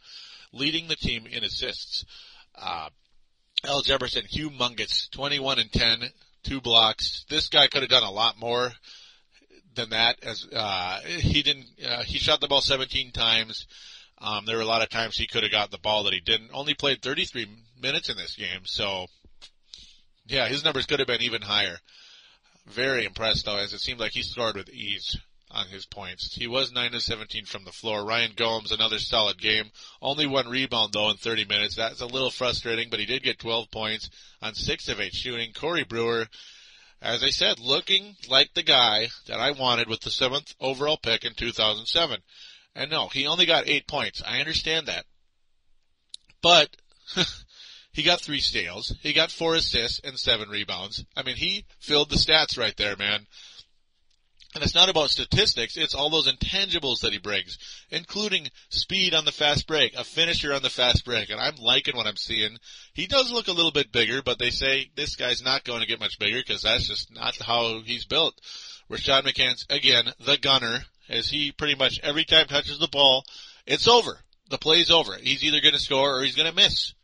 leading 0.51 0.89
the 0.89 0.97
team 0.97 1.26
in 1.26 1.45
assists. 1.45 2.03
Uh, 2.53 2.89
Al 3.64 3.82
Jefferson, 3.82 4.24
humongous, 4.24 5.10
21 5.12 5.60
and 5.60 5.72
10, 5.72 6.10
two 6.43 6.62
blocks. 6.62 7.26
This 7.30 7.49
guy 7.49 7.68
could 7.68 7.82
have 7.82 7.89
done 7.89 8.03
a 8.03 8.12
lot 8.12 8.38
more 8.38 8.72
than 9.76 9.89
that 9.89 10.18
as, 10.24 10.47
uh, 10.55 10.99
he 11.01 11.41
didn't, 11.43 11.66
uh, 11.86 12.03
he 12.03 12.20
shot 12.20 12.39
the 12.39 12.47
ball 12.47 12.62
17 12.62 13.12
times. 13.12 13.68
Um, 14.20 14.45
there 14.45 14.58
were 14.58 14.64
a 14.64 14.66
lot 14.68 14.82
of 14.82 14.89
times 14.89 15.18
he 15.18 15.28
could 15.28 15.43
have 15.43 15.51
got 15.51 15.72
the 15.72 15.78
ball 15.78 16.03
that 16.03 16.14
he 16.14 16.20
didn't. 16.20 16.51
Only 16.53 16.74
played 16.74 17.01
33 17.01 17.47
minutes 17.80 18.10
in 18.10 18.18
this 18.18 18.36
game, 18.36 18.62
so 18.66 19.08
Yeah, 20.28 20.47
his 20.47 20.64
numbers 20.64 20.86
could 20.86 20.99
have 20.99 21.08
been 21.08 21.22
even 21.22 21.41
higher. 21.41 21.80
Very 22.66 23.05
impressed 23.05 23.45
though, 23.45 23.58
as 23.58 23.74
it 23.74 23.80
seemed 23.80 23.99
like 23.99 24.12
he 24.12 24.24
scored 24.24 24.55
with 24.55 24.70
ease 24.70 25.18
on 25.51 25.67
his 25.67 25.85
points. 25.85 26.35
He 26.35 26.47
was 26.47 26.71
9 26.71 26.93
of 26.93 27.01
17 27.01 27.45
from 27.45 27.63
the 27.63 27.71
floor. 27.71 28.05
Ryan 28.05 28.31
Gomes, 28.35 28.71
another 28.71 28.99
solid 28.99 29.39
game. 29.39 29.71
Only 30.01 30.27
one 30.27 30.47
rebound 30.47 30.93
though 30.93 31.09
in 31.09 31.17
30 31.17 31.45
minutes. 31.45 31.75
That's 31.75 32.01
a 32.01 32.05
little 32.05 32.31
frustrating, 32.31 32.89
but 32.89 32.99
he 32.99 33.05
did 33.05 33.23
get 33.23 33.39
12 33.39 33.71
points 33.71 34.09
on 34.41 34.53
6 34.53 34.89
of 34.89 34.99
8 34.99 35.13
shooting. 35.13 35.53
Corey 35.53 35.83
Brewer, 35.83 36.27
as 37.01 37.23
I 37.23 37.29
said, 37.29 37.59
looking 37.59 38.15
like 38.29 38.53
the 38.53 38.63
guy 38.63 39.07
that 39.27 39.39
I 39.39 39.51
wanted 39.51 39.87
with 39.87 40.01
the 40.01 40.09
7th 40.09 40.53
overall 40.59 40.97
pick 40.97 41.23
in 41.23 41.33
2007. 41.33 42.19
And 42.75 42.91
no, 42.91 43.07
he 43.07 43.25
only 43.25 43.45
got 43.45 43.67
8 43.67 43.87
points. 43.87 44.21
I 44.25 44.39
understand 44.39 44.87
that. 44.87 45.05
But, 46.41 46.69
he 47.91 48.03
got 48.03 48.21
3 48.21 48.39
steals. 48.39 48.93
He 49.01 49.13
got 49.13 49.31
4 49.31 49.55
assists 49.55 50.01
and 50.03 50.19
7 50.19 50.49
rebounds. 50.49 51.05
I 51.15 51.23
mean, 51.23 51.37
he 51.37 51.65
filled 51.79 52.09
the 52.09 52.17
stats 52.17 52.57
right 52.57 52.75
there, 52.77 52.95
man. 52.95 53.25
And 54.58 54.64
it's 54.64 54.74
not 54.74 54.89
about 54.89 55.12
statistics, 55.12 55.78
it's 55.78 55.93
all 55.93 56.10
those 56.10 56.28
intangibles 56.28 57.01
that 57.01 57.14
he 57.14 57.20
brings, 57.20 57.60
including 57.91 58.47
speed 58.70 59.14
on 59.14 59.24
the 59.24 59.32
fast 59.32 59.68
break, 59.68 59.93
a 59.93 60.03
finisher 60.03 60.51
on 60.51 60.64
the 60.64 60.70
fast 60.72 61.05
break, 61.05 61.30
and 61.30 61.39
I'm 61.39 61.58
liking 61.58 61.95
what 61.95 62.08
I'm 62.08 62.16
seeing. 62.16 62.58
He 62.95 63.05
does 63.05 63.32
look 63.32 63.49
a 63.49 63.51
little 63.51 63.70
bit 63.70 63.91
bigger, 63.91 64.24
but 64.24 64.39
they 64.39 64.49
say 64.49 64.89
this 64.95 65.16
guy's 65.16 65.43
not 65.43 65.64
going 65.64 65.82
to 65.82 65.86
get 65.86 65.99
much 65.99 66.18
bigger 66.18 66.39
because 66.39 66.64
that's 66.64 66.88
just 66.88 67.14
not 67.14 67.36
how 67.36 67.82
he's 67.86 68.05
built. 68.05 68.34
Rashad 68.89 69.26
McCants, 69.26 69.72
again, 69.72 70.12
the 70.26 70.39
gunner, 70.39 70.80
as 71.08 71.30
he 71.30 71.51
pretty 71.51 71.76
much 71.76 71.99
every 72.01 72.26
time 72.26 72.47
touches 72.47 72.80
the 72.80 72.88
ball, 72.88 73.26
it's 73.68 73.88
over. 73.88 74.18
The 74.49 74.58
play's 74.58 74.89
over. 74.89 75.16
He's 75.22 75.43
either 75.43 75.62
going 75.62 75.76
to 75.76 75.80
score 75.80 76.18
or 76.18 76.24
he's 76.24 76.36
going 76.36 76.49
to 76.49 76.55
miss. 76.55 76.95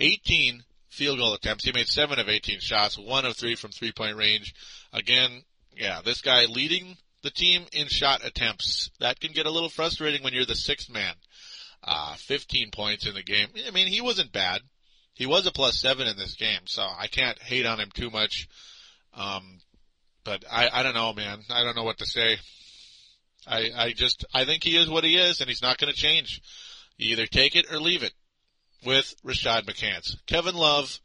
18 0.00 0.64
field 0.88 1.20
goal 1.20 1.34
attempts. 1.34 1.62
He 1.62 1.70
made 1.70 1.86
7 1.86 2.18
of 2.18 2.28
18 2.28 2.58
shots, 2.58 2.98
1 2.98 3.24
of 3.24 3.36
3 3.36 3.54
from 3.54 3.70
three 3.70 3.92
point 3.92 4.16
range. 4.16 4.52
Again, 4.92 5.44
yeah, 5.78 6.00
this 6.04 6.20
guy 6.20 6.46
leading 6.46 6.96
the 7.22 7.30
team 7.30 7.64
in 7.72 7.88
shot 7.88 8.24
attempts. 8.24 8.90
That 9.00 9.20
can 9.20 9.32
get 9.32 9.46
a 9.46 9.50
little 9.50 9.68
frustrating 9.68 10.22
when 10.22 10.34
you're 10.34 10.44
the 10.44 10.54
sixth 10.54 10.90
man. 10.90 11.14
Uh, 11.82 12.14
15 12.16 12.70
points 12.72 13.06
in 13.06 13.14
the 13.14 13.22
game. 13.22 13.48
I 13.66 13.70
mean, 13.70 13.86
he 13.86 14.00
wasn't 14.00 14.32
bad. 14.32 14.60
He 15.14 15.26
was 15.26 15.46
a 15.46 15.52
plus 15.52 15.80
seven 15.80 16.06
in 16.06 16.16
this 16.16 16.34
game, 16.34 16.60
so 16.66 16.82
I 16.82 17.06
can't 17.06 17.40
hate 17.40 17.66
on 17.66 17.80
him 17.80 17.90
too 17.92 18.10
much. 18.10 18.48
Um, 19.14 19.60
but 20.24 20.44
I, 20.50 20.68
I 20.72 20.82
don't 20.82 20.94
know, 20.94 21.12
man. 21.12 21.40
I 21.50 21.62
don't 21.62 21.76
know 21.76 21.84
what 21.84 21.98
to 21.98 22.06
say. 22.06 22.38
I, 23.46 23.70
I 23.76 23.92
just, 23.92 24.24
I 24.34 24.44
think 24.44 24.64
he 24.64 24.76
is 24.76 24.90
what 24.90 25.04
he 25.04 25.16
is, 25.16 25.40
and 25.40 25.48
he's 25.48 25.62
not 25.62 25.78
going 25.78 25.92
to 25.92 25.98
change. 25.98 26.42
You 26.96 27.12
either 27.12 27.26
take 27.26 27.56
it 27.56 27.72
or 27.72 27.78
leave 27.78 28.02
it 28.02 28.12
with 28.84 29.14
Rashad 29.24 29.64
McCants. 29.64 30.16
Kevin 30.26 30.54
Love, 30.54 31.00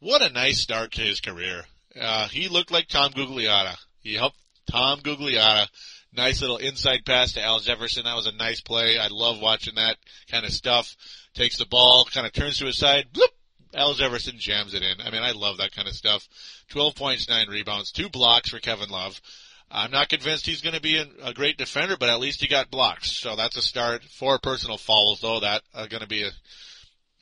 what 0.00 0.22
a 0.22 0.32
nice 0.32 0.60
start 0.60 0.92
to 0.92 1.02
his 1.02 1.20
career. 1.20 1.64
Uh, 1.98 2.28
he 2.28 2.48
looked 2.48 2.70
like 2.70 2.88
Tom 2.88 3.12
Gugliotta. 3.12 3.76
He 4.06 4.14
helped 4.14 4.38
Tom 4.70 5.00
Gugliotta. 5.00 5.68
Nice 6.12 6.40
little 6.40 6.58
inside 6.58 7.04
pass 7.04 7.32
to 7.32 7.42
Al 7.42 7.58
Jefferson. 7.58 8.04
That 8.04 8.14
was 8.14 8.26
a 8.26 8.32
nice 8.32 8.60
play. 8.60 8.98
I 8.98 9.08
love 9.08 9.40
watching 9.40 9.74
that 9.74 9.96
kind 10.30 10.46
of 10.46 10.52
stuff. 10.52 10.96
Takes 11.34 11.58
the 11.58 11.66
ball, 11.66 12.06
kind 12.12 12.24
of 12.24 12.32
turns 12.32 12.58
to 12.58 12.66
his 12.66 12.78
side, 12.78 13.06
bloop, 13.12 13.28
Al 13.74 13.94
Jefferson 13.94 14.38
jams 14.38 14.74
it 14.74 14.82
in. 14.84 15.00
I 15.00 15.10
mean, 15.10 15.24
I 15.24 15.32
love 15.32 15.58
that 15.58 15.74
kind 15.74 15.88
of 15.88 15.94
stuff. 15.94 16.28
12 16.68 16.94
points, 16.94 17.28
9 17.28 17.48
rebounds, 17.48 17.90
2 17.90 18.08
blocks 18.08 18.50
for 18.50 18.60
Kevin 18.60 18.90
Love. 18.90 19.20
I'm 19.72 19.90
not 19.90 20.08
convinced 20.08 20.46
he's 20.46 20.62
going 20.62 20.76
to 20.76 20.80
be 20.80 21.04
a 21.22 21.34
great 21.34 21.58
defender, 21.58 21.96
but 21.98 22.08
at 22.08 22.20
least 22.20 22.40
he 22.40 22.46
got 22.46 22.70
blocks. 22.70 23.10
So 23.10 23.34
that's 23.34 23.56
a 23.56 23.62
start. 23.62 24.04
Four 24.04 24.38
personal 24.38 24.78
fouls, 24.78 25.20
though. 25.20 25.40
That 25.40 25.62
are 25.74 25.88
going 25.88 26.02
to 26.02 26.08
be 26.08 26.22
a 26.22 26.30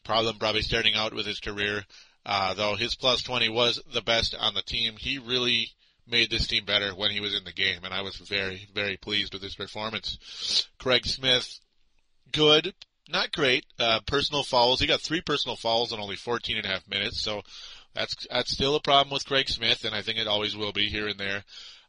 problem 0.05 0.37
probably 0.37 0.61
starting 0.61 0.95
out 0.95 1.15
with 1.15 1.25
his 1.25 1.41
career. 1.41 1.87
Uh, 2.27 2.53
though 2.53 2.77
his 2.77 2.95
plus 2.95 3.23
20 3.23 3.49
was 3.49 3.83
the 3.95 4.03
best 4.03 4.37
on 4.39 4.53
the 4.53 4.63
team. 4.63 4.97
He 4.99 5.19
really 5.19 5.71
made 6.07 6.31
this 6.31 6.47
team 6.47 6.65
better 6.65 6.95
when 6.95 7.11
he 7.11 7.21
was 7.21 7.35
in 7.35 7.45
the 7.45 7.53
game, 7.53 7.85
and 7.85 7.95
I 7.95 8.03
was 8.03 8.17
very, 8.17 8.67
very 8.75 8.97
pleased 8.97 9.33
with 9.33 9.43
his 9.43 9.55
performance. 9.55 10.69
Craig 10.79 11.07
Smith, 11.07 11.61
good, 12.33 12.75
not 13.09 13.33
great. 13.33 13.65
Uh, 13.79 14.01
personal 14.07 14.43
fouls. 14.43 14.81
He 14.81 14.87
got 14.87 15.01
three 15.01 15.21
personal 15.21 15.57
fouls 15.57 15.93
in 15.93 16.01
only 16.01 16.17
14 16.17 16.57
and 16.57 16.67
a 16.67 16.69
half 16.69 16.89
minutes, 16.89 17.21
so 17.21 17.43
that's 17.95 18.27
that's 18.31 18.51
still 18.51 18.75
a 18.75 18.81
problem 18.81 19.13
with 19.13 19.27
Craig 19.27 19.49
Smith, 19.49 19.85
and 19.85 19.95
I 19.95 20.03
think 20.03 20.19
it 20.19 20.27
always 20.27 20.57
will 20.57 20.73
be 20.73 20.89
here 20.89 21.09
and 21.09 21.19
there. 21.19 21.45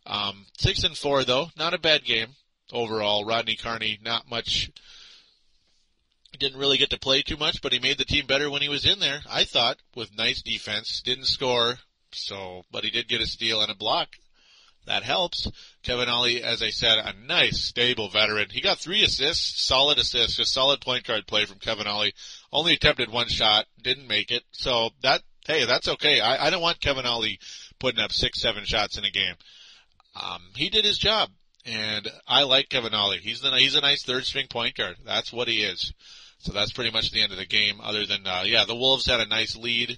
Um, 0.06 0.46
six 0.58 0.84
and 0.84 0.96
four 0.96 1.24
though, 1.24 1.50
not 1.58 1.74
a 1.74 1.80
bad 1.80 2.04
game 2.06 2.36
overall. 2.72 3.26
Rodney 3.26 3.56
Carney, 3.56 4.00
not 4.04 4.30
much. 4.30 4.72
Didn't 6.38 6.60
really 6.60 6.78
get 6.78 6.90
to 6.90 7.00
play 7.00 7.22
too 7.22 7.38
much, 7.38 7.62
but 7.62 7.72
he 7.72 7.80
made 7.80 7.98
the 7.98 8.06
team 8.06 8.26
better 8.26 8.52
when 8.52 8.62
he 8.62 8.68
was 8.68 8.86
in 8.86 9.00
there. 9.00 9.22
I 9.30 9.46
thought 9.46 9.78
with 9.96 10.18
nice 10.18 10.42
defense, 10.42 11.02
didn't 11.02 11.28
score, 11.28 11.80
so, 12.18 12.64
but 12.72 12.84
he 12.84 12.90
did 12.90 13.08
get 13.08 13.22
a 13.22 13.28
steal 13.28 13.62
and 13.62 13.72
a 13.72 13.76
block. 13.76 14.10
That 14.86 15.04
helps. 15.04 15.50
Kevin 15.84 16.10
Ollie, 16.10 16.44
as 16.44 16.62
I 16.62 16.70
said, 16.70 17.00
a 17.00 17.14
nice, 17.26 17.60
stable 17.60 18.10
veteran. 18.10 18.50
He 18.52 18.62
got 18.62 18.78
three 18.78 19.04
assists, 19.04 19.64
solid 19.64 19.98
assists, 19.98 20.38
just 20.38 20.54
solid 20.54 20.80
point 20.80 21.06
guard 21.06 21.26
play 21.26 21.46
from 21.46 21.58
Kevin 21.58 21.88
Ollie. 21.88 22.14
Only 22.52 22.74
attempted 22.74 23.12
one 23.12 23.28
shot, 23.28 23.66
didn't 23.82 24.08
make 24.08 24.32
it. 24.32 24.44
So 24.52 24.92
that, 25.02 25.24
hey, 25.48 25.66
that's 25.66 25.88
okay. 25.88 26.20
I, 26.20 26.48
I 26.48 26.50
don't 26.52 26.62
want 26.62 26.82
Kevin 26.82 27.06
Ollie 27.06 27.40
putting 27.80 28.00
up 28.00 28.12
six, 28.12 28.40
seven 28.40 28.64
shots 28.66 28.98
in 28.98 29.06
a 29.06 29.12
game. 29.12 29.36
Um, 30.16 30.42
he 30.56 30.70
did 30.70 30.86
his 30.86 31.00
job, 31.00 31.30
and 31.66 32.08
I 32.28 32.44
like 32.44 32.70
Kevin 32.70 32.94
Ollie. 32.94 33.18
He's 33.18 33.42
the, 33.42 33.52
he's 33.52 33.76
a 33.76 33.82
nice 33.82 34.04
third 34.04 34.26
string 34.26 34.48
point 34.48 34.76
guard. 34.76 34.98
That's 35.04 35.34
what 35.34 35.48
he 35.48 35.64
is. 35.64 35.94
So 36.40 36.54
that's 36.54 36.74
pretty 36.74 36.92
much 36.92 37.10
the 37.10 37.24
end 37.24 37.32
of 37.32 37.40
the 37.40 37.46
game. 37.46 37.80
Other 37.82 38.06
than, 38.06 38.28
uh, 38.28 38.44
yeah, 38.46 38.66
the 38.66 38.76
Wolves 38.76 39.08
had 39.08 39.20
a 39.20 39.26
nice 39.26 39.56
lead. 39.56 39.98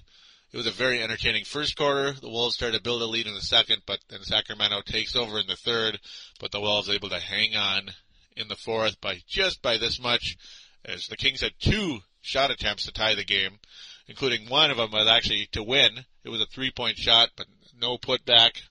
It 0.50 0.56
was 0.56 0.66
a 0.66 0.70
very 0.70 1.02
entertaining 1.02 1.44
first 1.44 1.76
quarter. 1.76 2.12
The 2.12 2.30
Wolves 2.30 2.54
started 2.54 2.78
to 2.78 2.82
build 2.82 3.02
a 3.02 3.06
lead 3.06 3.26
in 3.26 3.34
the 3.34 3.42
second, 3.42 3.82
but 3.84 3.98
then 4.08 4.22
Sacramento 4.22 4.80
takes 4.80 5.14
over 5.14 5.38
in 5.38 5.46
the 5.46 5.56
third, 5.56 6.00
but 6.40 6.52
the 6.52 6.60
Wolves 6.60 6.88
able 6.88 7.10
to 7.10 7.20
hang 7.20 7.54
on 7.54 7.90
in 8.34 8.48
the 8.48 8.56
fourth 8.56 8.98
by 9.00 9.20
just 9.26 9.60
by 9.60 9.76
this 9.76 10.00
much 10.00 10.38
as 10.86 11.06
the 11.06 11.18
Kings 11.18 11.42
had 11.42 11.52
two 11.58 11.98
shot 12.22 12.50
attempts 12.50 12.86
to 12.86 12.92
tie 12.92 13.14
the 13.14 13.24
game, 13.24 13.58
including 14.06 14.48
one 14.48 14.70
of 14.70 14.78
them 14.78 14.90
was 14.90 15.06
actually 15.06 15.48
to 15.52 15.62
win. 15.62 16.06
It 16.24 16.30
was 16.30 16.40
a 16.40 16.46
three 16.46 16.70
point 16.70 16.96
shot, 16.96 17.28
but 17.36 17.46
no 17.78 17.98
putback 17.98 18.62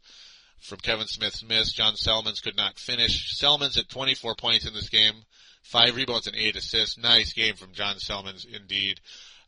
from 0.59 0.79
Kevin 0.79 1.05
Smith's 1.05 1.43
miss. 1.43 1.73
John 1.73 1.95
Salmons 1.95 2.39
could 2.39 2.57
not 2.57 2.79
finish. 2.79 3.37
Salmons 3.37 3.75
had 3.75 3.87
24 3.87 4.33
points 4.33 4.65
in 4.65 4.73
this 4.73 4.89
game, 4.89 5.13
five 5.61 5.95
rebounds 5.95 6.25
and 6.25 6.35
eight 6.35 6.55
assists. 6.55 6.97
Nice 6.97 7.33
game 7.33 7.55
from 7.55 7.73
John 7.73 7.99
Salmons 7.99 8.45
indeed. 8.51 8.99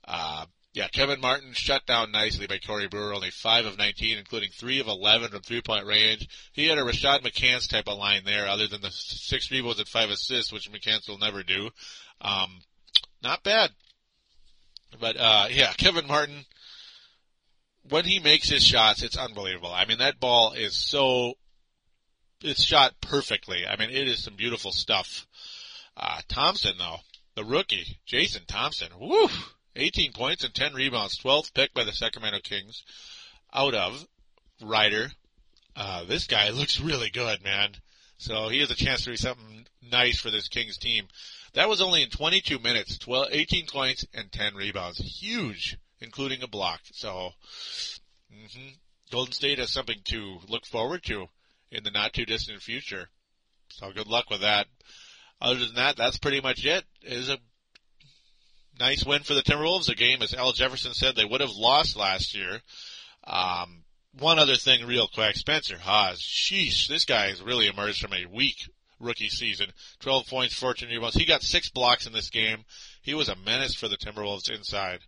Uh, 0.07 0.45
yeah, 0.73 0.87
Kevin 0.87 1.19
Martin 1.19 1.53
shut 1.53 1.85
down 1.87 2.11
nicely 2.11 2.45
by 2.45 2.59
Corey 2.59 2.87
Brewer, 2.87 3.13
only 3.13 3.31
5 3.31 3.65
of 3.65 3.77
19, 3.77 4.19
including 4.19 4.49
3 4.51 4.79
of 4.79 4.87
11 4.87 5.31
from 5.31 5.41
three-point 5.41 5.85
range. 5.85 6.27
He 6.51 6.67
had 6.67 6.77
a 6.77 6.83
Rashad 6.83 7.21
McCants 7.21 7.67
type 7.67 7.87
of 7.87 7.97
line 7.97 8.21
there, 8.23 8.47
other 8.47 8.67
than 8.67 8.81
the 8.81 8.91
6 8.91 9.51
rebounds 9.51 9.79
and 9.79 9.87
5 9.87 10.09
assists, 10.11 10.53
which 10.53 10.71
McCants 10.71 11.09
will 11.09 11.17
never 11.17 11.41
do. 11.41 11.71
Um, 12.21 12.61
not 13.23 13.43
bad. 13.43 13.71
But, 14.99 15.17
uh, 15.17 15.47
yeah, 15.49 15.73
Kevin 15.73 16.07
Martin, 16.07 16.45
when 17.89 18.05
he 18.05 18.19
makes 18.19 18.49
his 18.49 18.63
shots, 18.63 19.01
it's 19.01 19.17
unbelievable. 19.17 19.73
I 19.73 19.85
mean, 19.85 19.97
that 19.97 20.19
ball 20.19 20.53
is 20.53 20.77
so, 20.77 21.33
it's 22.41 22.63
shot 22.63 22.93
perfectly. 23.01 23.65
I 23.65 23.75
mean, 23.75 23.89
it 23.89 24.07
is 24.07 24.23
some 24.23 24.35
beautiful 24.35 24.71
stuff. 24.71 25.25
Uh, 25.97 26.21
Thompson 26.27 26.75
though, 26.77 26.97
the 27.35 27.43
rookie, 27.43 27.99
Jason 28.05 28.43
Thompson, 28.47 28.89
woo! 28.99 29.29
18 29.75 30.13
points 30.13 30.43
and 30.43 30.53
10 30.53 30.73
rebounds, 30.73 31.19
12th 31.19 31.53
pick 31.53 31.73
by 31.73 31.83
the 31.83 31.91
Sacramento 31.91 32.39
Kings 32.43 32.83
out 33.53 33.73
of 33.73 34.05
Rider. 34.61 35.11
Uh, 35.75 36.03
this 36.05 36.27
guy 36.27 36.49
looks 36.53 36.79
really 36.79 37.09
good, 37.09 37.43
man. 37.43 37.71
So 38.17 38.49
he 38.49 38.59
has 38.59 38.71
a 38.71 38.75
chance 38.75 39.03
to 39.03 39.11
do 39.11 39.17
something 39.17 39.65
nice 39.91 40.19
for 40.19 40.29
this 40.29 40.49
Kings 40.49 40.77
team. 40.77 41.07
That 41.53 41.69
was 41.69 41.81
only 41.81 42.03
in 42.03 42.09
22 42.09 42.59
minutes, 42.59 42.97
12, 42.97 43.27
18 43.31 43.65
points 43.67 44.05
and 44.13 44.31
10 44.31 44.55
rebounds. 44.55 44.99
Huge, 44.99 45.77
including 46.01 46.43
a 46.43 46.47
block. 46.47 46.81
So, 46.91 47.31
mm-hmm. 48.31 48.69
Golden 49.11 49.33
State 49.33 49.57
has 49.59 49.71
something 49.71 49.99
to 50.05 50.39
look 50.47 50.65
forward 50.65 51.03
to 51.05 51.27
in 51.71 51.83
the 51.83 51.91
not 51.91 52.13
too 52.13 52.25
distant 52.25 52.61
future. 52.61 53.09
So 53.69 53.91
good 53.91 54.07
luck 54.07 54.29
with 54.29 54.41
that. 54.41 54.67
Other 55.41 55.65
than 55.65 55.75
that, 55.75 55.95
that's 55.95 56.17
pretty 56.17 56.41
much 56.41 56.65
it. 56.65 56.83
It 57.01 57.13
is 57.13 57.29
a 57.29 57.37
nice 58.79 59.05
win 59.05 59.23
for 59.23 59.33
the 59.33 59.41
Timberwolves. 59.41 59.89
A 59.89 59.95
game, 59.95 60.21
as 60.21 60.33
Al 60.33 60.53
Jefferson 60.53 60.93
said, 60.93 61.15
they 61.15 61.25
would 61.25 61.41
have 61.41 61.51
lost 61.51 61.95
last 61.95 62.35
year. 62.35 62.61
Um, 63.25 63.83
one 64.17 64.39
other 64.39 64.55
thing 64.55 64.85
real 64.85 65.07
quick. 65.07 65.35
Spencer 65.35 65.77
Hawes. 65.77 66.19
Sheesh, 66.19 66.87
this 66.87 67.05
guy 67.05 67.27
has 67.27 67.41
really 67.41 67.67
emerged 67.67 68.01
from 68.01 68.13
a 68.13 68.25
weak 68.25 68.69
rookie 68.99 69.29
season. 69.29 69.67
12 69.99 70.27
points, 70.27 70.55
14 70.55 70.89
rebounds. 70.89 71.15
He 71.15 71.25
got 71.25 71.43
six 71.43 71.69
blocks 71.69 72.07
in 72.07 72.13
this 72.13 72.29
game. 72.29 72.65
He 73.01 73.13
was 73.13 73.29
a 73.29 73.35
menace 73.35 73.75
for 73.75 73.87
the 73.87 73.97
Timberwolves 73.97 74.49
inside 74.51 74.99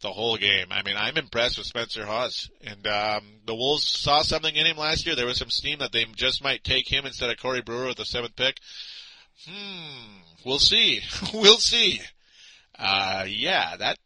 the 0.00 0.10
whole 0.10 0.36
game. 0.36 0.68
I 0.70 0.82
mean, 0.82 0.96
I'm 0.96 1.18
impressed 1.18 1.58
with 1.58 1.66
Spencer 1.66 2.06
Hawes. 2.06 2.50
And 2.62 2.86
um, 2.86 3.24
the 3.44 3.54
Wolves 3.54 3.86
saw 3.86 4.22
something 4.22 4.54
in 4.54 4.66
him 4.66 4.78
last 4.78 5.06
year. 5.06 5.14
There 5.14 5.26
was 5.26 5.38
some 5.38 5.50
steam 5.50 5.80
that 5.80 5.92
they 5.92 6.04
just 6.16 6.42
might 6.42 6.64
take 6.64 6.88
him 6.88 7.04
instead 7.06 7.30
of 7.30 7.36
Corey 7.38 7.60
Brewer 7.60 7.88
with 7.88 7.98
the 7.98 8.04
seventh 8.04 8.36
pick. 8.36 8.56
Hmm, 9.46 10.20
we'll 10.44 10.58
see. 10.58 11.02
we'll 11.34 11.58
see 11.58 12.00
uh, 12.80 13.24
yeah, 13.28 13.76
that 13.76 13.98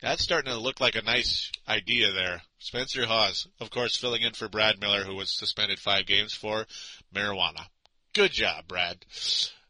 that's 0.00 0.22
starting 0.22 0.52
to 0.52 0.58
look 0.58 0.80
like 0.80 0.94
a 0.94 1.02
nice 1.02 1.50
idea 1.68 2.12
there. 2.12 2.42
Spencer 2.58 3.06
Hawes, 3.06 3.48
of 3.60 3.70
course, 3.70 3.96
filling 3.96 4.22
in 4.22 4.32
for 4.32 4.48
Brad 4.48 4.80
Miller, 4.80 5.02
who 5.02 5.16
was 5.16 5.30
suspended 5.30 5.78
five 5.78 6.06
games 6.06 6.32
for 6.32 6.66
marijuana. 7.14 7.66
Good 8.12 8.30
job, 8.30 8.68
Brad. 8.68 9.04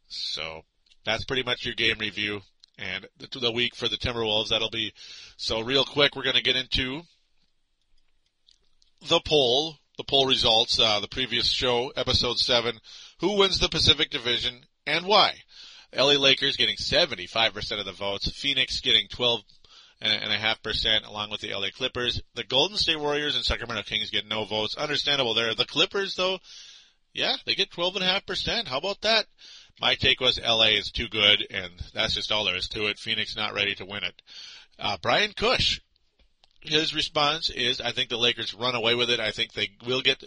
So 0.08 0.62
that's 1.04 1.24
pretty 1.24 1.42
much 1.42 1.64
your 1.64 1.74
game 1.74 1.98
review 1.98 2.42
and 2.78 3.06
the, 3.18 3.38
the 3.38 3.52
week 3.52 3.74
for 3.74 3.88
the 3.88 3.96
Timberwolves. 3.96 4.50
That'll 4.50 4.70
be 4.70 4.92
so 5.36 5.60
real 5.60 5.84
quick. 5.84 6.14
We're 6.14 6.24
going 6.24 6.36
to 6.36 6.42
get 6.42 6.56
into 6.56 7.02
the 9.08 9.20
poll, 9.20 9.76
the 9.96 10.04
poll 10.04 10.26
results. 10.26 10.78
Uh, 10.78 11.00
the 11.00 11.08
previous 11.08 11.48
show, 11.48 11.92
episode 11.96 12.38
seven, 12.38 12.78
who 13.20 13.38
wins 13.38 13.58
the 13.58 13.68
Pacific 13.68 14.10
Division 14.10 14.60
and 14.86 15.06
why? 15.06 15.34
LA 15.96 16.14
Lakers 16.14 16.56
getting 16.56 16.76
75% 16.76 17.78
of 17.78 17.86
the 17.86 17.92
votes. 17.92 18.30
Phoenix 18.30 18.80
getting 18.80 19.08
12 19.08 19.42
and 20.00 20.32
a 20.32 20.36
half 20.36 20.62
percent 20.62 21.06
along 21.06 21.30
with 21.30 21.40
the 21.40 21.54
LA 21.54 21.68
Clippers. 21.74 22.20
The 22.34 22.44
Golden 22.44 22.76
State 22.76 22.98
Warriors 22.98 23.36
and 23.36 23.44
Sacramento 23.44 23.82
Kings 23.84 24.10
get 24.10 24.26
no 24.26 24.44
votes. 24.44 24.76
Understandable 24.76 25.34
there. 25.34 25.54
The 25.54 25.64
Clippers 25.64 26.16
though, 26.16 26.38
yeah, 27.12 27.36
they 27.46 27.54
get 27.54 27.70
12 27.70 27.96
and 27.96 28.04
a 28.04 28.08
half 28.08 28.26
percent. 28.26 28.68
How 28.68 28.78
about 28.78 29.00
that? 29.02 29.26
My 29.80 29.94
take 29.94 30.20
was 30.20 30.40
LA 30.40 30.76
is 30.76 30.90
too 30.90 31.08
good 31.08 31.46
and 31.50 31.72
that's 31.92 32.14
just 32.14 32.32
all 32.32 32.44
there 32.44 32.56
is 32.56 32.68
to 32.68 32.86
it. 32.86 32.98
Phoenix 32.98 33.36
not 33.36 33.54
ready 33.54 33.74
to 33.76 33.86
win 33.86 34.04
it. 34.04 34.20
Uh, 34.78 34.96
Brian 35.00 35.32
Cush, 35.32 35.80
his 36.60 36.94
response 36.94 37.50
is, 37.50 37.80
I 37.80 37.92
think 37.92 38.08
the 38.08 38.16
Lakers 38.16 38.54
run 38.54 38.74
away 38.74 38.94
with 38.94 39.10
it. 39.10 39.20
I 39.20 39.30
think 39.30 39.52
they 39.52 39.70
will 39.86 40.02
get 40.02 40.24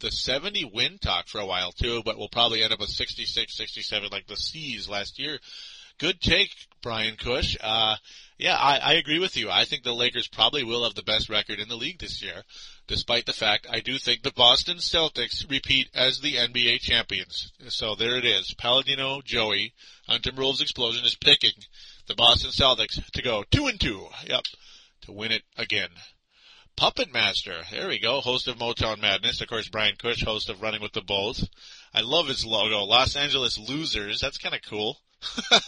the 0.00 0.10
70 0.10 0.70
win 0.72 0.98
talk 0.98 1.28
for 1.28 1.40
a 1.40 1.46
while 1.46 1.72
too, 1.72 2.02
but 2.04 2.18
we'll 2.18 2.28
probably 2.28 2.62
end 2.62 2.72
up 2.72 2.80
with 2.80 2.90
66, 2.90 3.56
67 3.56 4.08
like 4.10 4.26
the 4.26 4.36
C's 4.36 4.88
last 4.88 5.18
year. 5.18 5.38
Good 5.98 6.20
take, 6.20 6.54
Brian 6.80 7.16
Cush. 7.16 7.56
Uh, 7.60 7.96
yeah, 8.38 8.56
I, 8.56 8.78
I 8.78 8.92
agree 8.94 9.18
with 9.18 9.36
you. 9.36 9.50
I 9.50 9.64
think 9.64 9.82
the 9.82 9.92
Lakers 9.92 10.28
probably 10.28 10.62
will 10.62 10.84
have 10.84 10.94
the 10.94 11.02
best 11.02 11.28
record 11.28 11.58
in 11.58 11.68
the 11.68 11.76
league 11.76 11.98
this 11.98 12.22
year, 12.22 12.44
despite 12.86 13.26
the 13.26 13.32
fact 13.32 13.66
I 13.68 13.80
do 13.80 13.98
think 13.98 14.22
the 14.22 14.30
Boston 14.30 14.76
Celtics 14.76 15.50
repeat 15.50 15.88
as 15.94 16.20
the 16.20 16.34
NBA 16.34 16.78
champions. 16.80 17.50
So 17.68 17.96
there 17.96 18.16
it 18.16 18.24
is. 18.24 18.54
Paladino 18.54 19.20
Joey 19.24 19.74
on 20.06 20.20
Timberwolves 20.20 20.62
Explosion 20.62 21.04
is 21.04 21.16
picking 21.16 21.50
the 22.06 22.14
Boston 22.14 22.50
Celtics 22.50 23.04
to 23.10 23.22
go 23.22 23.42
two 23.50 23.66
and 23.66 23.80
two. 23.80 24.06
Yep. 24.28 24.42
To 25.02 25.12
win 25.12 25.32
it 25.32 25.42
again. 25.56 25.90
Puppet 26.78 27.12
Master. 27.12 27.62
There 27.72 27.88
we 27.88 27.98
go. 27.98 28.20
Host 28.20 28.46
of 28.46 28.56
Motown 28.56 29.00
Madness. 29.00 29.40
Of 29.40 29.48
course, 29.48 29.68
Brian 29.68 29.96
Cush, 29.98 30.22
host 30.22 30.48
of 30.48 30.62
Running 30.62 30.80
with 30.80 30.92
the 30.92 31.00
Bulls. 31.00 31.44
I 31.92 32.02
love 32.02 32.28
his 32.28 32.46
logo. 32.46 32.84
Los 32.84 33.16
Angeles 33.16 33.58
Losers. 33.58 34.20
That's 34.20 34.38
kind 34.38 34.54
of 34.54 34.62
cool. 34.62 34.96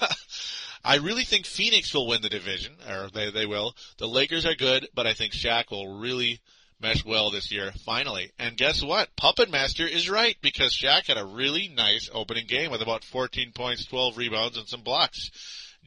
I 0.85 0.99
really 0.99 1.25
think 1.25 1.47
Phoenix 1.47 1.93
will 1.93 2.07
win 2.07 2.23
the 2.23 2.29
division, 2.29 2.77
or 2.89 3.09
they, 3.13 3.33
they 3.33 3.45
will. 3.45 3.75
The 3.99 4.07
Lakers 4.07 4.47
are 4.47 4.55
good, 4.55 4.87
but 4.95 5.09
I 5.09 5.15
think 5.15 5.33
Shaq 5.33 5.73
will 5.73 5.99
really 5.99 6.39
mesh 6.81 7.05
well 7.05 7.33
this 7.33 7.51
year, 7.51 7.73
finally. 7.85 8.31
And 8.39 8.57
guess 8.57 8.81
what? 8.81 9.17
Puppet 9.17 9.51
Master 9.51 9.85
is 9.85 10.09
right, 10.09 10.37
because 10.43 10.73
Shaq 10.73 11.09
had 11.09 11.19
a 11.19 11.27
really 11.27 11.67
nice 11.67 12.09
opening 12.15 12.47
game 12.47 12.71
with 12.71 12.83
about 12.83 13.03
14 13.03 13.51
points, 13.53 13.85
12 13.87 14.17
rebounds, 14.17 14.57
and 14.57 14.69
some 14.69 14.83
blocks. 14.83 15.33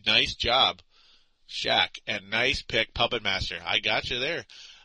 Nice 0.05 0.35
job, 0.35 0.81
Shaq. 1.49 1.99
And 2.05 2.29
nice 2.29 2.61
pick, 2.61 2.93
Puppet 2.93 3.23
Master. 3.23 3.59
I 3.65 3.79
got 3.79 4.09
you 4.09 4.19
there. 4.19 4.43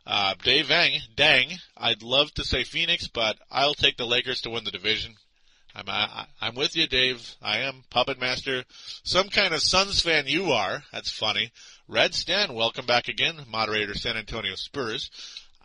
Uh, 0.08 0.32
Dave 0.42 0.68
Vang, 0.68 1.02
dang, 1.16 1.58
I'd 1.76 2.02
love 2.02 2.32
to 2.32 2.42
say 2.42 2.64
Phoenix, 2.64 3.08
but 3.08 3.38
I'll 3.50 3.74
take 3.74 3.98
the 3.98 4.06
Lakers 4.06 4.40
to 4.40 4.50
win 4.50 4.64
the 4.64 4.70
division. 4.70 5.14
I'm 5.74 5.84
I, 5.86 6.24
I'm 6.40 6.54
with 6.54 6.74
you, 6.74 6.86
Dave. 6.86 7.36
I 7.42 7.58
am 7.58 7.84
Puppet 7.90 8.18
Master. 8.18 8.64
Some 9.04 9.28
kind 9.28 9.52
of 9.52 9.60
Suns 9.60 10.00
fan 10.00 10.26
you 10.26 10.52
are. 10.52 10.82
That's 10.94 11.10
funny. 11.10 11.52
Red 11.88 12.14
Stan, 12.14 12.54
welcome 12.54 12.86
back 12.86 13.08
again. 13.08 13.44
Moderator 13.50 13.92
San 13.92 14.16
Antonio 14.16 14.54
Spurs. 14.54 15.10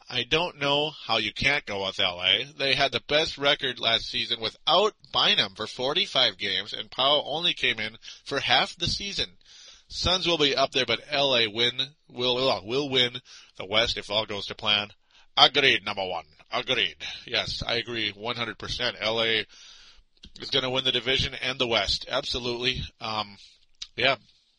I 0.10 0.24
don't 0.24 0.60
know 0.60 0.92
how 1.08 1.18
you 1.18 1.32
can't 1.32 1.66
go 1.66 1.86
with 1.86 1.98
LA. 1.98 2.40
They 2.58 2.76
had 2.76 2.92
the 2.92 3.02
best 3.08 3.38
record 3.38 3.80
last 3.80 4.10
season 4.10 4.42
without 4.42 4.94
Bynum 5.14 5.56
for 5.56 5.68
45 5.68 6.38
games, 6.38 6.74
and 6.74 6.92
Pau 6.92 7.24
only 7.26 7.54
came 7.54 7.80
in 7.80 7.98
for 8.26 8.42
half 8.42 8.76
the 8.76 8.88
season. 8.88 9.38
Suns 9.96 10.26
will 10.26 10.40
be 10.40 10.56
up 10.56 10.72
there, 10.72 10.88
but 10.88 11.04
LA 11.14 11.42
win 11.48 11.80
will 12.10 12.64
will 12.66 12.90
win 12.90 13.22
the 13.58 13.66
West 13.66 13.96
if 13.96 14.10
all 14.10 14.26
goes 14.26 14.48
to 14.48 14.56
plan. 14.56 14.90
Agreed, 15.38 15.86
number 15.86 16.04
one. 16.04 16.26
Agreed. 16.52 16.96
Yes, 17.28 17.62
I 17.66 17.76
agree 17.76 18.12
100%. 18.12 19.02
LA 19.06 19.44
is 20.42 20.50
going 20.50 20.64
to 20.64 20.72
win 20.72 20.84
the 20.84 20.92
division 20.92 21.36
and 21.36 21.60
the 21.60 21.68
West. 21.68 22.08
Absolutely. 22.10 22.82
Um, 23.00 23.38
yeah. 23.96 24.16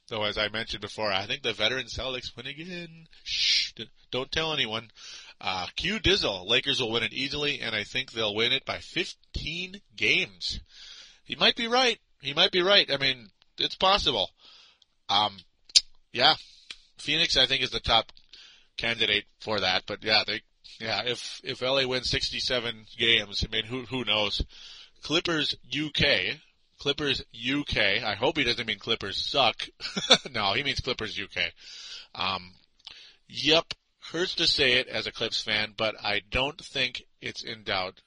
Though, 0.08 0.22
as 0.22 0.38
I 0.38 0.48
mentioned 0.50 0.82
before, 0.82 1.10
I 1.10 1.26
think 1.26 1.42
the 1.42 1.52
veteran 1.52 1.86
Celtics 1.86 2.36
win 2.36 2.46
again. 2.46 3.06
Shh, 3.24 3.72
don't 4.12 4.30
tell 4.30 4.52
anyone. 4.52 4.88
Uh, 5.40 5.66
Q 5.74 5.98
Dizzle, 5.98 6.46
Lakers 6.48 6.80
will 6.80 6.92
win 6.92 7.02
it 7.02 7.12
easily, 7.12 7.60
and 7.60 7.74
I 7.74 7.82
think 7.82 8.12
they'll 8.12 8.34
win 8.36 8.52
it 8.52 8.64
by 8.64 8.78
15 8.78 9.80
games. 9.96 10.60
He 11.24 11.34
might 11.34 11.56
be 11.56 11.66
right. 11.66 11.98
He 12.20 12.34
might 12.34 12.52
be 12.52 12.62
right. 12.62 12.88
I 12.88 12.98
mean, 12.98 13.30
it's 13.58 13.74
possible. 13.74 14.30
Um, 15.08 15.36
yeah, 16.12 16.34
Phoenix, 16.98 17.36
I 17.36 17.46
think, 17.46 17.62
is 17.62 17.70
the 17.70 17.80
top 17.80 18.12
candidate 18.76 19.24
for 19.40 19.60
that. 19.60 19.84
But 19.86 20.02
yeah, 20.02 20.22
they, 20.26 20.40
yeah, 20.80 21.02
if 21.04 21.40
if 21.44 21.62
LA 21.62 21.86
wins 21.86 22.10
67 22.10 22.86
games, 22.98 23.44
I 23.44 23.50
mean, 23.50 23.64
who 23.64 23.82
who 23.82 24.04
knows? 24.04 24.42
Clippers 25.02 25.54
UK. 25.68 26.38
Clippers 26.78 27.22
UK. 27.34 28.02
I 28.02 28.14
hope 28.14 28.36
he 28.36 28.44
doesn't 28.44 28.66
mean 28.66 28.78
Clippers 28.78 29.24
suck. 29.24 29.62
no, 30.32 30.52
he 30.52 30.62
means 30.62 30.80
Clippers 30.80 31.18
UK. 31.18 31.52
Um, 32.14 32.52
yep, 33.28 33.74
hurts 34.12 34.34
to 34.36 34.46
say 34.46 34.74
it 34.74 34.88
as 34.88 35.06
a 35.06 35.12
Clips 35.12 35.42
fan, 35.42 35.74
but 35.76 35.94
I 36.02 36.20
don't 36.30 36.60
think 36.60 37.04
it's 37.20 37.42
in 37.42 37.62
doubt 37.64 38.00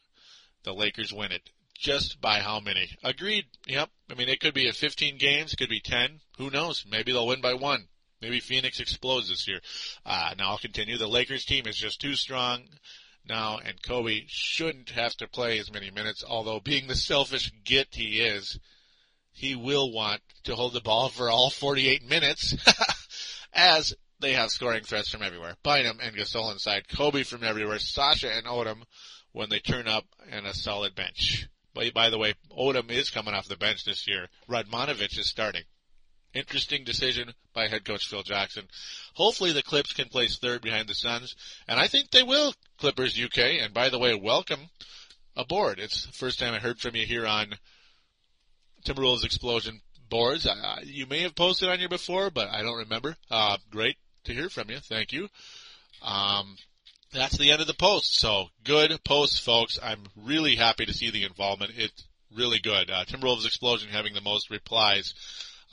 the 0.63 0.73
Lakers 0.73 1.13
win 1.13 1.31
it. 1.31 1.49
Just 1.73 2.19
by 2.19 2.39
how 2.39 2.59
many? 2.59 2.89
Agreed. 3.03 3.45
Yep. 3.67 3.89
I 4.09 4.15
mean, 4.15 4.29
it 4.29 4.39
could 4.39 4.53
be 4.53 4.67
at 4.67 4.75
15 4.75 5.17
games, 5.17 5.53
it 5.53 5.57
could 5.57 5.69
be 5.69 5.79
10. 5.79 6.19
Who 6.37 6.49
knows? 6.49 6.85
Maybe 6.89 7.11
they'll 7.11 7.27
win 7.27 7.41
by 7.41 7.53
one. 7.53 7.87
Maybe 8.21 8.39
Phoenix 8.39 8.79
explodes 8.79 9.29
this 9.29 9.47
year. 9.47 9.59
Uh, 10.05 10.33
now 10.37 10.49
I'll 10.49 10.57
continue. 10.57 10.97
The 10.97 11.07
Lakers 11.07 11.45
team 11.45 11.67
is 11.67 11.77
just 11.77 12.01
too 12.01 12.15
strong 12.15 12.63
now, 13.27 13.59
and 13.63 13.81
Kobe 13.81 14.23
shouldn't 14.27 14.89
have 14.91 15.15
to 15.17 15.27
play 15.27 15.59
as 15.59 15.71
many 15.71 15.91
minutes, 15.91 16.23
although 16.27 16.59
being 16.59 16.87
the 16.87 16.95
selfish 16.95 17.51
git 17.63 17.89
he 17.91 18.21
is, 18.21 18.59
he 19.31 19.55
will 19.55 19.91
want 19.91 20.21
to 20.45 20.55
hold 20.55 20.73
the 20.73 20.81
ball 20.81 21.09
for 21.09 21.29
all 21.29 21.49
48 21.49 22.03
minutes, 22.03 22.55
as 23.53 23.93
they 24.19 24.33
have 24.33 24.49
scoring 24.49 24.83
threats 24.83 25.09
from 25.09 25.21
everywhere. 25.21 25.55
Bynum 25.63 25.99
and 26.01 26.15
Gasol 26.15 26.51
inside, 26.51 26.87
Kobe 26.87 27.23
from 27.23 27.43
everywhere, 27.43 27.79
Sasha 27.79 28.31
and 28.31 28.47
Odom 28.47 28.83
when 29.31 29.49
they 29.49 29.59
turn 29.59 29.87
up 29.87 30.05
and 30.31 30.47
a 30.47 30.53
solid 30.53 30.95
bench. 30.95 31.47
But 31.73 31.93
by 31.93 32.09
the 32.09 32.17
way, 32.17 32.33
Odom 32.57 32.89
is 32.89 33.11
coming 33.11 33.35
off 33.35 33.47
the 33.47 33.57
bench 33.57 33.85
this 33.85 34.07
year. 34.07 34.27
Radmanovic 34.49 35.19
is 35.19 35.29
starting. 35.29 35.63
Interesting 36.37 36.83
decision 36.83 37.33
by 37.55 37.67
head 37.67 37.83
coach 37.83 38.05
Phil 38.05 38.21
Jackson. 38.21 38.67
Hopefully 39.15 39.53
the 39.53 39.63
Clips 39.63 39.91
can 39.93 40.07
place 40.07 40.37
third 40.37 40.61
behind 40.61 40.87
the 40.87 40.93
Suns, 40.93 41.35
and 41.67 41.79
I 41.79 41.87
think 41.87 42.11
they 42.11 42.21
will, 42.21 42.53
Clippers 42.77 43.19
UK. 43.19 43.39
And 43.59 43.73
by 43.73 43.89
the 43.89 43.97
way, 43.97 44.13
welcome 44.13 44.69
aboard. 45.35 45.79
It's 45.79 46.05
the 46.05 46.11
first 46.11 46.37
time 46.37 46.53
I 46.53 46.59
heard 46.59 46.79
from 46.79 46.95
you 46.95 47.07
here 47.07 47.25
on 47.25 47.55
Timberwolves 48.85 49.25
Explosion 49.25 49.81
boards. 50.09 50.45
Uh, 50.45 50.75
you 50.83 51.07
may 51.07 51.21
have 51.21 51.33
posted 51.33 51.69
on 51.69 51.79
here 51.79 51.89
before, 51.89 52.29
but 52.29 52.49
I 52.49 52.61
don't 52.61 52.77
remember. 52.77 53.17
Uh, 53.31 53.57
great 53.71 53.97
to 54.25 54.33
hear 54.33 54.51
from 54.51 54.69
you. 54.69 54.77
Thank 54.77 55.13
you. 55.13 55.29
Um, 56.03 56.55
that's 57.11 57.39
the 57.39 57.49
end 57.49 57.61
of 57.61 57.67
the 57.67 57.73
post. 57.73 58.13
So 58.15 58.49
good 58.63 59.03
post, 59.03 59.41
folks. 59.41 59.79
I'm 59.81 60.03
really 60.15 60.55
happy 60.55 60.85
to 60.85 60.93
see 60.93 61.09
the 61.09 61.23
involvement. 61.23 61.71
It's 61.75 62.07
really 62.31 62.59
good. 62.59 62.91
Uh, 62.91 63.05
Timberwolves 63.05 63.47
Explosion 63.47 63.89
having 63.89 64.13
the 64.13 64.21
most 64.21 64.51
replies 64.51 65.15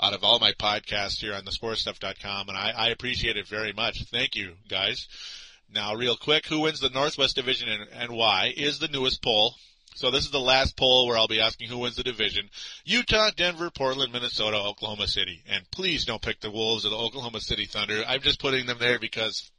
out 0.01 0.15
of 0.15 0.25
all 0.25 0.39
my 0.39 0.53
podcasts 0.53 1.21
here 1.21 1.35
on 1.35 1.45
the 1.45 1.51
sportstuff.com 1.51 2.49
and 2.49 2.59
I, 2.59 2.73
I 2.77 2.89
appreciate 2.89 3.37
it 3.37 3.47
very 3.47 3.73
much. 3.73 4.05
Thank 4.05 4.35
you 4.35 4.55
guys. 4.69 5.07
Now 5.73 5.95
real 5.95 6.17
quick, 6.17 6.47
who 6.47 6.61
wins 6.61 6.81
the 6.81 6.91
Northwest 6.91 7.37
Division 7.37 7.69
and, 7.69 7.89
and 7.93 8.13
why 8.13 8.53
is 8.57 8.79
the 8.79 8.89
newest 8.89 9.23
poll. 9.23 9.55
So 9.97 10.11
this 10.11 10.25
is 10.25 10.33
the 10.33 10.41
last 10.41 10.77
poll 10.77 11.07
where 11.07 11.17
I'll 11.17 11.29
be 11.29 11.41
asking 11.41 11.69
who 11.69 11.79
wins 11.79 11.97
the 11.97 12.03
division. 12.03 12.51
Utah, 12.85 13.31
Denver, 13.37 13.71
Portland, 13.71 14.13
Minnesota, 14.13 14.57
Oklahoma 14.57 15.07
City. 15.07 15.45
And 15.49 15.71
please 15.71 16.05
don't 16.05 16.21
pick 16.21 16.41
the 16.41 16.51
Wolves 16.51 16.85
or 16.85 16.91
the 16.91 16.99
Oklahoma 16.99 17.41
City 17.41 17.67
Thunder. 17.67 18.03
I'm 18.07 18.21
just 18.21 18.41
putting 18.41 18.67
them 18.67 18.79
there 18.81 18.99
because, 18.99 19.53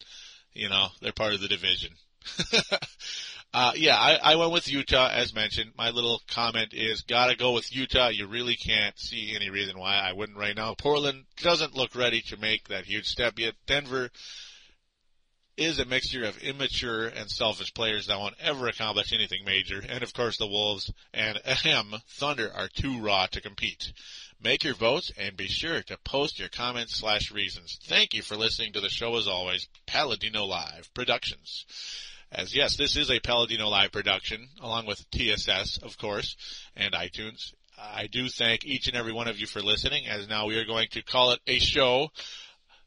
you 0.52 0.68
know, 0.68 0.88
they're 1.02 1.14
part 1.14 1.34
of 1.34 1.42
the 1.42 1.48
division. 1.48 1.92
Uh, 3.56 3.72
yeah, 3.78 3.96
I, 3.96 4.34
I 4.34 4.36
went 4.36 4.52
with 4.52 4.68
Utah 4.68 5.10
as 5.14 5.34
mentioned. 5.34 5.72
My 5.78 5.92
little 5.92 6.22
comment 6.28 6.74
is 6.74 7.04
gotta 7.04 7.38
go 7.38 7.54
with 7.54 7.74
Utah. 7.74 8.10
You 8.10 8.28
really 8.28 8.58
can't 8.58 9.00
see 9.00 9.34
any 9.34 9.50
reason 9.50 9.80
why 9.80 9.96
I 9.96 10.12
wouldn't 10.12 10.38
right 10.38 10.54
now. 10.54 10.74
Portland 10.74 11.24
doesn't 11.42 11.74
look 11.74 11.96
ready 11.96 12.20
to 12.28 12.38
make 12.38 12.68
that 12.68 12.84
huge 12.84 13.06
step 13.06 13.40
yet. 13.40 13.54
Denver, 13.66 14.10
is 15.56 15.80
a 15.80 15.86
mixture 15.86 16.26
of 16.26 16.38
immature 16.40 17.08
and 17.08 17.32
selfish 17.32 17.74
players 17.74 18.08
that 18.08 18.20
won't 18.20 18.36
ever 18.42 18.68
accomplish 18.68 19.14
anything 19.14 19.46
major. 19.46 19.82
And 19.88 20.04
of 20.04 20.14
course 20.14 20.38
the 20.38 20.48
Wolves 20.48 20.92
and 21.14 21.40
ahem, 21.46 21.96
Thunder 22.10 22.52
are 22.54 22.68
too 22.68 23.00
raw 23.00 23.28
to 23.28 23.40
compete. 23.40 23.94
Make 24.42 24.66
your 24.66 24.76
votes 24.76 25.14
and 25.18 25.38
be 25.38 25.48
sure 25.48 25.82
to 25.84 25.98
post 26.00 26.40
your 26.40 26.50
comments 26.50 26.98
slash 26.98 27.32
reasons. 27.32 27.80
Thank 27.86 28.14
you 28.14 28.22
for 28.22 28.36
listening 28.36 28.74
to 28.74 28.82
the 28.82 28.90
show 28.90 29.16
as 29.16 29.30
always, 29.30 29.70
Paladino 29.88 30.44
Live 30.44 30.94
Productions. 30.94 31.66
As 32.32 32.56
yes, 32.56 32.76
this 32.76 32.96
is 32.98 33.10
a 33.10 33.20
Paladino 33.20 33.70
Live 33.70 33.92
production, 33.92 34.48
along 34.62 34.86
with 34.86 35.10
TSS, 35.12 35.78
of 35.78 35.98
course, 35.98 36.36
and 36.76 36.94
iTunes. 36.94 37.54
I 37.78 38.08
do 38.08 38.30
thank 38.30 38.66
each 38.66 38.88
and 38.88 38.96
every 38.96 39.14
one 39.14 39.28
of 39.28 39.40
you 39.40 39.48
for 39.48 39.62
listening, 39.62 40.08
as 40.08 40.28
now 40.28 40.46
we 40.46 40.58
are 40.58 40.66
going 40.66 40.88
to 40.92 41.02
call 41.02 41.32
it 41.32 41.40
a 41.48 41.60
show 41.60 42.10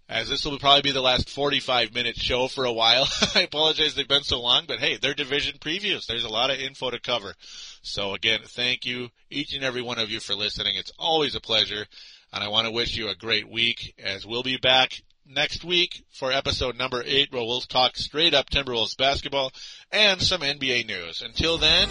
as 0.09 0.29
this 0.29 0.45
will 0.45 0.59
probably 0.59 0.83
be 0.83 0.93
the 0.93 1.03
last 1.03 1.29
45 1.29 1.93
minute 1.93 2.17
show 2.17 2.49
for 2.49 2.65
a 2.65 2.73
while. 2.73 3.07
I 3.35 3.43
apologize 3.43 3.95
they've 3.95 4.09
been 4.09 4.23
so 4.23 4.41
long, 4.41 4.65
but 4.67 4.79
hey, 4.79 4.97
they're 4.97 5.15
division 5.15 5.59
previews. 5.59 6.07
There's 6.07 6.25
a 6.25 6.31
lot 6.31 6.51
of 6.51 6.59
info 6.59 6.91
to 6.91 7.01
cover. 7.01 7.35
So 7.83 8.15
again, 8.15 8.41
thank 8.45 8.87
you, 8.87 9.11
each 9.31 9.55
and 9.55 9.65
every 9.65 9.83
one 9.83 9.99
of 9.99 10.11
you 10.11 10.21
for 10.21 10.35
listening. 10.35 10.77
It's 10.77 10.93
always 10.99 11.35
a 11.35 11.41
pleasure, 11.41 11.87
and 12.33 12.43
I 12.43 12.49
want 12.49 12.67
to 12.67 12.73
wish 12.73 12.97
you 12.97 13.09
a 13.09 13.15
great 13.15 13.51
week 13.51 13.95
as 14.03 14.27
we'll 14.27 14.43
be 14.43 14.57
back 14.57 15.03
next 15.29 15.65
week 15.65 16.05
for 16.11 16.33
episode 16.33 16.77
number 16.77 17.03
eight 17.05 17.33
where 17.33 17.43
we'll 17.43 17.61
talk 17.61 17.97
straight 17.97 18.35
up 18.35 18.51
Timberwolves 18.51 18.97
basketball 18.97 19.53
and 19.93 20.21
some 20.21 20.41
NBA 20.41 20.87
news. 20.87 21.23
Until 21.23 21.59
then, 21.59 21.89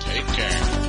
take 0.00 0.26
care. 0.26 0.87